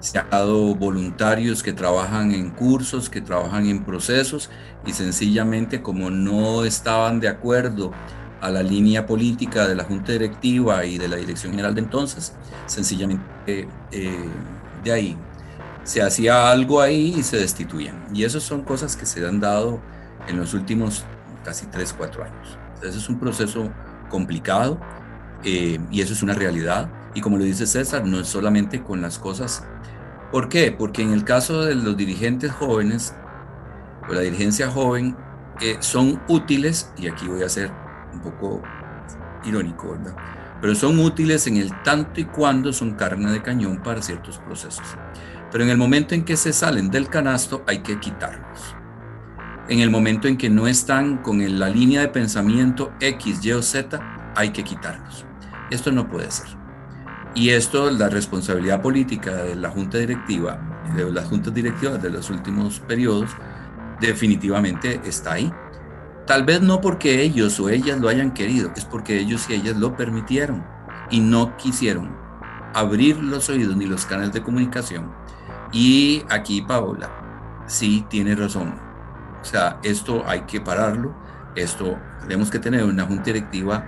se 0.00 0.18
han 0.18 0.30
dado 0.30 0.74
voluntarios 0.74 1.62
que 1.62 1.72
trabajan 1.72 2.32
en 2.32 2.50
cursos, 2.50 3.08
que 3.08 3.20
trabajan 3.20 3.66
en 3.66 3.84
procesos 3.84 4.50
y 4.86 4.92
sencillamente 4.92 5.82
como 5.82 6.10
no 6.10 6.64
estaban 6.64 7.20
de 7.20 7.28
acuerdo 7.28 7.92
a 8.40 8.50
la 8.50 8.62
línea 8.62 9.06
política 9.06 9.66
de 9.66 9.74
la 9.74 9.84
Junta 9.84 10.12
Directiva 10.12 10.84
y 10.84 10.98
de 10.98 11.08
la 11.08 11.16
Dirección 11.16 11.52
General 11.52 11.74
de 11.74 11.80
entonces, 11.80 12.34
sencillamente 12.66 13.68
eh, 13.90 14.28
de 14.84 14.92
ahí 14.92 15.16
se 15.82 16.02
hacía 16.02 16.50
algo 16.50 16.80
ahí 16.80 17.14
y 17.16 17.22
se 17.22 17.38
destituían. 17.38 18.04
Y 18.12 18.24
esas 18.24 18.42
son 18.42 18.62
cosas 18.62 18.94
que 18.94 19.06
se 19.06 19.26
han 19.26 19.40
dado 19.40 19.80
en 20.28 20.36
los 20.36 20.52
últimos 20.52 21.04
casi 21.42 21.66
3, 21.66 21.94
4 21.96 22.24
años. 22.24 22.58
Ese 22.82 22.98
es 22.98 23.08
un 23.08 23.18
proceso 23.18 23.72
complicado 24.10 24.78
eh, 25.44 25.78
y 25.90 26.00
eso 26.00 26.12
es 26.12 26.22
una 26.22 26.34
realidad. 26.34 26.90
Y 27.14 27.20
como 27.20 27.38
lo 27.38 27.44
dice 27.44 27.66
César, 27.66 28.04
no 28.06 28.20
es 28.20 28.28
solamente 28.28 28.82
con 28.82 29.00
las 29.00 29.18
cosas 29.18 29.64
¿Por 30.30 30.50
qué? 30.50 30.72
Porque 30.72 31.00
en 31.02 31.12
el 31.12 31.24
caso 31.24 31.64
de 31.64 31.74
los 31.74 31.96
dirigentes 31.96 32.52
jóvenes, 32.52 33.14
o 34.08 34.12
la 34.12 34.20
dirigencia 34.20 34.70
joven, 34.70 35.16
eh, 35.60 35.78
son 35.80 36.20
útiles, 36.28 36.92
y 36.98 37.08
aquí 37.08 37.26
voy 37.26 37.42
a 37.42 37.48
ser 37.48 37.72
un 38.12 38.20
poco 38.20 38.62
irónico, 39.44 39.92
¿verdad? 39.92 40.14
Pero 40.60 40.74
son 40.74 40.98
útiles 40.98 41.46
en 41.46 41.56
el 41.56 41.70
tanto 41.82 42.20
y 42.20 42.24
cuando 42.24 42.72
son 42.74 42.92
carne 42.92 43.32
de 43.32 43.40
cañón 43.40 43.82
para 43.82 44.02
ciertos 44.02 44.38
procesos. 44.38 44.84
Pero 45.50 45.64
en 45.64 45.70
el 45.70 45.78
momento 45.78 46.14
en 46.14 46.24
que 46.24 46.36
se 46.36 46.52
salen 46.52 46.90
del 46.90 47.08
canasto 47.08 47.64
hay 47.66 47.78
que 47.78 47.98
quitarlos. 47.98 48.76
En 49.68 49.80
el 49.80 49.90
momento 49.90 50.28
en 50.28 50.36
que 50.36 50.50
no 50.50 50.66
están 50.66 51.18
con 51.18 51.58
la 51.58 51.70
línea 51.70 52.02
de 52.02 52.08
pensamiento 52.08 52.92
X, 53.00 53.42
Y 53.44 53.52
o 53.52 53.62
Z, 53.62 53.98
hay 54.38 54.50
que 54.50 54.62
quitarlos. 54.62 55.26
Esto 55.68 55.90
no 55.90 56.08
puede 56.08 56.30
ser. 56.30 56.46
Y 57.34 57.50
esto, 57.50 57.90
la 57.90 58.08
responsabilidad 58.08 58.80
política 58.80 59.34
de 59.34 59.56
la 59.56 59.68
Junta 59.68 59.98
Directiva, 59.98 60.60
de 60.94 61.10
las 61.10 61.26
juntas 61.26 61.52
directivas 61.52 62.00
de 62.00 62.10
los 62.10 62.30
últimos 62.30 62.78
periodos, 62.78 63.30
definitivamente 64.00 65.00
está 65.04 65.32
ahí. 65.32 65.52
Tal 66.24 66.44
vez 66.44 66.62
no 66.62 66.80
porque 66.80 67.20
ellos 67.20 67.58
o 67.58 67.68
ellas 67.68 67.98
lo 67.98 68.08
hayan 68.08 68.32
querido, 68.32 68.70
es 68.76 68.84
porque 68.84 69.18
ellos 69.18 69.50
y 69.50 69.54
ellas 69.54 69.76
lo 69.76 69.96
permitieron 69.96 70.64
y 71.10 71.18
no 71.18 71.56
quisieron 71.56 72.16
abrir 72.74 73.20
los 73.20 73.48
oídos 73.48 73.76
ni 73.76 73.86
los 73.86 74.06
canales 74.06 74.32
de 74.32 74.42
comunicación. 74.42 75.12
Y 75.72 76.22
aquí 76.30 76.62
Paola 76.62 77.10
sí 77.66 78.06
tiene 78.08 78.36
razón. 78.36 78.74
O 79.42 79.44
sea, 79.44 79.80
esto 79.82 80.22
hay 80.26 80.42
que 80.42 80.60
pararlo. 80.60 81.12
Esto 81.56 81.98
tenemos 82.20 82.50
que 82.50 82.60
tener 82.60 82.84
una 82.84 83.04
junta 83.04 83.24
directiva 83.24 83.84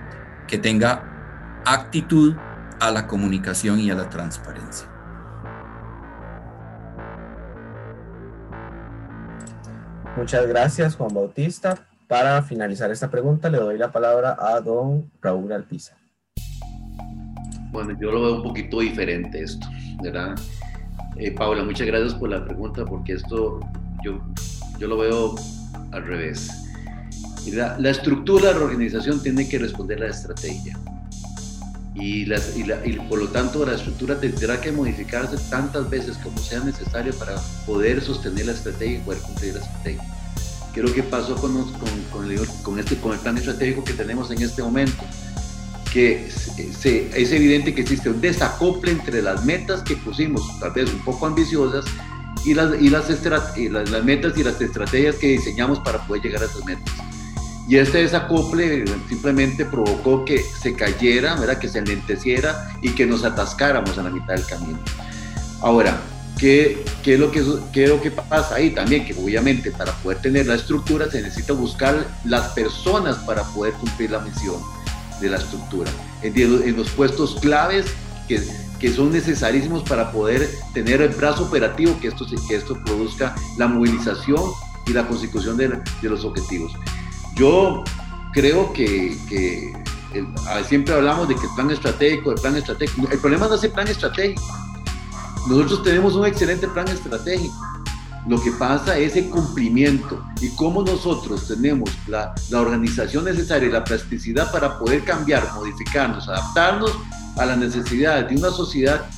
que 0.51 0.57
tenga 0.57 1.61
actitud 1.65 2.35
a 2.81 2.91
la 2.91 3.07
comunicación 3.07 3.79
y 3.79 3.89
a 3.89 3.95
la 3.95 4.09
transparencia. 4.09 4.85
Muchas 10.17 10.45
gracias, 10.47 10.97
Juan 10.97 11.13
Bautista. 11.13 11.87
Para 12.09 12.43
finalizar 12.43 12.91
esta 12.91 13.09
pregunta, 13.09 13.49
le 13.49 13.59
doy 13.59 13.77
la 13.77 13.93
palabra 13.93 14.35
a 14.37 14.59
don 14.59 15.09
Raúl 15.21 15.53
Alpiza. 15.53 15.95
Bueno, 17.71 17.97
yo 17.97 18.11
lo 18.11 18.21
veo 18.21 18.35
un 18.35 18.43
poquito 18.43 18.81
diferente 18.81 19.43
esto, 19.43 19.65
¿verdad? 20.03 20.35
Eh, 21.15 21.31
Paula, 21.31 21.63
muchas 21.63 21.87
gracias 21.87 22.13
por 22.13 22.29
la 22.29 22.43
pregunta, 22.43 22.83
porque 22.83 23.13
esto 23.13 23.61
yo, 24.03 24.19
yo 24.77 24.87
lo 24.89 24.97
veo 24.97 25.35
al 25.93 26.05
revés. 26.05 26.60
La, 27.47 27.89
estructura 27.89 28.53
de 28.53 28.59
la 28.59 28.65
organización 28.65 29.21
tiene 29.21 29.49
que 29.49 29.57
responder 29.57 29.97
a 29.97 30.05
la 30.05 30.11
estrategia 30.11 30.77
y, 31.95 32.25
por 33.09 33.19
lo 33.19 33.27
tanto 33.29 33.65
la 33.65 33.73
estructura 33.73 34.19
tendrá 34.19 34.61
que 34.61 34.71
modificarse 34.71 35.37
tantas 35.49 35.89
veces 35.89 36.17
como 36.17 36.37
sea 36.37 36.59
necesario 36.61 37.13
para 37.15 37.35
poder 37.65 38.01
sostener 38.01 38.45
la 38.45 38.53
estrategia 38.53 38.97
y 38.97 39.01
poder 39.01 39.21
cumplir 39.21 39.55
la 39.55 39.61
estrategia. 39.61 40.03
¿Qué 40.73 40.79
es 40.79 40.89
lo 40.89 40.93
que 40.93 41.03
pasó 41.03 41.35
con, 41.35 41.51
con, 42.61 42.79
este, 42.79 42.95
el 42.95 43.19
plan 43.19 43.37
estratégico 43.37 43.83
que 43.83 43.93
tenemos 43.93 44.31
en 44.31 44.41
este 44.41 44.63
momento? 44.63 45.03
Que 45.91 46.27
es 46.27 47.31
evidente 47.31 47.75
que 47.75 47.81
existe 47.81 48.09
un 48.09 48.21
desacople 48.21 48.91
entre 48.91 49.21
las 49.21 49.43
metas 49.43 49.81
que 49.81 49.97
pusimos, 49.97 50.41
tal 50.59 50.71
vez 50.71 50.93
un 50.93 51.03
poco 51.03 51.25
ambiciosas, 51.25 51.83
y 52.45 52.53
las, 52.53 52.71
las 52.71 54.03
metas 54.03 54.37
y 54.37 54.43
las 54.43 54.61
estrategias 54.61 55.15
que 55.15 55.27
diseñamos 55.27 55.79
para 55.79 55.99
poder 56.07 56.23
llegar 56.23 56.43
a 56.43 56.45
esas 56.45 56.63
metas. 56.65 57.10
Y 57.67 57.77
este 57.77 57.99
desacople 57.99 58.85
simplemente 59.07 59.65
provocó 59.65 60.25
que 60.25 60.43
se 60.43 60.73
cayera, 60.75 61.35
¿verdad? 61.35 61.59
que 61.59 61.69
se 61.69 61.79
enlenteciera 61.79 62.69
y 62.81 62.89
que 62.89 63.05
nos 63.05 63.23
atascáramos 63.23 63.97
a 63.97 64.03
la 64.03 64.09
mitad 64.09 64.33
del 64.33 64.45
camino. 64.45 64.79
Ahora, 65.61 66.01
¿qué, 66.37 66.83
qué, 67.03 67.13
es 67.13 67.19
lo 67.19 67.31
que, 67.31 67.43
qué 67.71 67.83
es 67.83 67.89
lo 67.89 68.01
que 68.01 68.11
pasa 68.11 68.55
ahí 68.55 68.71
también? 68.71 69.05
Que 69.05 69.13
obviamente 69.13 69.71
para 69.71 69.93
poder 69.93 70.19
tener 70.21 70.47
la 70.47 70.55
estructura 70.55 71.09
se 71.09 71.21
necesita 71.21 71.53
buscar 71.53 72.05
las 72.25 72.49
personas 72.49 73.17
para 73.19 73.43
poder 73.43 73.73
cumplir 73.73 74.11
la 74.11 74.19
misión 74.19 74.57
de 75.21 75.29
la 75.29 75.37
estructura. 75.37 75.91
En, 76.23 76.35
en 76.35 76.75
los 76.75 76.89
puestos 76.89 77.39
claves 77.39 77.85
que, 78.27 78.41
que 78.79 78.91
son 78.91 79.11
necesarios 79.11 79.67
para 79.83 80.11
poder 80.11 80.49
tener 80.73 81.01
el 81.01 81.09
brazo 81.09 81.43
operativo 81.43 81.97
que 82.01 82.07
esto, 82.07 82.25
que 82.47 82.55
esto 82.55 82.77
produzca 82.83 83.35
la 83.57 83.67
movilización 83.67 84.41
y 84.87 84.93
la 84.93 85.07
consecución 85.07 85.57
de 85.57 85.69
los 86.01 86.25
objetivos. 86.25 86.73
Yo 87.41 87.83
creo 88.33 88.71
que, 88.71 89.17
siempre 90.69 90.93
hablamos 90.93 91.27
de 91.27 91.33
que 91.33 91.41
el 91.41 91.53
plan 91.55 91.71
estratégico, 91.71 92.33
el 92.33 92.39
plan 92.39 92.55
estratégico, 92.55 93.09
el 93.11 93.17
problema 93.17 93.47
no 93.47 93.55
es 93.55 93.63
el 93.63 93.71
plan 93.71 93.87
estratégico. 93.87 94.43
Nosotros 95.47 95.81
tenemos 95.81 96.13
un 96.13 96.27
excelente 96.27 96.67
plan 96.67 96.87
estratégico. 96.87 97.55
Lo 98.27 98.39
que 98.39 98.51
pasa 98.51 98.95
es 98.95 99.15
el 99.15 99.31
cumplimiento 99.31 100.23
y 100.39 100.49
cómo 100.49 100.83
nosotros 100.83 101.47
tenemos 101.47 101.89
la, 102.07 102.35
la 102.51 102.61
organización 102.61 103.25
necesaria 103.25 103.69
y 103.69 103.71
la 103.71 103.83
plasticidad 103.83 104.51
para 104.51 104.77
poder 104.77 105.03
cambiar, 105.03 105.51
modificarnos, 105.55 106.29
adaptarnos 106.29 106.95
a 107.37 107.45
las 107.47 107.57
necesidades 107.57 108.29
de 108.29 108.35
una 108.35 108.51
sociedad 108.51 109.09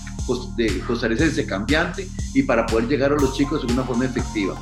de 0.56 0.80
costarricense 0.88 1.46
cambiante 1.46 2.08
y 2.34 2.44
para 2.44 2.66
poder 2.68 2.88
llegar 2.88 3.12
a 3.12 3.16
los 3.16 3.36
chicos 3.36 3.68
de 3.68 3.74
una 3.74 3.84
forma 3.84 4.06
efectiva. 4.06 4.56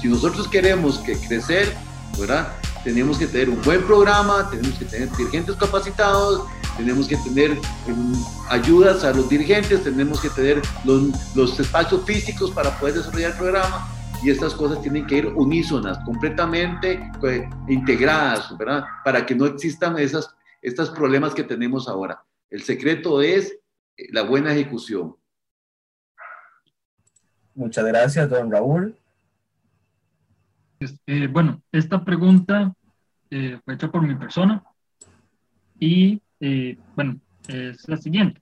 Si 0.00 0.06
nosotros 0.06 0.46
queremos 0.46 0.98
que 0.98 1.18
crecer, 1.18 1.76
¿verdad? 2.16 2.52
Tenemos 2.88 3.18
que 3.18 3.26
tener 3.26 3.50
un 3.50 3.60
buen 3.60 3.82
programa, 3.82 4.48
tenemos 4.48 4.78
que 4.78 4.86
tener 4.86 5.14
dirigentes 5.14 5.54
capacitados, 5.56 6.48
tenemos 6.74 7.06
que 7.06 7.18
tener 7.18 7.50
um, 7.86 8.24
ayudas 8.48 9.04
a 9.04 9.12
los 9.12 9.28
dirigentes, 9.28 9.84
tenemos 9.84 10.18
que 10.22 10.30
tener 10.30 10.62
los, 10.86 11.36
los 11.36 11.60
espacios 11.60 12.02
físicos 12.06 12.50
para 12.50 12.70
poder 12.78 12.94
desarrollar 12.94 13.32
el 13.32 13.36
programa 13.36 13.86
y 14.22 14.30
estas 14.30 14.54
cosas 14.54 14.80
tienen 14.80 15.06
que 15.06 15.18
ir 15.18 15.26
unísonas, 15.26 15.98
completamente 15.98 16.98
pues, 17.20 17.42
integradas, 17.68 18.56
¿verdad? 18.56 18.86
Para 19.04 19.26
que 19.26 19.34
no 19.34 19.44
existan 19.44 19.98
esas, 19.98 20.34
estos 20.62 20.88
problemas 20.88 21.34
que 21.34 21.44
tenemos 21.44 21.88
ahora. 21.88 22.24
El 22.48 22.62
secreto 22.62 23.20
es 23.20 23.52
eh, 23.98 24.08
la 24.12 24.22
buena 24.22 24.54
ejecución. 24.54 25.14
Muchas 27.54 27.84
gracias, 27.84 28.30
don 28.30 28.50
Raúl. 28.50 28.96
Eh, 31.06 31.26
bueno, 31.26 31.60
esta 31.70 32.02
pregunta 32.02 32.72
eh, 33.30 33.58
fue 33.64 33.74
hecha 33.74 33.90
por 33.90 34.02
mi 34.02 34.14
persona 34.14 34.62
y, 35.80 36.20
bueno, 36.96 37.18
es 37.48 37.88
la 37.88 37.96
siguiente. 37.96 38.40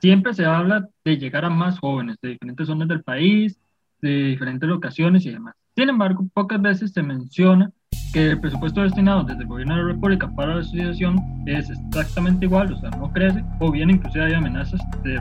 Siempre 0.00 0.34
se 0.34 0.44
habla 0.44 0.88
de 1.04 1.16
llegar 1.16 1.44
a 1.44 1.50
más 1.50 1.78
jóvenes 1.78 2.16
de 2.20 2.30
diferentes 2.30 2.66
zonas 2.66 2.88
del 2.88 3.02
país, 3.02 3.58
de 4.00 4.10
diferentes 4.10 4.68
locaciones 4.68 5.24
y 5.24 5.30
demás. 5.30 5.54
Sin 5.76 5.88
embargo, 5.88 6.26
pocas 6.34 6.60
veces 6.60 6.92
se 6.92 7.02
menciona 7.02 7.70
que 8.12 8.30
el 8.30 8.40
presupuesto 8.40 8.82
destinado 8.82 9.22
desde 9.22 9.42
el 9.42 9.46
gobierno 9.46 9.76
de 9.76 9.82
la 9.82 9.88
República 9.88 10.30
para 10.36 10.56
la 10.56 10.60
asociación 10.60 11.18
es 11.46 11.70
exactamente 11.70 12.44
igual, 12.44 12.72
o 12.72 12.78
sea, 12.78 12.90
no 12.90 13.10
crece, 13.10 13.42
o 13.58 13.70
bien 13.70 13.90
inclusive 13.90 14.24
hay 14.24 14.34
amenazas 14.34 14.80
de, 15.02 15.14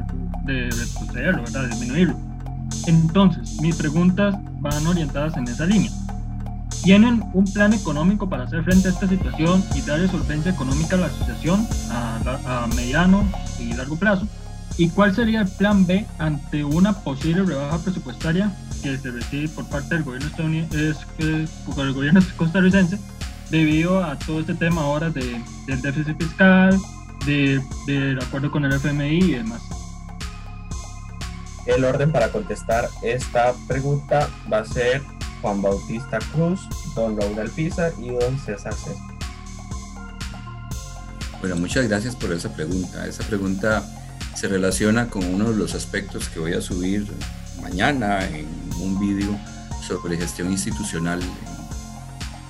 de 0.45 0.63
retrocederlo, 0.63 1.43
¿verdad? 1.43 1.69
disminuirlo. 1.69 2.15
Entonces, 2.87 3.61
mis 3.61 3.75
preguntas 3.77 4.35
van 4.59 4.85
orientadas 4.87 5.37
en 5.37 5.43
esa 5.43 5.65
línea. 5.65 5.91
¿Tienen 6.83 7.23
un 7.33 7.45
plan 7.45 7.73
económico 7.73 8.27
para 8.27 8.43
hacer 8.43 8.63
frente 8.63 8.87
a 8.87 8.91
esta 8.91 9.07
situación 9.07 9.63
y 9.75 9.81
darle 9.81 10.07
solvencia 10.07 10.51
económica 10.51 10.95
a 10.95 10.99
la 10.99 11.05
asociación 11.07 11.67
a, 11.91 12.63
a 12.63 12.67
mediano 12.67 13.23
y 13.59 13.73
largo 13.73 13.97
plazo? 13.97 14.27
¿Y 14.77 14.89
cuál 14.89 15.13
sería 15.13 15.41
el 15.41 15.47
plan 15.47 15.85
B 15.85 16.07
ante 16.17 16.63
una 16.63 16.93
posible 16.93 17.43
rebaja 17.43 17.77
presupuestaria 17.77 18.51
que 18.81 18.97
se 18.97 19.11
recibe 19.11 19.47
por 19.49 19.65
parte 19.65 19.95
del 19.95 20.03
gobierno 20.03 20.27
estadounidense, 20.27 21.05
por 21.75 21.85
el 21.85 21.93
gobierno 21.93 22.19
costarricense, 22.35 22.97
debido 23.51 24.03
a 24.03 24.17
todo 24.17 24.39
este 24.39 24.55
tema 24.55 24.81
ahora 24.81 25.09
de, 25.09 25.43
del 25.67 25.81
déficit 25.81 26.17
fiscal, 26.17 26.79
de, 27.25 27.61
del 27.85 28.19
acuerdo 28.19 28.49
con 28.49 28.65
el 28.65 28.73
FMI 28.73 29.19
y 29.19 29.31
demás. 29.33 29.61
El 31.67 31.85
orden 31.85 32.11
para 32.11 32.29
contestar 32.29 32.89
esta 33.03 33.53
pregunta 33.67 34.27
va 34.51 34.59
a 34.59 34.65
ser 34.65 35.03
Juan 35.41 35.61
Bautista 35.61 36.19
Cruz, 36.33 36.61
don 36.95 37.17
Raúl 37.19 37.39
Alpiza 37.39 37.89
y 37.99 38.09
don 38.09 38.39
César 38.39 38.73
César. 38.73 39.11
Bueno, 41.41 41.55
muchas 41.55 41.87
gracias 41.87 42.15
por 42.15 42.31
esa 42.31 42.53
pregunta. 42.53 43.07
Esa 43.07 43.23
pregunta 43.23 43.83
se 44.35 44.47
relaciona 44.47 45.09
con 45.09 45.25
uno 45.25 45.51
de 45.51 45.57
los 45.57 45.73
aspectos 45.73 46.29
que 46.29 46.39
voy 46.39 46.53
a 46.53 46.61
subir 46.61 47.11
mañana 47.61 48.25
en 48.27 48.47
un 48.79 48.99
vídeo 48.99 49.37
sobre 49.87 50.17
gestión 50.17 50.51
institucional 50.51 51.19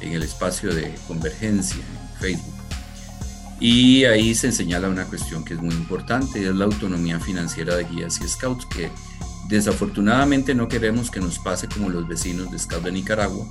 en, 0.01 0.11
el 0.11 0.23
espacio 0.23 0.73
de 0.73 0.93
convergencia 1.07 1.77
en 1.77 2.19
Facebook. 2.19 2.53
Y 3.61 4.03
ahí 4.05 4.35
se 4.35 4.51
señala 4.51 4.89
una 4.89 5.05
cuestión 5.05 5.45
que 5.45 5.53
es 5.53 5.61
muy 5.61 5.73
importante, 5.73 6.45
es 6.45 6.55
la 6.55 6.65
autonomía 6.65 7.19
financiera 7.19 7.75
de 7.75 7.85
guías 7.85 8.19
y 8.19 8.27
scouts, 8.27 8.65
que 8.65 8.89
desafortunadamente 9.55 10.55
no 10.55 10.67
queremos 10.67 11.11
que 11.11 11.19
nos 11.19 11.39
pase 11.39 11.67
como 11.67 11.89
los 11.89 12.07
vecinos 12.07 12.51
de 12.51 12.59
Scouts 12.59 12.85
de 12.85 12.91
Nicaragua, 12.91 13.45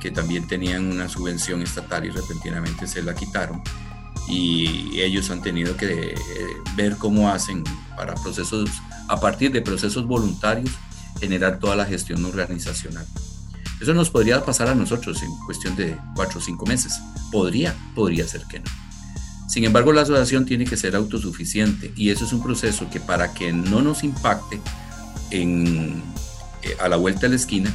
que 0.00 0.10
también 0.10 0.46
tenían 0.46 0.90
una 0.90 1.08
subvención 1.08 1.62
estatal 1.62 2.04
y 2.04 2.10
repentinamente 2.10 2.86
se 2.86 3.02
la 3.02 3.14
quitaron 3.14 3.62
y 4.28 5.00
ellos 5.00 5.30
han 5.30 5.40
tenido 5.40 5.76
que 5.76 6.10
eh, 6.10 6.16
ver 6.74 6.96
cómo 6.96 7.30
hacen 7.30 7.62
para 7.96 8.14
procesos, 8.14 8.70
a 9.08 9.20
partir 9.20 9.52
de 9.52 9.62
procesos 9.62 10.06
voluntarios, 10.06 10.70
generar 11.20 11.58
toda 11.58 11.76
la 11.76 11.84
gestión 11.84 12.24
organizacional. 12.24 13.06
Eso 13.80 13.94
nos 13.94 14.10
podría 14.10 14.44
pasar 14.44 14.68
a 14.68 14.74
nosotros 14.74 15.22
en 15.22 15.30
cuestión 15.44 15.76
de 15.76 15.96
cuatro 16.14 16.38
o 16.38 16.42
cinco 16.42 16.66
meses. 16.66 16.98
Podría, 17.30 17.74
podría 17.94 18.26
ser 18.26 18.42
que 18.48 18.60
no. 18.60 18.66
Sin 19.48 19.64
embargo, 19.64 19.92
la 19.92 20.02
asociación 20.02 20.44
tiene 20.44 20.64
que 20.64 20.76
ser 20.76 20.96
autosuficiente 20.96 21.92
y 21.94 22.10
eso 22.10 22.24
es 22.24 22.32
un 22.32 22.42
proceso 22.42 22.90
que 22.90 23.00
para 23.00 23.32
que 23.32 23.52
no 23.52 23.80
nos 23.80 24.02
impacte 24.02 24.60
en, 25.30 26.02
eh, 26.62 26.76
a 26.80 26.88
la 26.88 26.96
vuelta 26.96 27.22
de 27.22 27.30
la 27.30 27.36
esquina, 27.36 27.72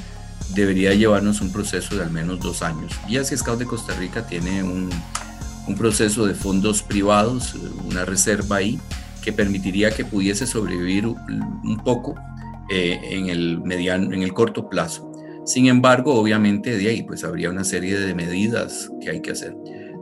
debería 0.54 0.94
llevarnos 0.94 1.42
un 1.42 1.52
proceso 1.52 1.96
de 1.96 2.04
al 2.04 2.12
menos 2.12 2.40
dos 2.40 2.62
años. 2.62 2.94
Y 3.08 3.18
así 3.18 3.38
Scout 3.38 3.60
de 3.60 3.66
Costa 3.66 3.94
Rica 3.96 4.26
tiene 4.28 4.64
un, 4.64 4.90
un 5.68 5.76
proceso 5.76 6.26
de 6.26 6.34
fondos 6.34 6.84
privados, 6.84 7.56
una 7.90 8.06
reserva 8.06 8.58
ahí, 8.58 8.80
que 9.24 9.32
permitiría 9.32 9.92
que 9.92 10.04
pudiese 10.04 10.48
sobrevivir 10.48 11.06
un 11.06 11.82
poco 11.84 12.16
eh, 12.70 13.00
en, 13.04 13.30
el 13.30 13.62
mediano, 13.62 14.14
en 14.14 14.24
el 14.24 14.34
corto 14.34 14.70
plazo. 14.70 15.12
Sin 15.46 15.68
embargo, 15.68 16.16
obviamente 16.16 16.78
de 16.78 16.88
ahí 16.88 17.04
pues 17.04 17.24
habría 17.24 17.50
una 17.50 17.64
serie 17.64 18.00
de 18.00 18.16
medidas 18.16 18.90
que 19.02 19.10
hay 19.10 19.22
que 19.22 19.32
hacer. 19.32 19.56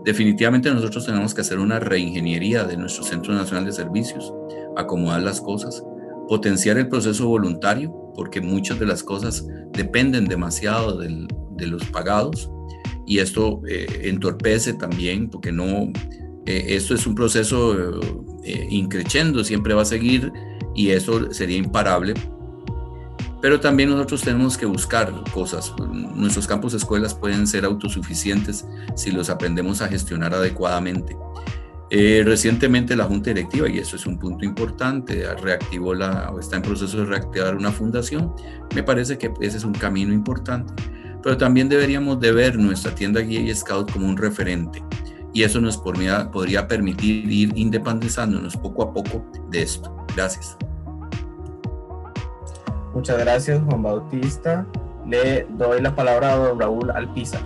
Definitivamente 0.05 0.71
nosotros 0.71 1.05
tenemos 1.05 1.33
que 1.33 1.41
hacer 1.41 1.59
una 1.59 1.79
reingeniería 1.79 2.63
de 2.63 2.77
nuestro 2.77 3.03
Centro 3.03 3.33
Nacional 3.33 3.65
de 3.65 3.73
Servicios, 3.73 4.33
acomodar 4.77 5.21
las 5.21 5.41
cosas, 5.41 5.83
potenciar 6.29 6.77
el 6.77 6.87
proceso 6.87 7.27
voluntario, 7.27 7.91
porque 8.15 8.39
muchas 8.39 8.79
de 8.79 8.85
las 8.85 9.01
cosas 9.01 9.45
dependen 9.73 10.25
demasiado 10.25 10.99
de 10.99 11.67
los 11.67 11.83
pagados 11.85 12.51
y 13.07 13.17
esto 13.17 13.61
eh, 13.67 14.01
entorpece 14.03 14.73
también, 14.73 15.27
porque 15.31 15.51
no, 15.51 15.91
eh, 16.45 16.65
esto 16.67 16.93
es 16.93 17.07
un 17.07 17.15
proceso 17.15 17.99
eh, 18.43 18.67
increciendo, 18.69 19.43
siempre 19.43 19.73
va 19.73 19.81
a 19.81 19.85
seguir 19.85 20.31
y 20.75 20.91
eso 20.91 21.33
sería 21.33 21.57
imparable. 21.57 22.13
Pero 23.41 23.59
también 23.59 23.89
nosotros 23.89 24.21
tenemos 24.21 24.55
que 24.55 24.67
buscar 24.67 25.11
cosas. 25.33 25.73
Nuestros 25.91 26.45
campos 26.45 26.75
escuelas 26.75 27.15
pueden 27.15 27.47
ser 27.47 27.65
autosuficientes 27.65 28.67
si 28.95 29.11
los 29.11 29.31
aprendemos 29.31 29.81
a 29.81 29.87
gestionar 29.87 30.35
adecuadamente. 30.35 31.17
Recientemente 31.89 32.95
la 32.95 33.05
Junta 33.05 33.31
Directiva, 33.31 33.67
y 33.69 33.79
eso 33.79 33.95
es 33.95 34.05
un 34.05 34.19
punto 34.19 34.45
importante, 34.45 35.25
reactivó 35.35 35.93
la, 35.93 36.31
está 36.39 36.57
en 36.57 36.61
proceso 36.61 36.99
de 36.99 37.05
reactivar 37.05 37.55
una 37.55 37.71
fundación. 37.71 38.33
Me 38.75 38.83
parece 38.83 39.17
que 39.17 39.31
ese 39.41 39.57
es 39.57 39.63
un 39.63 39.73
camino 39.73 40.13
importante 40.13 40.73
pero 41.21 41.37
también 41.37 41.69
deberíamos 41.69 42.19
de 42.19 42.31
ver 42.31 42.57
nuestra 42.57 42.93
tienda 42.93 43.21
guía 43.21 43.41
y 43.41 43.53
scout 43.53 43.91
como 43.91 44.07
un 44.07 44.17
referente 44.17 44.81
y 45.33 45.43
eso 45.43 45.61
nos 45.61 45.77
podría, 45.77 46.67
permitir 46.67 47.31
ir 47.31 47.51
independizándonos 47.55 48.57
poco 48.57 48.83
a 48.83 48.93
poco 48.93 49.23
de 49.49 49.61
esto. 49.61 49.95
Gracias. 50.15 50.57
Muchas 52.93 53.19
gracias 53.19 53.61
Juan 53.63 53.83
Bautista. 53.83 54.65
Le 55.05 55.45
doy 55.51 55.81
la 55.81 55.95
palabra 55.95 56.33
a 56.33 56.53
Raúl 56.53 56.89
Alpiza. 56.91 57.39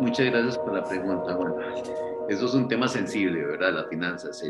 Muchas 0.00 0.26
gracias 0.26 0.58
por 0.58 0.74
la 0.74 0.84
pregunta. 0.84 1.36
Bueno, 1.36 1.56
eso 2.28 2.46
es 2.46 2.54
un 2.54 2.68
tema 2.68 2.88
sensible, 2.88 3.44
¿verdad? 3.44 3.72
Las 3.74 3.88
finanzas, 3.88 4.42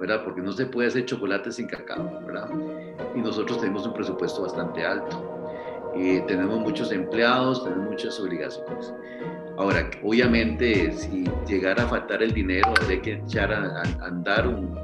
¿verdad? 0.00 0.22
Porque 0.24 0.40
no 0.40 0.52
se 0.52 0.66
puede 0.66 0.88
hacer 0.88 1.04
chocolate 1.04 1.52
sin 1.52 1.66
cacao, 1.66 2.20
¿verdad? 2.24 2.48
Y 3.14 3.20
nosotros 3.20 3.60
tenemos 3.60 3.86
un 3.86 3.94
presupuesto 3.94 4.42
bastante 4.42 4.84
alto 4.84 5.38
tenemos 6.26 6.60
muchos 6.60 6.92
empleados, 6.92 7.64
tenemos 7.64 7.90
muchas 7.90 8.18
obligaciones. 8.20 8.92
Ahora, 9.56 9.90
obviamente, 10.04 10.92
si 10.92 11.24
llegara 11.46 11.84
a 11.84 11.88
faltar 11.88 12.22
el 12.22 12.32
dinero, 12.32 12.72
hay 12.88 13.00
que 13.00 13.14
echar 13.14 13.52
a, 13.52 13.82
andar 14.04 14.46
un, 14.46 14.78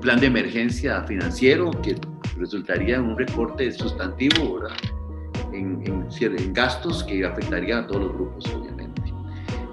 plan 0.00 0.20
de 0.20 0.26
emergencia 0.26 1.02
financiero 1.04 1.70
que 1.82 1.96
resultaría 2.36 2.96
en 2.96 3.04
un 3.04 3.18
recorte 3.18 3.72
sustantivo, 3.72 4.60
¿verdad? 4.60 4.76
En, 5.54 5.82
en, 5.86 6.06
en, 6.20 6.52
gastos 6.52 7.02
que 7.04 7.24
afectaría 7.24 7.78
a 7.78 7.86
todos 7.86 8.02
los 8.02 8.12
grupos, 8.12 8.44
obviamente. 8.54 8.83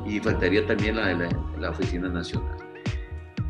Y 0.05 0.19
faltaría 0.19 0.65
también 0.65 0.95
la, 0.95 1.13
la, 1.13 1.29
la 1.59 1.69
Oficina 1.69 2.09
Nacional. 2.09 2.57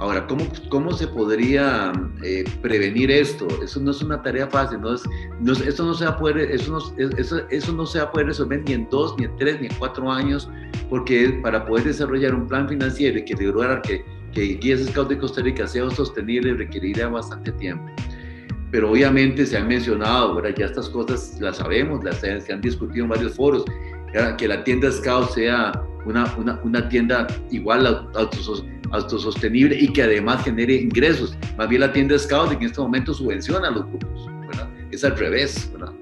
Ahora, 0.02 0.26
¿cómo, 0.26 0.47
cómo 0.70 0.93
se 0.93 1.06
podría 1.06 1.93
eh, 2.24 2.43
prevenir 2.64 3.12
esto? 3.12 3.47
Eso 3.64 3.80
no 3.80 3.91
es 3.91 4.02
una 4.02 4.20
tarea 4.20 4.47
fácil, 4.47 4.82
no 4.82 4.95
es, 4.95 5.04
no, 5.39 5.54
esto 5.54 5.86
no 5.86 5.93
se 5.93 6.06
va 6.06 6.12
a 6.12 6.18
poder, 6.18 6.39
eso 6.39 6.72
no, 6.72 7.20
eso, 7.20 7.47
eso 7.52 7.72
no 7.72 7.86
se 7.86 7.99
va 7.99 8.06
a 8.06 8.12
poder 8.12 8.26
resolver 8.26 8.64
ni 8.66 8.74
en 8.74 8.89
dos, 8.89 9.16
ni 9.20 9.26
en 9.26 9.38
tres, 9.38 9.62
ni 9.62 9.68
en 9.68 9.74
cuatro 9.78 10.12
años, 10.12 10.49
porque 10.89 11.39
para 11.43 11.64
poder 11.68 11.86
desarrollar 11.86 12.34
un 12.34 12.47
plan 12.47 12.68
financiero 12.68 13.20
y 13.20 13.26
que 13.26 13.36
lograr 13.36 13.84
que, 13.84 14.04
que 14.34 14.56
Guías 14.56 14.84
Scouts 14.88 15.10
de 15.10 15.20
Costa 15.20 15.43
Rica 15.43 15.68
sea 15.68 15.88
sostenible 15.91 16.56
requeriría 16.56 17.08
bastante 17.08 17.52
tiempo. 17.52 17.86
Pero 18.72 18.89
obviamente 18.89 19.45
se 19.45 19.56
han 19.56 19.68
mencionado, 19.68 20.34
¿verdad? 20.34 20.56
ya 20.58 20.66
estas 20.66 20.89
cosas 20.89 21.38
las 21.39 21.58
sabemos, 21.58 22.04
las 22.04 22.22
se 22.22 22.52
han 22.52 22.62
discutido 22.62 23.04
en 23.04 23.12
varios 23.12 23.36
foros, 23.36 23.66
que 24.38 24.47
la 24.47 24.64
tienda 24.64 24.91
Scout 24.91 25.32
sea 25.32 25.72
una, 26.05 26.34
una, 26.38 26.59
una 26.64 26.89
tienda 26.89 27.28
igual 27.51 28.09
autosostenible 28.91 29.76
y 29.76 29.91
que 29.93 30.03
además 30.03 30.43
genere 30.43 30.76
ingresos. 30.76 31.38
Más 31.57 31.70
bien 31.70 31.82
la 31.82 31.93
tienda 31.93 32.18
Scout 32.18 32.51
en 32.51 32.64
este 32.64 32.82
momento 32.82 33.14
subvenciona 33.14 33.68
a 33.68 33.72
los 33.72 33.86
grupos, 33.88 34.28
¿verdad? 34.47 34.70
Es 34.91 35.03
al 35.03 35.18
revés, 35.18 35.70
¿verdad? 35.72 35.93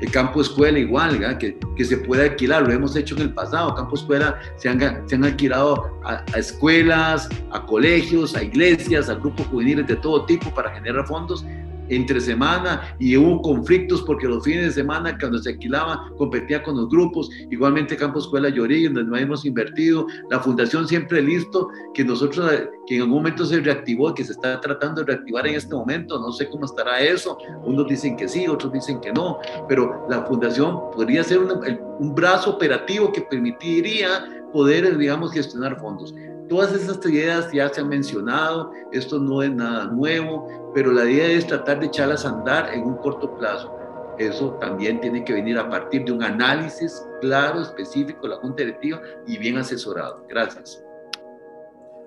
El 0.00 0.12
campo 0.12 0.40
escuela 0.40 0.78
igual, 0.78 1.38
que, 1.38 1.58
que, 1.76 1.84
se 1.84 1.96
puede 1.96 2.30
alquilar, 2.30 2.62
lo 2.62 2.72
hemos 2.72 2.94
hecho 2.94 3.16
en 3.16 3.22
el 3.22 3.34
pasado. 3.34 3.74
Campo 3.74 3.96
escuela 3.96 4.38
se 4.56 4.68
han, 4.68 5.08
se 5.08 5.16
han 5.16 5.24
alquilado 5.24 6.00
a, 6.04 6.24
a, 6.32 6.38
escuelas, 6.38 7.28
a 7.50 7.66
colegios, 7.66 8.36
a 8.36 8.44
iglesias, 8.44 9.08
a 9.08 9.16
grupos 9.16 9.48
juveniles 9.48 9.88
de 9.88 9.96
todo 9.96 10.24
tipo 10.24 10.54
para 10.54 10.70
generar 10.70 11.04
fondos 11.04 11.44
entre 11.88 12.20
semana 12.20 12.96
y 12.98 13.16
hubo 13.16 13.42
conflictos 13.42 14.02
porque 14.02 14.26
los 14.26 14.44
fines 14.44 14.66
de 14.66 14.82
semana 14.82 15.16
cuando 15.18 15.38
se 15.38 15.50
alquilaba 15.50 16.10
competía 16.16 16.62
con 16.62 16.76
los 16.76 16.88
grupos, 16.88 17.30
igualmente 17.50 17.96
Campo 17.96 18.18
Escuela 18.18 18.48
Llorí, 18.48 18.84
donde 18.84 19.04
no 19.04 19.16
hemos 19.16 19.44
invertido, 19.44 20.06
la 20.30 20.40
fundación 20.40 20.86
siempre 20.86 21.22
listo, 21.22 21.68
que 21.94 22.04
nosotros, 22.04 22.50
que 22.86 22.96
en 22.96 23.02
algún 23.02 23.16
momento 23.16 23.44
se 23.44 23.60
reactivó, 23.60 24.14
que 24.14 24.24
se 24.24 24.32
está 24.32 24.60
tratando 24.60 25.02
de 25.02 25.12
reactivar 25.12 25.46
en 25.46 25.54
este 25.54 25.74
momento, 25.74 26.18
no 26.18 26.32
sé 26.32 26.48
cómo 26.48 26.64
estará 26.64 27.00
eso, 27.00 27.38
unos 27.64 27.86
dicen 27.88 28.16
que 28.16 28.28
sí, 28.28 28.46
otros 28.46 28.72
dicen 28.72 29.00
que 29.00 29.12
no, 29.12 29.38
pero 29.68 30.06
la 30.08 30.24
fundación 30.26 30.90
podría 30.92 31.22
ser 31.22 31.38
un, 31.38 31.50
un 31.98 32.14
brazo 32.14 32.50
operativo 32.50 33.12
que 33.12 33.22
permitiría 33.22 34.24
poder, 34.52 34.96
digamos, 34.96 35.32
gestionar 35.32 35.78
fondos. 35.78 36.14
Todas 36.48 36.72
esas 36.72 37.04
ideas 37.04 37.52
ya 37.52 37.68
se 37.68 37.82
han 37.82 37.88
mencionado, 37.88 38.72
esto 38.90 39.18
no 39.18 39.42
es 39.42 39.50
nada 39.50 39.84
nuevo, 39.86 40.72
pero 40.74 40.92
la 40.92 41.04
idea 41.04 41.26
es 41.26 41.46
tratar 41.46 41.80
de 41.80 41.86
echarlas 41.86 42.24
a 42.24 42.30
andar 42.30 42.72
en 42.72 42.84
un 42.84 42.96
corto 42.96 43.36
plazo. 43.36 43.76
Eso 44.18 44.52
también 44.54 44.98
tiene 45.00 45.24
que 45.24 45.34
venir 45.34 45.58
a 45.58 45.68
partir 45.68 46.04
de 46.06 46.12
un 46.12 46.22
análisis 46.22 47.06
claro, 47.20 47.60
específico 47.60 48.22
de 48.22 48.28
la 48.30 48.36
Junta 48.36 48.62
Directiva 48.62 49.00
y 49.26 49.36
bien 49.36 49.58
asesorado. 49.58 50.24
Gracias. 50.28 50.82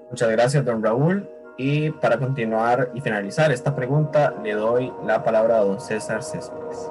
Muchas 0.10 0.32
gracias, 0.32 0.66
don 0.66 0.84
Raúl. 0.84 1.30
Y 1.58 1.92
para 1.92 2.18
continuar 2.18 2.92
y 2.96 3.02
finalizar 3.02 3.52
esta 3.52 3.76
pregunta, 3.76 4.34
le 4.44 4.54
doy 4.54 4.92
la 5.06 5.24
palabra 5.24 5.60
a 5.60 5.64
don 5.64 5.80
César 5.80 6.24
Céspedes. 6.24 6.90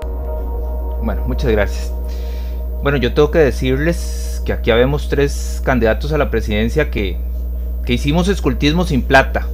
Bueno, 1.03 1.24
muchas 1.26 1.51
gracias. 1.51 1.92
Bueno, 2.82 2.96
yo 2.96 3.12
tengo 3.12 3.32
que 3.32 3.40
decirles 3.40 4.40
que 4.46 4.53
aquí 4.53 4.70
habemos 4.70 5.09
tres 5.09 5.61
candidatos 5.64 6.12
a 6.12 6.18
la 6.18 6.30
presidencia 6.30 6.90
que 6.90 7.18
que 7.84 7.94
hicimos 7.94 8.28
escultismo 8.28 8.84
sin 8.84 9.02
plata. 9.02 9.46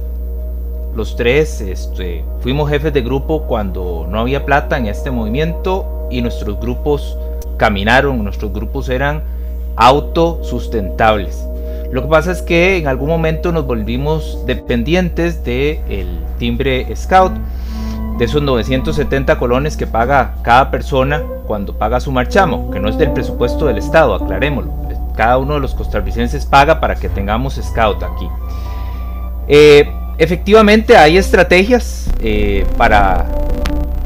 Los 0.95 1.15
tres 1.15 1.61
este, 1.61 2.23
fuimos 2.41 2.69
jefes 2.69 2.93
de 2.93 3.01
grupo 3.01 3.43
cuando 3.43 4.07
no 4.09 4.19
había 4.19 4.45
plata 4.45 4.77
en 4.77 4.87
este 4.87 5.11
movimiento 5.11 6.07
y 6.09 6.21
nuestros 6.21 6.59
grupos 6.59 7.17
caminaron, 7.57 8.23
nuestros 8.23 8.51
grupos 8.53 8.89
eran 8.89 9.21
autosustentables. 9.75 11.45
Lo 11.91 12.01
que 12.01 12.07
pasa 12.09 12.31
es 12.31 12.41
que 12.41 12.77
en 12.77 12.87
algún 12.87 13.09
momento 13.09 13.51
nos 13.51 13.65
volvimos 13.65 14.43
dependientes 14.45 15.43
del 15.43 15.79
el 15.89 16.07
timbre 16.37 16.93
scout, 16.95 17.33
de 18.17 18.25
esos 18.25 18.41
970 18.41 19.37
colones 19.37 19.77
que 19.77 19.85
paga 19.85 20.35
cada 20.41 20.71
persona 20.71 21.21
cuando 21.45 21.77
paga 21.77 21.99
su 21.99 22.11
marchamo, 22.11 22.71
que 22.71 22.79
no 22.79 22.89
es 22.89 22.97
del 22.97 23.11
presupuesto 23.11 23.67
del 23.67 23.77
Estado, 23.77 24.15
aclarémoslo 24.15 24.86
cada 25.17 25.37
uno 25.37 25.55
de 25.55 25.59
los 25.59 25.75
costarricenses 25.75 26.45
paga 26.45 26.79
para 26.79 26.95
que 26.95 27.09
tengamos 27.09 27.55
scout 27.55 28.03
aquí. 28.03 28.29
Eh, 29.49 29.91
efectivamente 30.17 30.95
hay 30.95 31.17
estrategias 31.17 32.09
eh, 32.21 32.65
para 32.77 33.25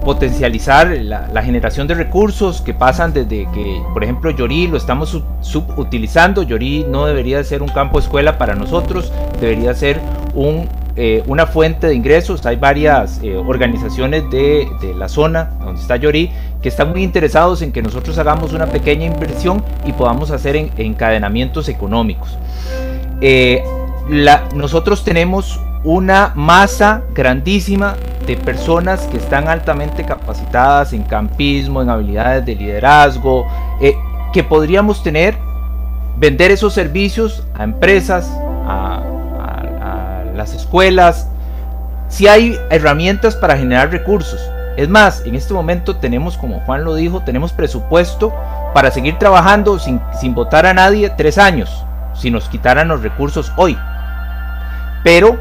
potencializar 0.03 0.87
la, 0.87 1.43
generación 1.43 1.87
de 1.87 1.93
recursos 1.93 2.61
que 2.61 2.73
pasan 2.73 3.13
desde 3.13 3.47
que, 3.51 3.83
por 3.93 4.03
ejemplo, 4.03 4.31
Yorí 4.31 4.67
lo 4.67 4.77
estamos 4.77 5.21
subutilizando. 5.41 6.41
Yorí 6.43 6.85
no 6.87 7.05
debería 7.05 7.43
ser 7.43 7.61
un 7.61 7.69
campo 7.69 7.99
escuela 7.99 8.37
para 8.37 8.55
nosotros, 8.55 9.11
debería 9.39 9.75
ser 9.75 9.99
un 10.33 10.67
eh, 10.95 11.23
una 11.27 11.47
fuente 11.47 11.87
de 11.87 11.95
ingresos. 11.95 12.45
Hay 12.45 12.57
varias 12.57 13.21
eh, 13.23 13.35
organizaciones 13.37 14.29
de, 14.29 14.67
la 14.97 15.07
zona 15.07 15.51
donde 15.59 15.81
está 15.81 15.95
Yorí 15.95 16.29
que 16.61 16.69
están 16.69 16.91
muy 16.91 17.01
interesados 17.01 17.61
en 17.61 17.71
que 17.71 17.81
nosotros 17.81 18.17
hagamos 18.17 18.53
una 18.53 18.67
pequeña 18.67 19.05
inversión 19.05 19.63
y 19.85 19.93
podamos 19.93 20.31
hacer 20.31 20.55
encadenamientos 20.55 21.69
económicos. 21.69 22.37
Eh, 23.21 23.63
nosotros 24.53 25.03
tenemos 25.03 25.59
una 25.83 26.33
masa 26.35 27.03
grandísima 27.15 27.95
de 28.27 28.35
personas 28.35 29.01
que 29.07 29.17
están 29.17 29.47
altamente 29.47 30.03
capacitadas 30.03 30.93
en 30.93 31.03
campismo, 31.03 31.81
en 31.81 31.89
habilidades 31.89 32.45
de 32.45 32.55
liderazgo, 32.55 33.47
que 34.33 34.43
podríamos 34.43 35.01
tener, 35.01 35.35
vender 36.17 36.51
esos 36.51 36.73
servicios 36.73 37.43
a 37.55 37.63
empresas, 37.63 38.29
a, 38.67 39.01
las 40.41 40.53
escuelas, 40.53 41.27
si 42.07 42.27
hay 42.27 42.57
herramientas 42.71 43.35
para 43.35 43.55
generar 43.55 43.91
recursos. 43.91 44.41
Es 44.75 44.89
más, 44.89 45.21
en 45.25 45.35
este 45.35 45.53
momento 45.53 45.97
tenemos, 45.97 46.35
como 46.37 46.61
Juan 46.61 46.83
lo 46.83 46.95
dijo, 46.95 47.21
tenemos 47.21 47.53
presupuesto 47.53 48.33
para 48.73 48.89
seguir 48.89 49.19
trabajando 49.19 49.77
sin, 49.77 50.01
sin 50.19 50.33
votar 50.33 50.65
a 50.65 50.73
nadie 50.73 51.11
tres 51.11 51.37
años, 51.37 51.85
si 52.15 52.31
nos 52.31 52.49
quitaran 52.49 52.87
los 52.87 53.03
recursos 53.03 53.51
hoy. 53.55 53.77
Pero 55.03 55.37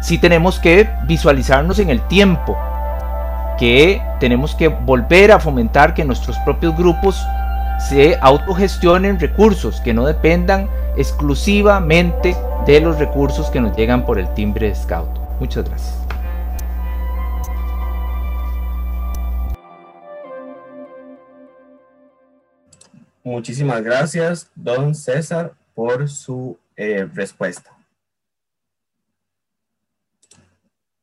sí 0.00 0.18
tenemos 0.18 0.58
que 0.58 0.90
visualizarnos 1.04 1.78
en 1.78 1.88
el 1.88 2.02
tiempo, 2.08 2.58
que 3.58 4.02
tenemos 4.20 4.54
que 4.54 4.68
volver 4.68 5.32
a 5.32 5.40
fomentar 5.40 5.94
que 5.94 6.04
nuestros 6.04 6.36
propios 6.40 6.76
grupos 6.76 7.18
se 7.88 8.18
autogestionen 8.20 9.18
recursos, 9.18 9.80
que 9.80 9.94
no 9.94 10.04
dependan 10.04 10.68
exclusivamente 10.96 12.36
de 12.66 12.80
los 12.80 12.98
recursos 12.98 13.50
que 13.50 13.60
nos 13.60 13.76
llegan 13.76 14.06
por 14.06 14.18
el 14.18 14.32
timbre 14.32 14.68
de 14.68 14.74
Scout. 14.74 15.10
Muchas 15.38 15.68
gracias. 15.68 15.98
Muchísimas 23.22 23.82
gracias, 23.82 24.50
don 24.54 24.94
César, 24.94 25.52
por 25.74 26.08
su 26.08 26.58
eh, 26.76 27.06
respuesta. 27.12 27.70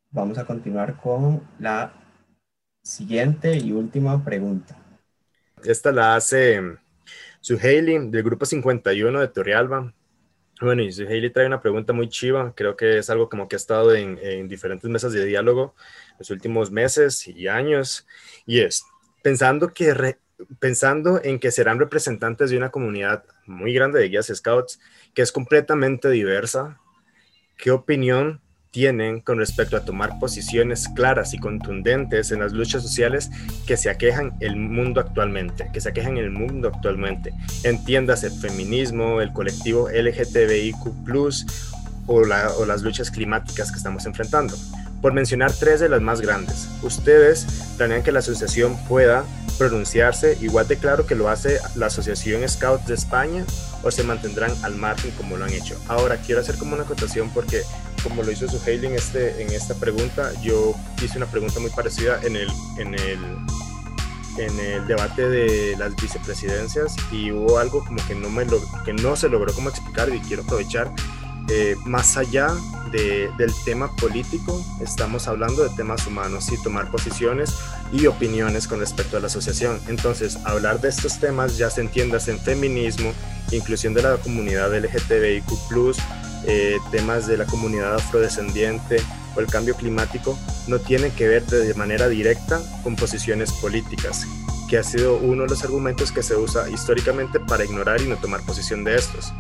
Vamos 0.10 0.40
a 0.40 0.46
continuar 0.46 1.00
con 1.00 1.48
la 1.60 1.94
siguiente 2.82 3.56
y 3.56 3.72
última 3.72 4.24
pregunta. 4.26 4.76
Esta 5.64 5.92
la 5.92 6.16
hace 6.16 6.60
Suheili 7.40 8.10
del 8.10 8.24
grupo 8.24 8.46
51 8.46 9.20
de 9.20 9.28
Torrealba. 9.28 9.94
Bueno, 10.62 10.84
y 10.84 10.92
Suheili 10.92 11.32
trae 11.32 11.48
una 11.48 11.60
pregunta 11.60 11.92
muy 11.92 12.08
chiva, 12.08 12.54
creo 12.56 12.76
que 12.76 13.00
es 13.00 13.10
algo 13.10 13.30
como 13.30 13.48
que 13.48 13.56
ha 13.56 13.58
estado 13.58 13.96
en, 13.96 14.48
diferentes 14.48 14.88
mesas 14.88 15.12
de 15.12 15.26
diálogo 15.26 15.74
los 16.20 16.30
últimos 16.30 16.70
meses 16.70 17.28
y 17.28 17.48
años, 17.48 18.06
y 18.46 18.60
es 18.60 18.84
pensando, 19.24 19.74
que 19.74 20.18
pensando 20.60 21.20
en 21.24 21.40
que 21.40 21.50
serán 21.50 21.80
representantes 21.80 22.52
de 22.52 22.58
una 22.58 22.70
comunidad 22.70 23.24
muy 23.48 23.74
grande 23.74 24.00
de 24.00 24.10
guías 24.10 24.32
scouts, 24.32 24.80
que 25.16 25.24
es 25.24 25.32
completamente 25.32 26.12
diversa, 26.12 26.80
¿qué 27.58 27.72
opinión 27.72 28.40
tienen 28.72 29.20
con 29.20 29.38
respecto 29.38 29.76
a 29.76 29.86
tomar 29.86 30.18
posiciones 30.18 30.88
claras 30.96 31.34
y 31.34 31.38
contundentes 31.38 32.32
en 32.32 32.40
las 32.40 32.54
luchas 32.54 32.82
sociales 32.82 33.30
que 33.68 33.78
se 33.78 33.90
aquejan 33.90 34.34
el 34.40 34.56
mundo 34.56 35.02
actualmente, 35.02 35.70
que 35.74 35.82
se 35.82 35.90
aquejan 35.90 36.18
el 36.18 36.32
mundo 36.32 36.70
actualmente. 36.70 37.34
Entiendas 37.64 38.24
el 38.24 38.32
feminismo, 38.32 39.22
el 39.22 39.34
colectivo 39.34 39.90
LGTBIQ+, 39.90 40.78
o, 42.08 42.16
o 42.16 42.66
las 42.66 42.82
luchas 42.82 43.12
climáticas 43.12 43.72
que 43.72 43.78
estamos 43.78 44.06
enfrentando. 44.06 44.56
Por 45.02 45.14
mencionar 45.14 45.52
tres 45.52 45.80
de 45.80 45.90
las 45.90 46.02
más 46.02 46.22
grandes, 46.22 46.70
¿ustedes 46.84 47.74
planean 47.78 48.04
que 48.04 48.12
la 48.12 48.20
asociación 48.20 48.78
pueda 48.88 49.26
pronunciarse 49.58 50.38
igual 50.42 50.68
de 50.68 50.78
claro 50.78 51.06
que 51.06 51.16
lo 51.16 51.30
hace 51.30 51.60
la 51.76 51.88
Asociación 51.88 52.48
Scouts 52.48 52.88
de 52.88 52.94
España 52.94 53.46
o 53.84 53.92
se 53.92 54.04
mantendrán 54.04 54.52
al 54.64 54.76
margen 54.76 55.12
como 55.12 55.38
lo 55.38 55.46
han 55.46 55.54
hecho? 55.54 55.80
Ahora, 55.88 56.18
quiero 56.18 56.42
hacer 56.42 56.58
como 56.58 56.74
una 56.74 56.84
acotación 56.84 57.30
porque 57.30 57.64
como 58.04 58.24
lo 58.24 58.32
hizo 58.32 58.48
Suheili 58.48 58.88
en, 58.88 58.96
este, 58.96 59.42
en 59.42 59.52
esta 59.52 59.76
pregunta, 59.76 60.32
yo 60.42 60.74
hice 61.04 61.18
una 61.18 61.28
pregunta 61.28 61.60
muy 61.60 61.70
parecida 61.70 62.20
en 62.24 62.36
el, 62.36 62.50
en 62.78 62.94
el, 62.96 63.20
en 64.38 64.60
el 64.60 64.88
debate 64.88 65.28
de 65.30 65.76
las 65.78 65.96
vicepresidencias 65.96 66.96
y 67.12 67.32
hubo 67.32 67.60
algo 67.60 67.84
como 67.86 68.06
que 68.08 68.16
no, 68.16 68.30
me 68.30 68.46
lo, 68.46 68.60
que 68.84 68.94
no 68.94 69.16
se 69.16 69.30
logró 69.30 69.54
como 69.54 69.70
explicar 69.70 70.14
y 70.14 70.20
quiero 70.20 70.44
aprovechar 70.44 70.92
eh, 71.54 71.76
más 71.84 72.16
allá 72.16 72.48
del 72.94 73.54
tema 73.66 73.94
político, 73.98 74.64
estamos 74.82 75.28
hablando 75.28 75.64
de 75.64 75.76
temas 75.76 76.08
humanos 76.08 76.50
y 76.52 76.62
tomar 76.64 76.90
posiciones 76.90 77.54
y 77.92 78.06
opiniones 78.08 78.68
con 78.68 78.80
respecto 78.80 79.18
a 79.18 79.20
la 79.20 79.28
asociación. 79.28 79.80
Entonces, 79.88 80.38
hablar 80.46 80.80
de 80.80 80.90
estos 80.90 81.20
temas 81.20 81.58
ya 81.58 81.70
se 81.70 81.82
entiendas 81.82 82.30
en 82.30 82.40
feminismo, 82.40 83.14
inclusión 83.52 83.94
de 83.94 84.02
la 84.02 84.16
comunidad 84.16 84.74
LGTBIQ, 84.74 85.96
eh, 86.48 86.78
temas 86.90 87.28
de 87.28 87.38
la 87.38 87.46
comunidad 87.46 87.96
afrodescendiente 87.96 89.02
o 89.36 89.42
el 89.42 89.48
cambio 89.48 89.76
climático, 89.76 90.38
no 90.68 90.80
tienen 90.80 91.12
que 91.12 91.28
ver 91.28 91.46
de 91.46 91.74
manera 91.74 92.08
directa 92.08 92.62
con 92.84 92.96
posiciones 92.96 93.52
políticas. 93.54 94.26
que 94.70 94.78
ha 94.78 94.84
sido 94.84 95.18
uno 95.18 95.44
de 95.44 95.50
los 95.50 95.66
argumentos 95.66 96.14
que 96.14 96.24
se 96.24 96.38
usa 96.38 96.70
históricamente 96.70 97.42
para 97.42 97.66
ignorar 97.66 98.02
y 98.02 98.08
no 98.08 98.16
tomar 98.16 98.40
posición 98.46 98.86
de 98.86 98.96
estos. 98.96 99.34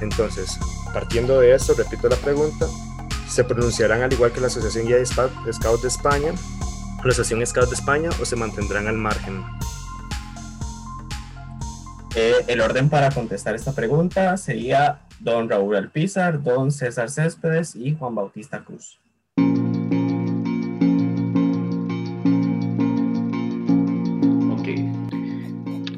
Entonces, 0.00 0.58
partiendo 0.92 1.40
de 1.40 1.54
esto, 1.54 1.74
repito 1.74 2.08
la 2.08 2.16
pregunta, 2.16 2.66
¿se 3.28 3.44
pronunciarán 3.44 4.02
al 4.02 4.12
igual 4.12 4.32
que 4.32 4.40
la 4.40 4.48
Asociación 4.48 4.86
Guía 4.86 4.96
de 4.96 5.06
Scouts 5.06 5.82
de 5.82 5.88
España, 5.88 6.32
la 7.04 7.10
Asociación 7.10 7.46
Scouts 7.46 7.70
de 7.70 7.76
España 7.76 8.10
o 8.20 8.24
se 8.24 8.36
mantendrán 8.36 8.86
al 8.86 8.96
margen? 8.96 9.44
Eh, 12.16 12.44
el 12.46 12.60
orden 12.60 12.88
para 12.88 13.10
contestar 13.10 13.56
esta 13.56 13.72
pregunta 13.72 14.36
sería 14.36 15.00
don 15.18 15.48
Raúl 15.48 15.74
Alpizar, 15.74 16.40
don 16.42 16.70
César 16.70 17.10
Céspedes 17.10 17.74
y 17.74 17.94
Juan 17.96 18.14
Bautista 18.14 18.62
Cruz. 18.62 19.00
Ok, 24.52 24.68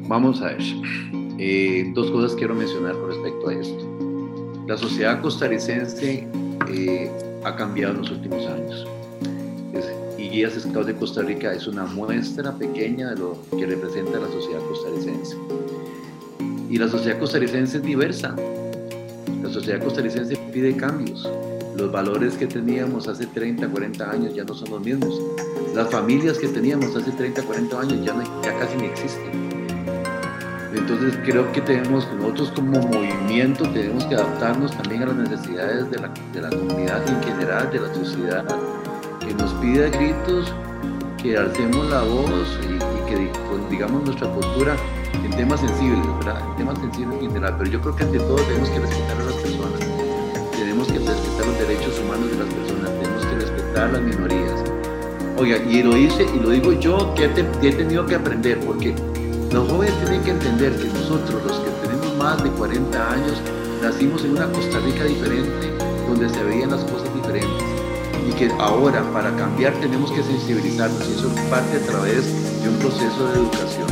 vamos 0.07 0.41
a 0.41 0.45
ver. 0.45 0.63
Eh, 1.39 1.91
dos 1.93 2.09
cosas 2.09 2.35
quiero 2.35 2.55
mencionar 2.55 2.93
con 2.97 3.09
respecto 3.09 3.49
a 3.49 3.53
esto. 3.53 3.85
La 4.67 4.75
sociedad 4.75 5.21
costarricense 5.21 6.27
eh, 6.67 7.11
ha 7.43 7.55
cambiado 7.55 7.93
en 7.93 8.01
los 8.01 8.11
últimos 8.11 8.45
años. 8.47 8.87
y 10.17 10.29
Guías 10.29 10.53
Scouts 10.53 10.87
de 10.87 10.95
Costa 10.95 11.21
Rica 11.21 11.53
es 11.53 11.67
una 11.67 11.85
muestra 11.85 12.51
pequeña 12.57 13.11
de 13.11 13.17
lo 13.17 13.37
que 13.51 13.67
representa 13.67 14.19
la 14.19 14.27
sociedad 14.27 14.59
costarricense. 14.67 15.37
Y 16.69 16.77
la 16.77 16.87
sociedad 16.87 17.19
costarricense 17.19 17.77
es 17.77 17.83
diversa. 17.83 18.35
La 19.43 19.49
sociedad 19.49 19.81
costarricense 19.83 20.35
pide 20.51 20.75
cambios. 20.75 21.29
Los 21.77 21.91
valores 21.91 22.33
que 22.33 22.47
teníamos 22.47 23.07
hace 23.07 23.27
30, 23.27 23.67
40 23.67 24.09
años 24.09 24.33
ya 24.33 24.43
no 24.43 24.55
son 24.55 24.71
los 24.71 24.81
mismos. 24.81 25.21
Las 25.75 25.89
familias 25.91 26.39
que 26.39 26.47
teníamos 26.47 26.95
hace 26.95 27.11
30, 27.11 27.43
40 27.43 27.79
años 27.79 28.03
ya, 28.03 28.15
ya 28.43 28.57
casi 28.57 28.75
ni 28.77 28.85
existen. 28.85 29.46
Entonces 30.89 31.19
creo 31.25 31.51
que 31.51 31.59
tenemos, 31.59 32.07
nosotros 32.13 32.49
como 32.55 32.79
movimiento 32.79 33.69
tenemos 33.71 34.05
que 34.05 34.15
adaptarnos 34.15 34.71
también 34.71 35.03
a 35.03 35.07
las 35.07 35.17
necesidades 35.17 35.91
de 35.91 35.97
la, 35.97 36.09
de 36.31 36.41
la 36.41 36.49
comunidad 36.49 37.05
en 37.09 37.21
general, 37.23 37.69
de 37.69 37.79
la 37.81 37.93
sociedad, 37.93 38.45
que 39.19 39.33
nos 39.33 39.53
pide 39.55 39.89
gritos 39.89 40.53
que 41.21 41.35
alcemos 41.37 41.89
la 41.89 42.03
voz 42.03 42.57
y, 42.63 42.77
que 43.09 43.29
pues, 43.49 43.69
digamos 43.69 44.05
nuestra 44.05 44.33
postura 44.33 44.77
en 45.25 45.29
temas 45.31 45.59
sensibles. 45.59 45.99
En 46.05 46.55
temas 46.55 46.79
sensibles 46.79 47.21
en 47.21 47.31
general, 47.31 47.55
pero 47.57 47.69
yo 47.69 47.81
creo 47.81 47.95
que 47.97 48.03
ante 48.03 48.19
todo 48.19 48.37
tenemos 48.37 48.69
que 48.69 48.79
respetar 48.79 49.17
a 49.17 49.23
las 49.25 49.35
personas, 49.35 49.79
tenemos 50.57 50.87
que 50.87 50.99
respetar 50.99 51.47
los 51.47 51.59
derechos 51.67 51.99
humanos 51.99 52.31
de 52.31 52.37
las 52.37 52.53
personas, 52.53 52.91
tenemos 53.01 53.25
que 53.25 53.35
respetar 53.35 53.91
las 53.91 54.01
minorías. 54.03 54.63
Oiga, 55.37 55.57
y 55.57 55.83
lo 55.83 55.97
hice 55.97 56.25
y 56.33 56.39
lo 56.39 56.49
digo 56.51 56.71
yo 56.71 57.13
que 57.13 57.25
he, 57.25 57.71
tenido 57.73 58.05
que 58.05 58.15
aprender, 58.15 58.57
porque 58.61 58.95
los 59.51 59.69
jóvenes 59.69 59.93
tienen 60.03 60.23
que 60.23 60.31
entender 60.31 60.75
que 60.77 60.87
nosotros, 60.87 61.43
los 61.45 61.59
que 61.59 61.69
tenemos 61.81 62.15
más 62.17 62.43
de 62.43 62.49
40 62.51 63.11
años, 63.11 63.41
nacimos 63.81 64.23
en 64.23 64.31
una 64.31 64.51
Costa 64.51 64.79
Rica 64.79 65.03
diferente, 65.05 65.71
donde 66.07 66.29
se 66.29 66.43
veían 66.43 66.71
las 66.71 66.83
cosas 66.83 67.13
diferentes. 67.13 67.63
Y 68.27 68.31
que 68.33 68.51
ahora, 68.59 69.03
para 69.13 69.35
cambiar, 69.35 69.73
tenemos 69.79 70.11
que 70.11 70.23
sensibilizarnos, 70.23 71.07
y 71.09 71.13
eso 71.13 71.29
parte 71.49 71.77
a 71.77 71.85
través 71.87 72.25
de 72.61 72.69
un 72.69 72.75
proceso 72.77 73.27
de 73.27 73.39
educación 73.39 73.87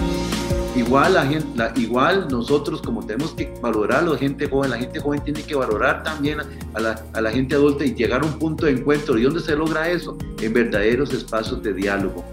igual 0.76 1.14
la 1.14 1.26
gente, 1.26 1.48
igual 1.78 2.28
nosotros 2.30 2.82
como 2.82 3.06
tenemos 3.06 3.32
que 3.32 3.54
valorar 3.62 4.04
a 4.04 4.08
la 4.08 4.18
gente 4.18 4.48
joven, 4.48 4.72
la 4.72 4.78
gente 4.78 5.00
joven 5.00 5.22
tiene 5.24 5.42
que 5.42 5.56
valorar 5.56 6.04
también 6.04 6.40
a 6.74 6.80
la, 6.80 7.02
a 7.14 7.22
la 7.22 7.32
gente 7.32 7.56
adulta 7.56 7.86
y 7.86 7.96
llegar 7.96 8.22
a 8.22 8.26
un 8.26 8.38
punto 8.38 8.66
de 8.66 8.74
encuentro. 8.74 9.18
¿Y 9.18 9.24
dónde 9.24 9.40
se 9.40 9.56
logra 9.56 9.90
eso? 9.90 10.18
En 10.42 10.54
verdaderos 10.54 11.14
espacios 11.14 11.64
de 11.64 11.74
diálogo, 11.74 12.26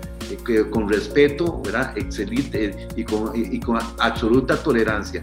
eh, 0.48 0.70
con 0.70 0.88
respeto, 0.88 1.60
¿verdad? 1.64 1.96
Excelente 1.96 2.88
y 2.96 3.04
con, 3.04 3.32
y, 3.34 3.58
con 3.60 3.78
absoluta 3.98 4.56
tolerancia. 4.62 5.22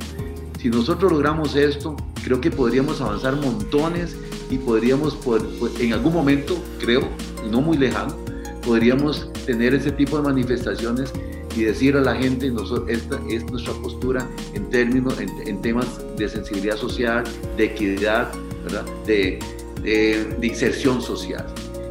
Si 0.59 0.69
nosotros 0.69 1.11
logramos 1.11 1.55
esto, 1.55 1.95
creo 2.23 2.41
que 2.41 2.51
podríamos 2.51 2.99
avanzar 3.01 3.35
montones 3.35 4.17
y 4.49 4.57
podríamos, 4.57 5.17
en 5.79 5.93
algún 5.93 6.13
momento, 6.13 6.57
creo, 6.79 7.07
no 7.49 7.61
muy 7.61 7.77
lejano, 7.77 8.15
podríamos 8.65 9.31
tener 9.45 9.73
ese 9.73 9.91
tipo 9.91 10.17
de 10.17 10.23
manifestaciones 10.23 11.13
y 11.55 11.63
decir 11.63 11.95
a 11.97 12.01
la 12.01 12.15
gente, 12.15 12.49
nosotros, 12.51 12.89
esta 12.89 13.19
es 13.29 13.43
nuestra 13.49 13.73
postura 13.73 14.27
en 14.53 14.69
términos, 14.69 15.15
en, 15.19 15.61
temas 15.61 15.87
de 16.17 16.29
sensibilidad 16.29 16.77
social, 16.77 17.23
de 17.57 17.65
equidad, 17.65 18.31
¿verdad? 18.63 18.85
De, 19.05 19.39
inserción 20.41 21.01
social, 21.01 21.45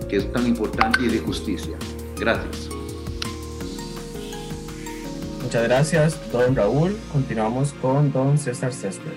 que 0.08 0.18
es 0.18 0.32
tan 0.32 0.46
importante, 0.46 1.04
y 1.04 1.08
de 1.08 1.18
justicia. 1.18 1.76
Gracias. 2.18 2.77
Muchas 5.48 5.64
gracias, 5.64 6.20
don 6.30 6.54
Raúl. 6.54 6.94
Continuamos 7.10 7.72
con 7.80 8.12
don 8.12 8.36
César 8.36 8.70
Céspedes. 8.70 9.16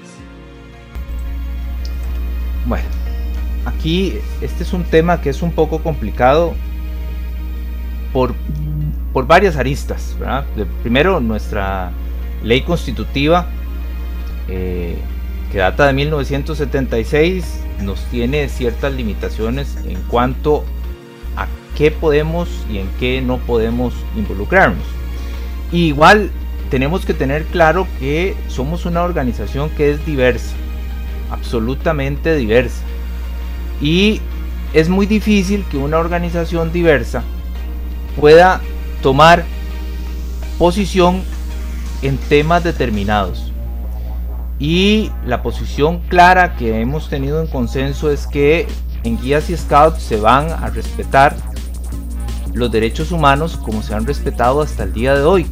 Bueno, 2.65 2.85
aquí 3.65 4.13
este 4.39 4.63
es 4.63 4.71
un 4.71 4.85
tema 4.85 5.19
que 5.19 5.29
es 5.29 5.41
un 5.41 5.51
poco 5.51 5.83
complicado 5.83 6.53
por 8.13 8.33
por 9.11 9.27
varias 9.27 9.57
aristas. 9.57 10.15
Primero, 10.83 11.19
nuestra 11.19 11.91
ley 12.45 12.61
constitutiva, 12.61 13.47
eh, 14.47 14.95
que 15.51 15.57
data 15.57 15.85
de 15.87 15.91
1976, 15.91 17.59
nos 17.81 17.99
tiene 18.05 18.47
ciertas 18.47 18.93
limitaciones 18.93 19.75
en 19.83 20.01
cuanto 20.03 20.63
a 21.35 21.47
qué 21.75 21.91
podemos 21.91 22.47
y 22.71 22.77
en 22.77 22.87
qué 23.01 23.21
no 23.21 23.37
podemos 23.39 23.93
involucrarnos. 24.15 25.00
Igual 25.79 26.31
tenemos 26.69 27.05
que 27.05 27.13
tener 27.13 27.43
claro 27.45 27.87
que 27.99 28.35
somos 28.47 28.85
una 28.85 29.03
organización 29.03 29.69
que 29.71 29.91
es 29.91 30.05
diversa, 30.05 30.53
absolutamente 31.29 32.35
diversa. 32.35 32.81
Y 33.81 34.21
es 34.73 34.87
muy 34.87 35.05
difícil 35.05 35.65
que 35.69 35.77
una 35.77 35.97
organización 35.97 36.71
diversa 36.71 37.23
pueda 38.19 38.61
tomar 39.01 39.43
posición 40.57 41.23
en 42.01 42.17
temas 42.17 42.63
determinados. 42.63 43.51
Y 44.59 45.11
la 45.25 45.41
posición 45.41 45.99
clara 46.07 46.55
que 46.55 46.79
hemos 46.79 47.09
tenido 47.09 47.41
en 47.41 47.47
consenso 47.47 48.11
es 48.11 48.27
que 48.27 48.67
en 49.03 49.19
guías 49.19 49.49
y 49.49 49.57
scouts 49.57 50.01
se 50.01 50.17
van 50.17 50.51
a 50.51 50.67
respetar 50.67 51.35
los 52.53 52.71
derechos 52.71 53.11
humanos 53.11 53.57
como 53.57 53.81
se 53.81 53.95
han 53.95 54.05
respetado 54.05 54.61
hasta 54.61 54.83
el 54.83 54.93
día 54.93 55.15
de 55.15 55.23
hoy, 55.23 55.47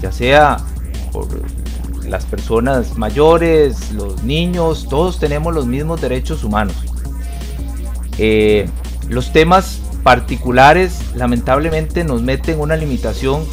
ya 0.00 0.12
sea 0.12 0.58
por 1.12 1.28
las 2.06 2.24
personas 2.24 2.96
mayores, 2.98 3.92
los 3.92 4.22
niños, 4.22 4.86
todos 4.88 5.18
tenemos 5.18 5.54
los 5.54 5.66
mismos 5.66 6.00
derechos 6.00 6.44
humanos. 6.44 6.74
Eh, 8.18 8.68
los 9.08 9.32
temas 9.32 9.80
particulares 10.02 11.00
lamentablemente 11.14 12.04
nos 12.04 12.22
meten 12.22 12.60
una 12.60 12.76
limitación 12.76 13.44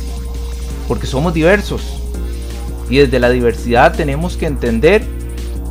porque 0.87 1.07
somos 1.07 1.33
diversos. 1.33 2.01
Y 2.89 2.97
desde 2.97 3.19
la 3.19 3.29
diversidad 3.29 3.95
tenemos 3.95 4.35
que 4.35 4.47
entender 4.47 5.03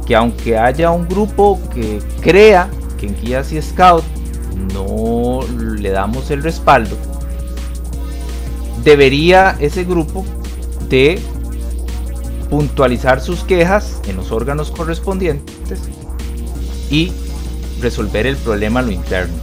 que 0.07 0.17
aunque 0.17 0.59
haya 0.59 0.91
un 0.91 1.07
grupo 1.07 1.61
que 1.75 2.01
crea 2.21 2.71
que 2.99 3.07
en 3.07 3.21
guías 3.21 3.53
y 3.53 3.61
scout 3.61 4.05
no 4.75 5.41
le 5.53 5.91
damos 5.91 6.31
el 6.31 6.43
respaldo, 6.43 6.97
debería 8.83 9.57
ese 9.61 9.85
grupo 9.85 10.25
de 10.91 11.19
puntualizar 12.51 13.21
sus 13.21 13.45
quejas 13.45 14.03
en 14.09 14.17
los 14.17 14.33
órganos 14.33 14.71
correspondientes 14.73 15.89
y 16.91 17.13
resolver 17.81 18.27
el 18.27 18.37
problema 18.37 18.81
a 18.81 18.83
lo 18.83 18.91
interno. 18.91 19.37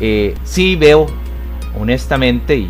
Eh, 0.00 0.34
sí 0.44 0.76
veo, 0.76 1.06
honestamente, 1.78 2.56
y, 2.56 2.68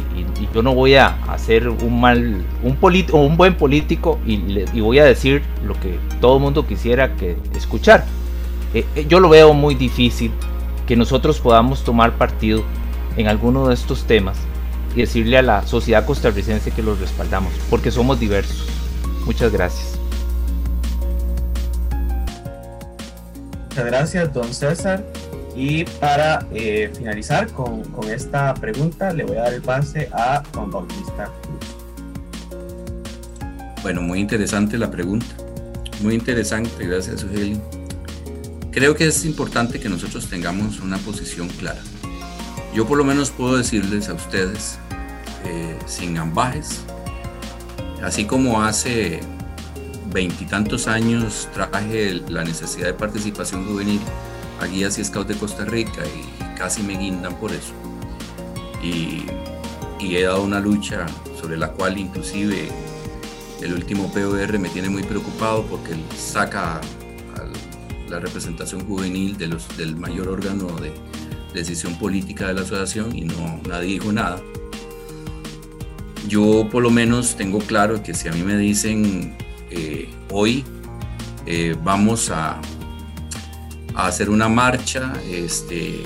yo 0.52 0.60
no 0.60 0.74
voy 0.74 0.96
a 0.96 1.22
hacer 1.28 1.68
un 1.68 2.00
mal, 2.00 2.44
un, 2.64 2.76
o 3.12 3.18
un 3.18 3.36
buen 3.36 3.54
político 3.54 4.18
y, 4.26 4.80
voy 4.80 4.98
a 4.98 5.04
decir 5.04 5.42
lo 5.64 5.74
que 5.74 5.98
todo 6.20 6.38
el 6.38 6.42
mundo 6.42 6.66
quisiera 6.66 7.14
que 7.14 7.36
escuchar. 7.54 8.04
Eh, 8.74 8.84
eh, 8.96 9.06
yo 9.08 9.20
lo 9.20 9.28
veo 9.28 9.54
muy 9.54 9.76
difícil 9.76 10.32
que 10.86 10.96
nosotros 10.96 11.38
podamos 11.38 11.84
tomar 11.84 12.16
partido 12.18 12.64
en 13.16 13.28
alguno 13.28 13.68
de 13.68 13.74
estos 13.74 14.04
temas 14.04 14.36
y 14.94 15.00
decirle 15.00 15.38
a 15.38 15.42
la 15.42 15.66
sociedad 15.66 16.04
costarricense 16.04 16.70
que 16.70 16.82
los 16.82 17.00
respaldamos, 17.00 17.52
porque 17.70 17.90
somos 17.90 18.20
diversos. 18.20 18.66
Muchas 19.24 19.52
gracias. 19.52 19.98
Muchas 23.68 23.86
gracias, 23.86 24.32
don 24.34 24.52
César. 24.52 25.04
Y 25.54 25.84
para 25.84 26.46
eh, 26.52 26.90
finalizar 26.96 27.48
con, 27.52 27.82
con, 27.84 28.10
esta 28.10 28.54
pregunta, 28.54 29.12
le 29.12 29.24
voy 29.24 29.36
a 29.36 29.42
dar 29.42 29.54
el 29.54 29.62
pase 29.62 30.08
a 30.12 30.42
Juan 30.54 30.70
Bautista 30.70 31.30
Bueno, 33.82 34.00
muy 34.00 34.20
interesante 34.20 34.78
la 34.78 34.90
pregunta. 34.90 35.26
Muy 36.02 36.14
interesante, 36.14 36.86
gracias, 36.86 37.22
Ugeli. 37.22 37.60
Creo 38.72 38.96
que 38.96 39.06
es 39.06 39.24
importante 39.24 39.78
que 39.78 39.88
nosotros 39.88 40.26
tengamos 40.28 40.80
una 40.80 40.96
posición 40.98 41.48
clara. 41.48 41.80
Yo 42.74 42.86
por 42.86 42.96
lo 42.96 43.04
menos 43.04 43.30
puedo 43.30 43.58
decirles 43.58 44.08
a 44.08 44.14
ustedes, 44.14 44.78
eh, 45.44 45.78
sin 45.86 46.16
ambajes, 46.16 46.80
así 48.02 48.24
como 48.24 48.62
hace 48.62 49.20
veintitantos 50.12 50.88
años 50.88 51.48
traje 51.52 52.22
la 52.28 52.44
necesidad 52.44 52.86
de 52.86 52.94
participación 52.94 53.66
juvenil 53.66 54.00
a 54.60 54.66
guías 54.66 54.98
y 54.98 55.04
scouts 55.04 55.28
de 55.28 55.34
Costa 55.34 55.64
Rica 55.64 56.02
y 56.06 56.56
casi 56.58 56.82
me 56.82 56.96
guindan 56.96 57.34
por 57.36 57.52
eso. 57.52 57.72
Y, 58.82 59.26
he 60.00 60.24
dado 60.24 60.42
una 60.42 60.60
lucha 60.60 61.06
sobre 61.40 61.56
la 61.56 61.68
cual 61.68 61.96
inclusive 61.96 62.68
el 63.62 63.72
último 63.72 64.12
POR 64.12 64.58
me 64.58 64.68
tiene 64.68 64.90
muy 64.90 65.04
preocupado 65.04 65.64
porque 65.66 65.94
saca 66.18 66.80
la 68.08 68.18
representación 68.18 68.84
juvenil 68.84 69.38
del 69.38 69.96
mayor 69.96 70.28
órgano 70.28 70.66
de 70.80 70.92
decisión 71.54 71.98
política 71.98 72.48
de 72.48 72.54
la 72.54 72.62
asociación 72.62 73.16
y 73.16 73.22
no 73.22 73.60
nadie 73.68 73.94
dijo 73.94 74.12
nada. 74.12 74.40
Yo 76.28 76.68
por 76.70 76.82
lo 76.82 76.90
menos 76.90 77.36
tengo 77.36 77.58
claro 77.58 78.02
que 78.02 78.14
si 78.14 78.28
a 78.28 78.32
mí 78.32 78.42
me 78.42 78.56
dicen 78.56 79.36
eh, 79.70 80.08
hoy 80.30 80.64
eh, 81.46 81.76
vamos 81.82 82.30
a, 82.30 82.60
hacer 83.94 84.30
una 84.30 84.48
marcha, 84.48 85.12
este, 85.30 86.02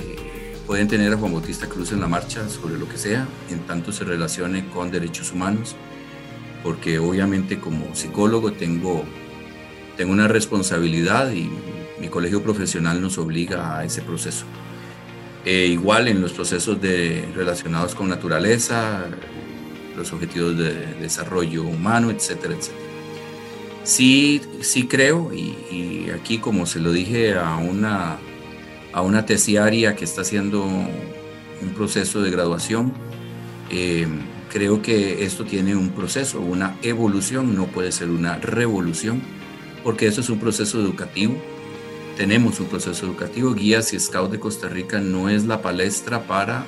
pueden 0.65 0.89
tener 0.89 1.13
a 1.13 1.17
Juan 1.17 1.31
Bautista 1.31 1.67
Cruz 1.67 1.93
en 1.93 2.01
la 2.01 2.07
marcha 2.09 2.49
sobre 2.49 2.77
lo 2.77 2.89
que 2.89 2.97
sea, 2.97 3.25
en 3.49 3.59
tanto 3.59 3.93
se 3.93 4.03
relacione 4.03 4.67
con 4.69 4.91
derechos 4.91 5.31
humanos, 5.31 5.75
porque 6.63 6.99
obviamente 6.99 7.59
como 7.59 7.95
psicólogo 7.95 8.51
tengo, 8.51 9.05
tengo 9.95 10.11
una 10.11 10.27
responsabilidad 10.27 11.31
y 11.31 11.49
mi 12.01 12.09
colegio 12.09 12.43
profesional 12.43 13.01
nos 13.01 13.17
obliga 13.17 13.77
a 13.77 13.85
ese 13.85 14.01
proceso. 14.01 14.45
Eh, 15.49 15.67
igual 15.67 16.09
en 16.09 16.19
los 16.19 16.33
procesos 16.33 16.81
de, 16.81 17.25
relacionados 17.33 17.95
con 17.95 18.09
naturaleza, 18.09 19.05
los 19.95 20.11
objetivos 20.11 20.57
de 20.57 20.73
desarrollo 20.95 21.63
humano, 21.63 22.11
etcétera, 22.11 22.53
etcétera. 22.53 22.85
Sí, 23.85 24.41
sí 24.59 24.87
creo, 24.87 25.31
y, 25.33 26.09
aquí 26.13 26.39
como 26.39 26.65
se 26.65 26.81
lo 26.81 26.91
dije 26.91 27.35
a 27.35 27.55
una, 27.55 28.17
a 28.91 29.01
una 29.01 29.25
tesiaria 29.25 29.95
que 29.95 30.03
está 30.03 30.19
haciendo 30.19 30.65
un 30.65 31.69
proceso 31.77 32.21
de 32.21 32.29
graduación, 32.29 32.91
eh, 33.69 34.05
creo 34.51 34.81
que 34.81 35.23
esto 35.23 35.45
tiene 35.45 35.77
un 35.77 35.91
proceso, 35.91 36.41
una 36.41 36.75
evolución, 36.81 37.55
no 37.55 37.67
puede 37.67 37.93
ser 37.93 38.09
una 38.09 38.35
revolución, 38.35 39.21
porque 39.81 40.07
eso 40.07 40.19
es 40.19 40.29
un 40.29 40.39
proceso 40.39 40.77
educativo 40.81 41.41
tenemos 42.17 42.59
un 42.59 42.65
proceso 42.65 43.05
educativo. 43.05 43.53
Guías 43.53 43.93
y 43.93 43.99
Scouts 43.99 44.31
de 44.31 44.39
Costa 44.39 44.67
Rica 44.67 44.99
no 44.99 45.29
es 45.29 45.45
la 45.45 45.61
palestra 45.61 46.25
para 46.25 46.65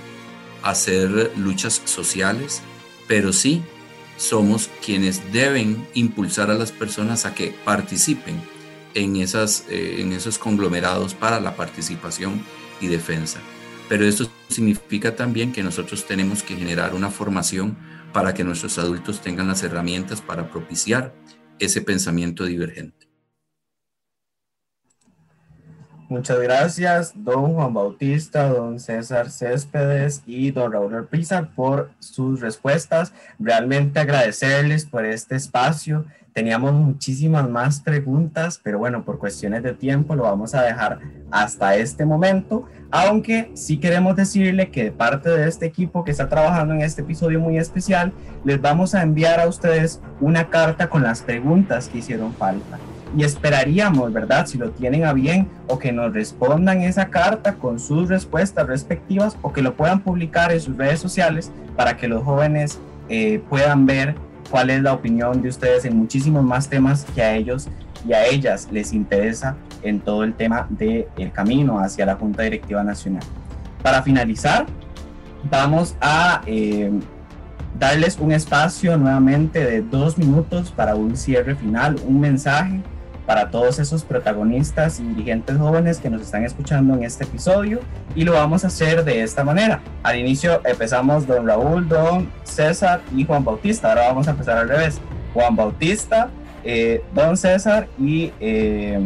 hacer 0.61 1.31
luchas 1.35 1.81
sociales, 1.85 2.61
pero 3.07 3.33
sí 3.33 3.63
somos 4.15 4.69
quienes 4.85 5.33
deben 5.33 5.87
impulsar 5.95 6.51
a 6.51 6.53
las 6.53 6.71
personas 6.71 7.25
a 7.25 7.33
que 7.33 7.53
participen 7.65 8.39
en, 8.93 9.15
esas, 9.15 9.65
eh, 9.69 10.01
en 10.01 10.13
esos 10.13 10.37
conglomerados 10.37 11.15
para 11.15 11.39
la 11.39 11.55
participación 11.55 12.43
y 12.79 12.87
defensa. 12.87 13.39
Pero 13.87 14.05
esto 14.05 14.29
significa 14.49 15.15
también 15.15 15.51
que 15.51 15.63
nosotros 15.63 16.05
tenemos 16.05 16.43
que 16.43 16.55
generar 16.55 16.93
una 16.93 17.09
formación 17.09 17.75
para 18.13 18.35
que 18.35 18.43
nuestros 18.43 18.77
adultos 18.77 19.21
tengan 19.21 19.47
las 19.47 19.63
herramientas 19.63 20.21
para 20.21 20.51
propiciar 20.51 21.15
ese 21.57 21.81
pensamiento 21.81 22.45
divergente. 22.45 23.08
Muchas 26.09 26.39
gracias, 26.39 27.13
don 27.15 27.53
Juan 27.53 27.71
Bautista, 27.71 28.49
don 28.49 28.79
César 28.79 29.29
Céspedes 29.29 30.23
y 30.25 30.49
don 30.49 30.71
Raúl 30.71 30.95
Orpiza 30.95 31.49
por 31.55 31.91
sus 31.99 32.41
respuestas. 32.41 33.13
Realmente 33.37 33.99
agradecerles 33.99 34.87
por 34.87 35.05
este 35.05 35.35
espacio. 35.35 36.07
Teníamos 36.33 36.73
muchísimas 36.73 37.47
más 37.47 37.81
preguntas, 37.81 38.59
pero 38.63 38.79
bueno, 38.79 39.05
por 39.05 39.19
cuestiones 39.19 39.61
de 39.61 39.75
tiempo 39.75 40.15
lo 40.15 40.23
vamos 40.23 40.55
a 40.55 40.63
dejar 40.63 40.99
hasta 41.29 41.75
este 41.75 42.05
momento. 42.05 42.65
Aunque 42.89 43.51
sí 43.53 43.77
queremos 43.77 44.15
decirle 44.15 44.71
que 44.71 44.85
de 44.85 44.91
parte 44.91 45.29
de 45.29 45.47
este 45.47 45.67
equipo 45.67 46.03
que 46.03 46.09
está 46.09 46.27
trabajando 46.27 46.73
en 46.73 46.81
este 46.81 47.03
episodio 47.03 47.39
muy 47.39 47.59
especial, 47.59 48.13
les 48.43 48.59
vamos 48.59 48.95
a 48.95 49.03
enviar 49.03 49.39
a 49.39 49.47
ustedes 49.47 50.01
una 50.21 50.49
carta 50.49 50.89
con 50.89 51.03
las 51.03 51.21
preguntas 51.21 51.87
que 51.87 51.99
hicieron 51.99 52.33
falta 52.33 52.79
y 53.17 53.23
esperaríamos, 53.23 54.13
¿verdad? 54.13 54.45
Si 54.45 54.57
lo 54.57 54.71
tienen 54.71 55.05
a 55.05 55.13
bien 55.13 55.47
o 55.67 55.79
que 55.79 55.91
nos 55.91 56.13
respondan 56.13 56.81
esa 56.81 57.09
carta 57.09 57.55
con 57.55 57.79
sus 57.79 58.09
respuestas 58.09 58.67
respectivas 58.67 59.37
o 59.41 59.51
que 59.51 59.61
lo 59.61 59.75
puedan 59.75 60.01
publicar 60.01 60.51
en 60.51 60.59
sus 60.59 60.77
redes 60.77 60.99
sociales 60.99 61.51
para 61.75 61.97
que 61.97 62.07
los 62.07 62.23
jóvenes 62.23 62.79
eh, 63.09 63.41
puedan 63.49 63.85
ver 63.85 64.15
cuál 64.49 64.69
es 64.69 64.81
la 64.81 64.93
opinión 64.93 65.41
de 65.41 65.49
ustedes 65.49 65.85
en 65.85 65.95
muchísimos 65.95 66.43
más 66.43 66.69
temas 66.69 67.05
que 67.15 67.21
a 67.21 67.35
ellos 67.35 67.67
y 68.07 68.13
a 68.13 68.25
ellas 68.25 68.67
les 68.71 68.93
interesa 68.93 69.55
en 69.81 69.99
todo 69.99 70.23
el 70.23 70.33
tema 70.33 70.67
del 70.69 71.07
el 71.17 71.31
camino 71.31 71.79
hacia 71.79 72.05
la 72.05 72.15
Junta 72.15 72.43
Directiva 72.43 72.83
Nacional. 72.83 73.23
Para 73.81 74.01
finalizar, 74.01 74.65
vamos 75.49 75.95
a 76.01 76.41
eh, 76.45 76.91
darles 77.77 78.17
un 78.19 78.31
espacio 78.31 78.97
nuevamente 78.97 79.63
de 79.63 79.81
dos 79.81 80.17
minutos 80.17 80.71
para 80.71 80.95
un 80.95 81.15
cierre 81.15 81.55
final, 81.55 81.95
un 82.05 82.19
mensaje 82.19 82.81
para 83.29 83.51
todos 83.51 83.77
esos 83.77 84.03
protagonistas 84.03 84.99
y 84.99 85.03
dirigentes 85.03 85.55
jóvenes 85.55 85.99
que 85.99 86.09
nos 86.09 86.23
están 86.23 86.45
escuchando 86.45 86.95
en 86.95 87.03
este 87.03 87.25
episodio 87.25 87.79
y 88.15 88.23
lo 88.23 88.33
vamos 88.33 88.63
a 88.63 88.67
hacer 88.69 89.03
de 89.03 89.21
esta 89.21 89.43
manera. 89.43 89.83
Al 90.01 90.17
inicio 90.17 90.63
empezamos 90.65 91.27
don 91.27 91.45
Raúl, 91.45 91.87
don 91.87 92.31
César 92.43 93.03
y 93.15 93.23
Juan 93.23 93.45
Bautista. 93.45 93.89
Ahora 93.89 94.07
vamos 94.07 94.27
a 94.27 94.31
empezar 94.31 94.57
al 94.57 94.67
revés. 94.67 94.99
Juan 95.35 95.55
Bautista, 95.55 96.31
eh, 96.63 97.03
don 97.13 97.37
César 97.37 97.87
y 97.99 98.33
eh, 98.39 98.99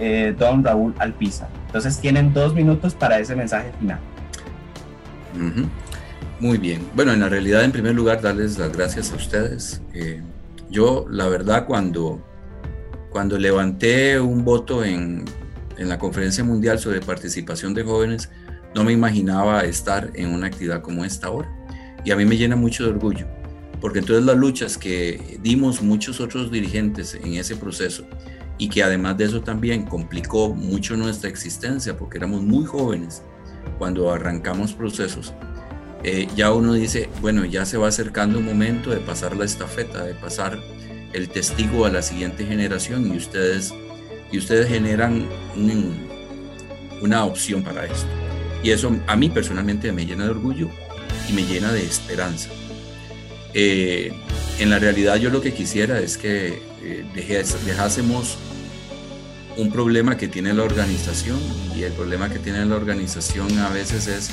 eh, 0.00 0.34
don 0.36 0.64
Raúl 0.64 0.92
Alpiza. 0.98 1.46
Entonces 1.66 2.00
tienen 2.00 2.34
dos 2.34 2.52
minutos 2.52 2.96
para 2.96 3.20
ese 3.20 3.36
mensaje 3.36 3.70
final. 3.78 4.00
Muy 6.40 6.58
bien. 6.58 6.84
Bueno, 6.96 7.12
en 7.12 7.20
la 7.20 7.28
realidad, 7.28 7.62
en 7.62 7.70
primer 7.70 7.94
lugar, 7.94 8.22
darles 8.22 8.58
las 8.58 8.72
gracias 8.72 9.12
a 9.12 9.14
ustedes. 9.14 9.82
yo, 10.68 11.06
la 11.08 11.28
verdad, 11.28 11.64
cuando 11.66 12.24
cuando 13.10 13.38
levanté 13.38 14.20
un 14.20 14.44
voto 14.44 14.84
en, 14.84 15.24
en 15.76 15.88
la 15.88 15.98
Conferencia 15.98 16.44
Mundial 16.44 16.78
sobre 16.78 17.00
Participación 17.00 17.74
de 17.74 17.82
Jóvenes, 17.82 18.30
no 18.74 18.84
me 18.84 18.92
imaginaba 18.92 19.62
estar 19.62 20.10
en 20.14 20.30
una 20.30 20.46
actividad 20.46 20.82
como 20.82 21.04
esta 21.04 21.28
ahora. 21.28 21.50
Y 22.04 22.12
a 22.12 22.16
mí 22.16 22.24
me 22.24 22.36
llena 22.36 22.56
mucho 22.56 22.84
de 22.84 22.90
orgullo, 22.90 23.26
porque 23.80 23.98
entonces 23.98 24.24
las 24.24 24.36
luchas 24.36 24.78
que 24.78 25.38
dimos 25.42 25.82
muchos 25.82 26.20
otros 26.20 26.50
dirigentes 26.50 27.14
en 27.14 27.34
ese 27.34 27.56
proceso 27.56 28.06
y 28.58 28.68
que 28.68 28.82
además 28.82 29.16
de 29.16 29.24
eso 29.24 29.40
también 29.40 29.86
complicó 29.86 30.54
mucho 30.54 30.96
nuestra 30.96 31.28
existencia, 31.28 31.96
porque 31.96 32.18
éramos 32.18 32.42
muy 32.42 32.64
jóvenes 32.64 33.22
cuando 33.78 34.12
arrancamos 34.12 34.74
procesos, 34.74 35.34
eh, 36.02 36.28
ya 36.36 36.52
uno 36.52 36.74
dice, 36.74 37.08
bueno, 37.20 37.44
ya 37.44 37.64
se 37.64 37.76
va 37.76 37.88
acercando 37.88 38.38
un 38.38 38.44
momento 38.44 38.90
de 38.90 38.98
pasar 38.98 39.36
la 39.36 39.44
estafeta, 39.44 40.04
de 40.04 40.14
pasar 40.14 40.58
el 41.12 41.28
testigo 41.28 41.86
a 41.86 41.90
la 41.90 42.02
siguiente 42.02 42.46
generación 42.46 43.12
y 43.12 43.16
ustedes, 43.16 43.74
y 44.30 44.38
ustedes 44.38 44.68
generan 44.68 45.26
una 47.00 47.24
opción 47.24 47.62
para 47.62 47.84
esto. 47.84 48.08
Y 48.62 48.70
eso 48.70 48.94
a 49.06 49.16
mí 49.16 49.30
personalmente 49.30 49.90
me 49.92 50.06
llena 50.06 50.24
de 50.24 50.30
orgullo 50.30 50.68
y 51.28 51.32
me 51.32 51.44
llena 51.44 51.72
de 51.72 51.84
esperanza. 51.84 52.50
Eh, 53.54 54.12
en 54.58 54.70
la 54.70 54.78
realidad 54.78 55.16
yo 55.16 55.30
lo 55.30 55.40
que 55.40 55.52
quisiera 55.52 55.98
es 55.98 56.16
que 56.16 56.62
eh, 56.82 57.04
dejásemos 57.64 58.36
un 59.56 59.72
problema 59.72 60.16
que 60.16 60.28
tiene 60.28 60.54
la 60.54 60.62
organización 60.62 61.38
y 61.76 61.82
el 61.82 61.92
problema 61.92 62.30
que 62.30 62.38
tiene 62.38 62.64
la 62.64 62.76
organización 62.76 63.58
a 63.58 63.68
veces 63.70 64.06
es 64.06 64.30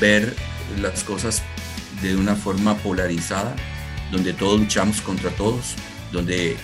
ver 0.00 0.34
las 0.80 1.04
cosas 1.04 1.42
de 2.02 2.16
una 2.16 2.34
forma 2.34 2.76
polarizada, 2.76 3.54
donde 4.10 4.32
todos 4.32 4.60
luchamos 4.60 5.00
contra 5.00 5.30
todos, 5.30 5.74
donde 6.12 6.56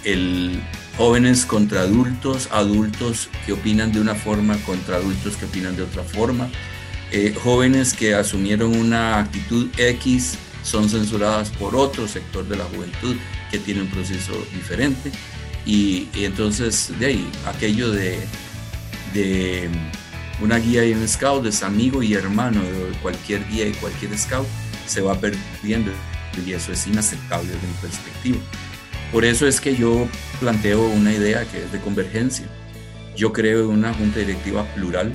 jóvenes 0.96 1.44
contra 1.44 1.82
adultos, 1.82 2.48
adultos 2.52 3.28
que 3.46 3.52
opinan 3.52 3.92
de 3.92 4.00
una 4.00 4.14
forma 4.14 4.56
contra 4.58 4.96
adultos 4.96 5.36
que 5.36 5.46
opinan 5.46 5.76
de 5.76 5.82
otra 5.82 6.02
forma, 6.02 6.48
eh, 7.10 7.34
jóvenes 7.42 7.94
que 7.94 8.14
asumieron 8.14 8.76
una 8.76 9.18
actitud 9.18 9.68
X 9.76 10.36
son 10.62 10.88
censuradas 10.88 11.50
por 11.50 11.76
otro 11.76 12.08
sector 12.08 12.48
de 12.48 12.56
la 12.56 12.64
juventud 12.64 13.16
que 13.50 13.58
tiene 13.58 13.82
un 13.82 13.88
proceso 13.88 14.32
diferente 14.54 15.12
y, 15.66 16.08
entonces 16.14 16.92
de 16.98 17.06
ahí 17.06 17.30
aquello 17.46 17.90
de, 17.90 18.18
de 19.12 19.68
una 20.40 20.58
guía 20.58 20.84
y 20.84 20.92
un 20.92 21.06
scout 21.06 21.46
es 21.46 21.62
amigo 21.62 22.02
y 22.02 22.14
hermano 22.14 22.62
de 22.62 22.98
cualquier 23.02 23.46
guía 23.48 23.66
y 23.66 23.72
cualquier 23.72 24.18
scout 24.18 24.46
se 24.86 25.00
va 25.00 25.18
perdiendo 25.18 25.92
y 26.44 26.52
eso 26.52 26.72
es 26.72 26.86
inaceptable 26.86 27.52
desde 27.52 27.66
mi 27.66 27.74
perspectiva. 27.74 28.38
Por 29.12 29.24
eso 29.24 29.46
es 29.46 29.60
que 29.60 29.76
yo 29.76 30.08
planteo 30.40 30.86
una 30.88 31.12
idea 31.12 31.44
que 31.44 31.64
es 31.64 31.72
de 31.72 31.80
convergencia. 31.80 32.46
Yo 33.16 33.32
creo 33.32 33.64
en 33.64 33.70
una 33.78 33.94
junta 33.94 34.18
directiva 34.18 34.64
plural. 34.74 35.12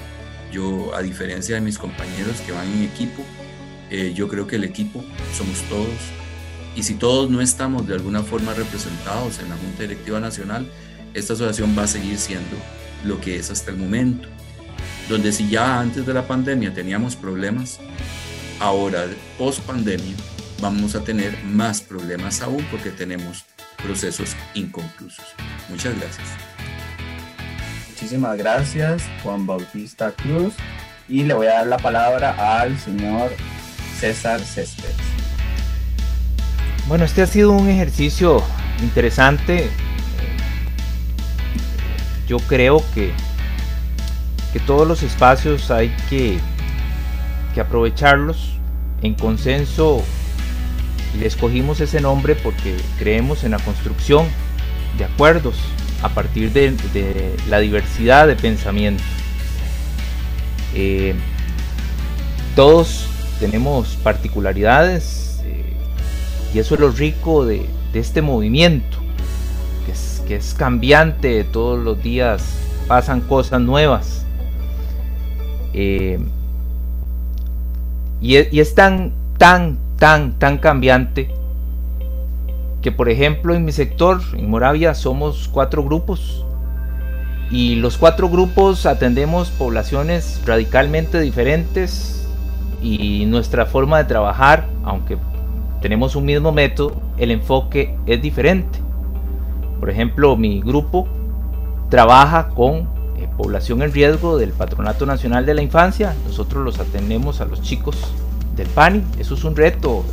Yo, 0.52 0.96
a 0.96 1.02
diferencia 1.02 1.56
de 1.56 1.62
mis 1.62 1.78
compañeros 1.78 2.42
que 2.46 2.52
van 2.52 2.68
en 2.72 2.84
equipo, 2.84 3.24
eh, 3.92 4.14
yo 4.16 4.28
creo 4.28 4.48
que 4.48 4.56
el 4.56 4.64
equipo 4.64 5.04
somos 5.36 5.62
todos 5.64 5.90
y 6.76 6.84
si 6.84 6.96
todos 6.96 7.30
no 7.30 7.42
estamos 7.42 7.88
de 7.88 7.96
alguna 7.96 8.24
forma 8.24 8.54
representados 8.54 9.40
en 9.40 9.50
la 9.50 9.58
Junta 9.58 9.82
Directiva 9.82 10.20
Nacional, 10.20 10.66
esta 11.14 11.34
asociación 11.34 11.76
va 11.78 11.84
a 11.84 11.88
seguir 11.88 12.18
siendo 12.18 12.56
lo 13.04 13.20
que 13.20 13.36
es 13.36 13.50
hasta 13.50 13.72
el 13.72 13.78
momento. 13.78 14.30
Donde 15.10 15.32
si 15.32 15.50
ya 15.50 15.80
antes 15.80 16.06
de 16.06 16.14
la 16.14 16.28
pandemia 16.28 16.74
teníamos 16.74 17.16
problemas, 17.16 17.80
ahora 18.60 19.08
post 19.38 19.60
pandemia 19.62 20.16
vamos 20.62 20.96
a 20.96 21.04
tener 21.04 21.44
más 21.44 21.82
problemas 21.82 22.42
aún 22.42 22.66
porque 22.72 22.92
tenemos 22.92 23.44
procesos 23.84 24.36
inconclusos. 24.54 25.26
Muchas 25.70 25.96
gracias. 26.00 26.28
Muchísimas 27.90 28.38
gracias, 28.38 29.04
Juan 29.24 29.46
Bautista 29.46 30.12
Cruz. 30.12 30.54
Y 31.08 31.24
le 31.24 31.34
voy 31.34 31.48
a 31.48 31.56
dar 31.56 31.68
la 31.68 31.78
palabra 31.78 32.62
al 32.62 32.80
señor 32.80 33.32
César 34.00 34.40
Céspedes. 34.40 34.96
Bueno, 36.88 37.06
este 37.06 37.22
ha 37.22 37.28
sido 37.28 37.52
un 37.52 37.68
ejercicio 37.68 38.42
interesante. 38.82 39.70
Yo 42.28 42.38
creo 42.40 42.84
que, 42.94 43.12
que 44.54 44.60
todos 44.62 44.88
los 44.88 45.04
espacios 45.04 45.70
hay 45.72 45.90
que, 46.10 46.40
que 47.54 47.62
aprovecharlos 47.62 48.60
en 49.02 49.14
consenso. 49.14 50.04
Le 51.18 51.26
escogimos 51.26 51.82
ese 51.82 52.02
nombre 52.02 52.36
porque 52.36 52.76
creemos 52.98 53.44
en 53.44 53.52
la 53.52 53.60
construcción 53.60 54.28
de 54.98 55.06
acuerdos 55.06 55.56
a 56.02 56.10
partir 56.10 56.52
de, 56.54 57.36
la 57.50 57.60
diversidad 57.60 58.28
de 58.28 58.36
pensamiento. 58.36 59.04
Eh, 60.74 61.16
todos 62.56 63.08
tenemos 63.40 63.96
particularidades 64.04 65.42
eh, 65.46 65.74
y 66.54 66.60
eso 66.60 66.76
es 66.76 66.82
lo 66.82 66.92
rico 66.92 67.46
de, 67.46 67.66
este 67.94 68.22
movimiento, 68.22 68.98
que 70.28 70.36
es, 70.36 70.54
cambiante, 70.54 71.44
todos 71.44 71.80
los 71.80 72.04
días 72.04 72.44
pasan 72.88 73.22
cosas 73.22 73.62
nuevas. 73.62 74.26
Eh, 75.74 76.20
y, 78.22 78.38
y 78.56 78.60
es 78.60 78.76
tan, 78.76 79.12
tan, 79.40 79.80
tan, 80.00 80.40
tan 80.40 80.58
cambiante 80.58 81.30
que 82.82 82.92
por 82.92 83.10
ejemplo 83.10 83.54
en 83.54 83.66
mi 83.66 83.72
sector, 83.72 84.22
en 84.34 84.50
Moravia, 84.50 84.96
somos 84.96 85.50
cuatro 85.50 85.84
grupos 85.84 86.46
y 87.52 87.76
los 87.76 87.98
cuatro 87.98 88.30
grupos 88.30 88.86
atendemos 88.86 89.50
poblaciones 89.50 90.42
radicalmente 90.46 91.20
diferentes 91.20 92.28
y 92.82 93.26
nuestra 93.26 93.66
forma 93.66 93.98
de 93.98 94.06
trabajar, 94.06 94.68
aunque 94.84 95.18
tenemos 95.82 96.16
un 96.16 96.26
mismo 96.26 96.52
método, 96.52 97.02
el 97.18 97.32
enfoque 97.32 97.98
es 98.06 98.22
diferente. 98.22 98.80
Por 99.80 99.90
ejemplo, 99.90 100.38
mi 100.38 100.62
grupo 100.62 101.08
trabaja 101.90 102.50
con 102.50 102.88
eh, 103.18 103.28
población 103.36 103.82
en 103.82 103.92
riesgo 103.92 104.38
del 104.38 104.52
Patronato 104.52 105.06
Nacional 105.06 105.46
de 105.46 105.56
la 105.56 105.62
Infancia. 105.62 106.16
Nosotros 106.26 106.64
los 106.64 106.80
atendemos 106.80 107.42
a 107.42 107.46
los 107.46 107.62
chicos 107.62 107.98
del 108.60 108.68
PANI. 108.70 109.04
Eso 109.20 109.34
es 109.34 109.44
un 109.44 109.56
reto 109.56 110.06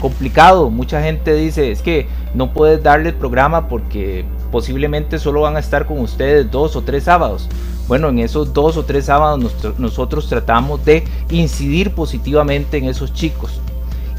complicado. 0.00 0.70
Mucha 0.70 1.02
gente 1.02 1.34
dice, 1.34 1.70
es 1.70 1.82
que 1.82 2.08
no 2.34 2.52
puedes 2.52 2.82
darle 2.82 3.10
el 3.10 3.14
programa 3.14 3.68
porque 3.68 4.24
posiblemente 4.50 5.18
solo 5.18 5.42
van 5.42 5.56
a 5.56 5.60
estar 5.60 5.86
con 5.86 6.00
ustedes 6.00 6.50
dos 6.50 6.76
o 6.76 6.82
tres 6.82 7.04
sábados. 7.04 7.48
Bueno, 7.86 8.08
en 8.08 8.20
esos 8.20 8.54
dos 8.54 8.76
o 8.76 8.84
tres 8.84 9.06
sábados 9.06 9.54
nosotros 9.78 10.28
tratamos 10.28 10.84
de 10.84 11.04
incidir 11.30 11.92
positivamente 11.92 12.78
en 12.78 12.84
esos 12.84 13.12
chicos. 13.12 13.60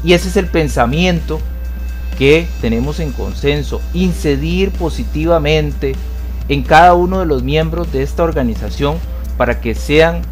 Y 0.04 0.12
ese 0.12 0.28
es 0.28 0.36
el 0.36 0.46
pensamiento 0.46 1.38
que 2.18 2.46
tenemos 2.60 3.00
en 3.00 3.12
consenso, 3.12 3.80
incidir 3.94 4.70
positivamente 4.72 5.94
en 6.48 6.62
cada 6.62 6.94
uno 6.94 7.20
de 7.20 7.26
los 7.26 7.42
miembros 7.42 7.90
de 7.92 8.02
esta 8.02 8.22
organización 8.24 8.96
para 9.38 9.60
que 9.60 9.74
sean 9.74 10.22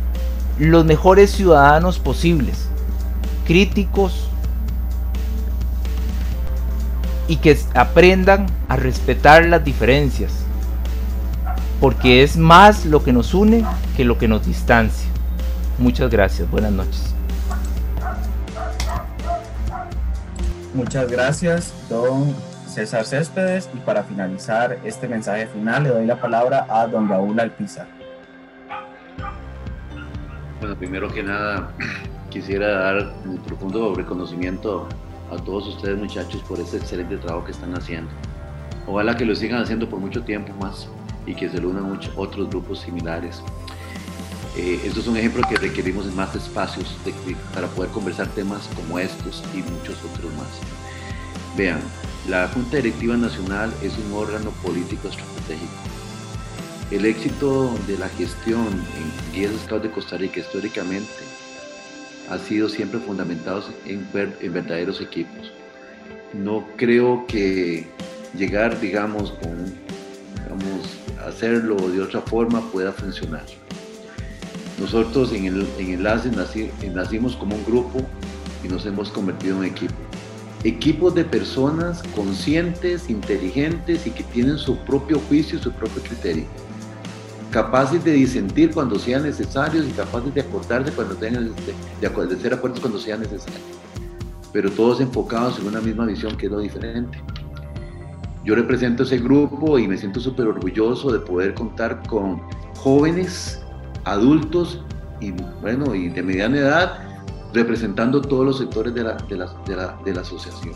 los 0.58 0.84
mejores 0.84 1.30
ciudadanos 1.30 1.98
posibles, 1.98 2.68
críticos, 3.46 4.30
y 7.30 7.36
que 7.36 7.56
aprendan 7.74 8.46
a 8.68 8.74
respetar 8.74 9.44
las 9.44 9.64
diferencias, 9.64 10.32
porque 11.80 12.24
es 12.24 12.36
más 12.36 12.84
lo 12.84 13.04
que 13.04 13.12
nos 13.12 13.34
une 13.34 13.64
que 13.96 14.04
lo 14.04 14.18
que 14.18 14.26
nos 14.26 14.44
distancia. 14.44 15.08
Muchas 15.78 16.10
gracias, 16.10 16.50
buenas 16.50 16.72
noches. 16.72 17.14
Muchas 20.74 21.08
gracias, 21.08 21.72
don 21.88 22.34
César 22.66 23.06
Céspedes. 23.06 23.70
Y 23.74 23.78
para 23.78 24.02
finalizar 24.02 24.78
este 24.84 25.06
mensaje 25.06 25.46
final, 25.46 25.84
le 25.84 25.90
doy 25.90 26.06
la 26.06 26.20
palabra 26.20 26.66
a 26.68 26.88
don 26.88 27.08
Raúl 27.08 27.38
Alpizar. 27.38 27.86
Bueno, 30.58 30.76
primero 30.76 31.08
que 31.12 31.22
nada, 31.22 31.70
quisiera 32.31 32.69
dar 32.69 33.12
un 33.27 33.39
profundo 33.39 33.94
reconocimiento 33.94 34.89
a 35.31 35.36
todos 35.36 35.66
ustedes 35.69 35.98
muchachos 35.98 36.43
por 36.43 36.59
ese 36.59 36.78
excelente 36.78 37.16
trabajo 37.19 37.44
que 37.44 37.52
están 37.52 37.77
haciendo. 37.77 38.11
Ojalá 38.86 39.16
que 39.16 39.24
lo 39.24 39.35
sigan 39.35 39.62
haciendo 39.62 39.89
por 39.89 40.01
mucho 40.01 40.23
tiempo 40.23 40.52
más 40.61 40.89
y 41.27 41.35
que 41.35 41.48
se 41.48 41.59
unan 41.59 41.85
muchos 41.85 42.12
otros 42.16 42.48
grupos 42.48 42.81
similares. 42.81 43.43
Eh, 44.57 44.81
esto 44.85 45.01
es 45.01 45.07
ejemplo 45.07 45.43
que 45.48 45.57
requerimos 45.57 46.07
más 46.15 46.35
espacios 46.35 46.97
para 47.55 47.69
poder 47.69 47.90
conversar 47.90 48.27
temas 48.28 48.69
como 48.74 48.98
estos 48.98 49.44
y 49.55 49.59
muchos 49.59 49.97
otros 50.05 50.32
más. 50.35 50.61
Vean, 51.57 51.81
la 52.28 52.48
Junta 52.48 52.77
Directiva 52.77 53.16
Nacional 53.16 53.73
es 53.82 53.93
un 53.98 54.12
órgano 54.12 54.51
político 54.62 55.09
estratégico. 55.09 55.73
El 56.90 57.07
éxito 57.07 57.73
de 57.86 57.97
la 57.98 58.09
gestión 58.09 58.66
en 58.66 59.32
10 59.32 59.52
estados 59.52 59.85
de 59.85 59.90
Costa 59.93 60.16
Rica 60.16 60.40
históricamente 60.40 61.30
ha 62.31 62.39
sido 62.39 62.69
siempre 62.69 63.01
fundamentados 63.01 63.70
en, 63.85 64.07
verdaderos 64.12 65.01
equipos. 65.01 65.52
No 66.32 66.65
creo 66.77 67.27
que 67.27 67.86
llegar, 68.36 68.81
digamos, 68.81 69.32
con, 69.32 69.66
digamos, 70.36 71.27
hacerlo 71.27 71.77
de 71.77 72.01
otra 72.01 72.20
forma 72.20 72.61
pueda 72.70 72.93
funcionar. 72.93 73.44
Nosotros 74.78 75.32
en 75.32 75.47
el 75.47 75.66
en 75.78 75.90
Enlace 75.90 76.31
nacimos 76.94 77.36
como 77.36 77.57
un 77.57 77.65
grupo 77.65 78.01
y 78.65 78.69
nos 78.69 78.86
hemos 78.86 79.11
convertido 79.11 79.62
en 79.62 79.70
equipo. 79.70 79.94
Equipos 80.62 81.15
de 81.15 81.24
personas 81.24 82.02
conscientes, 82.15 83.11
inteligentes 83.11 84.07
y 84.07 84.11
que 84.11 84.23
tienen 84.24 84.57
su 84.57 84.77
propio 84.85 85.19
juicio 85.28 85.59
y 85.59 85.62
su 85.62 85.73
propio 85.73 86.02
criterio 86.02 86.44
capaces 87.51 88.02
de 88.05 88.12
disentir 88.12 88.70
cuando 88.72 88.98
sea 88.98 89.18
necesario 89.18 89.82
y 89.82 89.90
capaces 89.90 90.32
de 90.35 90.40
acordarse 90.40 90.93
cuando 90.93 91.14
tengan 91.16 91.51
de, 92.01 92.09
cuando 92.10 92.98
sea 92.98 93.16
necesario. 93.16 93.59
Pero 94.52 94.70
todos 94.70 95.01
enfocados 95.01 95.59
en 95.59 95.66
una 95.66 95.81
misma 95.81 96.06
visión 96.06 96.36
que 96.36 96.47
es 96.47 96.52
lo 96.52 96.60
diferente. 96.60 97.18
Yo 98.44 98.55
represento 98.55 99.02
ese 99.02 99.18
grupo 99.18 99.78
y 99.78 99.86
me 99.86 99.98
siento 99.98 100.20
súper 100.20 100.47
orgulloso 100.47 101.12
de 101.12 101.20
poder 101.20 101.55
contar 101.55 102.02
con 102.09 102.40
jóvenes, 102.77 103.60
adultos 104.05 104.82
y 105.20 105.32
bueno, 105.60 105.94
y 105.94 106.09
de 106.09 106.22
mediana 106.22 106.56
edad 106.56 106.98
representando 107.52 108.22
todos 108.22 108.47
los 108.47 108.59
sectores 108.59 108.94
de 108.94 109.05
la, 109.05 109.14
de 109.14 109.36
la, 109.36 109.52
de 109.66 109.77
la, 109.77 109.98
de 110.05 110.14
la 110.14 110.20
asociación. 110.22 110.74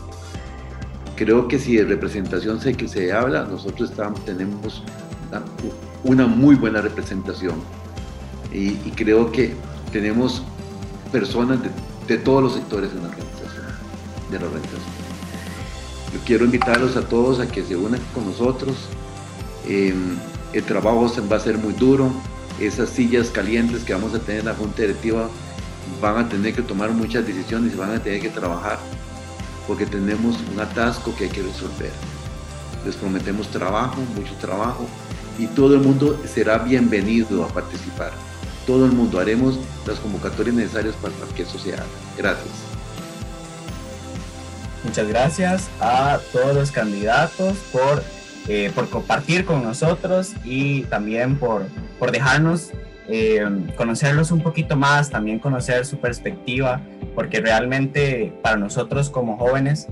Creo 1.15 1.47
que 1.47 1.57
si 1.57 1.77
de 1.77 1.85
representación 1.85 2.59
sé 2.59 2.75
que 2.75 2.87
se 2.87 3.13
habla, 3.13 3.45
nosotros 3.45 3.89
estamos, 3.89 4.23
tenemos 4.25 4.83
una 6.05 6.27
muy 6.27 6.55
buena 6.55 6.81
representación. 6.81 7.55
Y, 8.53 8.75
creo 8.91 9.31
que 9.31 9.53
tenemos 9.91 10.43
personas 11.11 11.59
de, 12.07 12.17
todos 12.17 12.41
los 12.41 12.53
sectores 12.53 12.93
de 12.93 13.01
la 13.01 13.07
organización. 13.09 13.65
De 14.31 14.39
la 14.39 14.45
organización. 14.45 14.81
Yo 16.13 16.19
quiero 16.25 16.45
invitarlos 16.45 16.95
a 16.95 17.01
todos 17.01 17.39
a 17.41 17.47
que 17.47 17.63
se 17.63 17.75
unan 17.75 17.99
con 18.13 18.25
nosotros. 18.25 18.75
Em, 19.67 20.15
el 20.53 20.63
trabajo 20.63 21.11
va 21.29 21.35
a 21.35 21.39
ser 21.39 21.57
muy 21.57 21.73
duro. 21.73 22.09
Esas 22.59 22.89
sillas 22.89 23.29
calientes 23.29 23.83
que 23.83 23.93
vamos 23.93 24.13
a 24.13 24.19
tener 24.19 24.39
en 24.39 24.45
la 24.45 24.53
Junta 24.53 24.83
Directiva 24.83 25.29
van 26.01 26.17
a 26.17 26.29
tener 26.29 26.53
que 26.53 26.61
tomar 26.61 26.91
muchas 26.91 27.27
decisiones 27.27 27.73
y 27.73 27.75
van 27.75 27.91
a 27.91 27.99
tener 28.01 28.21
que 28.21 28.29
trabajar 28.29 28.79
porque 29.67 29.85
tenemos 29.85 30.37
un 30.53 30.59
atasco 30.59 31.13
que 31.15 31.25
hay 31.25 31.29
que 31.29 31.41
resolver. 31.41 31.91
Les 32.85 32.95
prometemos 32.95 33.49
trabajo, 33.49 33.97
mucho 34.15 34.33
trabajo, 34.35 34.85
y 35.37 35.47
todo 35.47 35.75
el 35.75 35.81
mundo 35.81 36.21
será 36.25 36.57
bienvenido 36.57 37.43
a 37.43 37.47
participar. 37.47 38.11
Todo 38.65 38.85
el 38.85 38.91
mundo 38.91 39.19
haremos 39.19 39.59
las 39.85 39.99
convocatorias 39.99 40.55
necesarias 40.55 40.95
para 40.95 41.13
que 41.35 41.43
eso 41.43 41.59
se. 41.59 41.71
Gracias. 42.17 42.75
Muchas 44.83 45.07
gracias 45.07 45.69
a 45.79 46.19
todos 46.31 46.55
los 46.55 46.71
candidatos 46.71 47.57
por, 47.71 48.03
eh, 48.47 48.71
por 48.73 48.89
compartir 48.89 49.45
con 49.45 49.63
nosotros 49.63 50.33
y 50.43 50.83
también 50.83 51.37
por, 51.37 51.65
por 51.97 52.11
dejarnos 52.11 52.71
eh, 53.07 53.43
conocerlos 53.75 54.31
un 54.31 54.41
poquito 54.41 54.75
más, 54.75 55.09
también 55.09 55.39
conocer 55.39 55.85
su 55.85 55.97
perspectiva, 55.97 56.81
porque 57.13 57.39
realmente 57.39 58.33
para 58.41 58.57
nosotros 58.57 59.09
como 59.09 59.37
jóvenes 59.37 59.87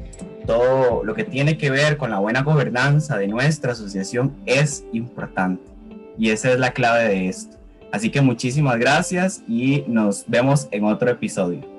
todo 0.45 1.03
lo 1.03 1.13
que 1.15 1.23
tiene 1.23 1.57
que 1.57 1.69
ver 1.69 1.97
con 1.97 2.11
la 2.11 2.19
buena 2.19 2.43
gobernanza 2.43 3.17
de 3.17 3.27
nuestra 3.27 3.73
asociación 3.73 4.35
es 4.45 4.85
importante. 4.93 5.63
Y 6.17 6.29
esa 6.29 6.51
es 6.51 6.59
la 6.59 6.71
clave 6.71 7.07
de 7.09 7.27
esto. 7.27 7.57
Así 7.91 8.09
que 8.09 8.21
muchísimas 8.21 8.79
gracias 8.79 9.43
y 9.47 9.83
nos 9.87 10.25
vemos 10.27 10.67
en 10.71 10.83
otro 10.85 11.09
episodio. 11.09 11.72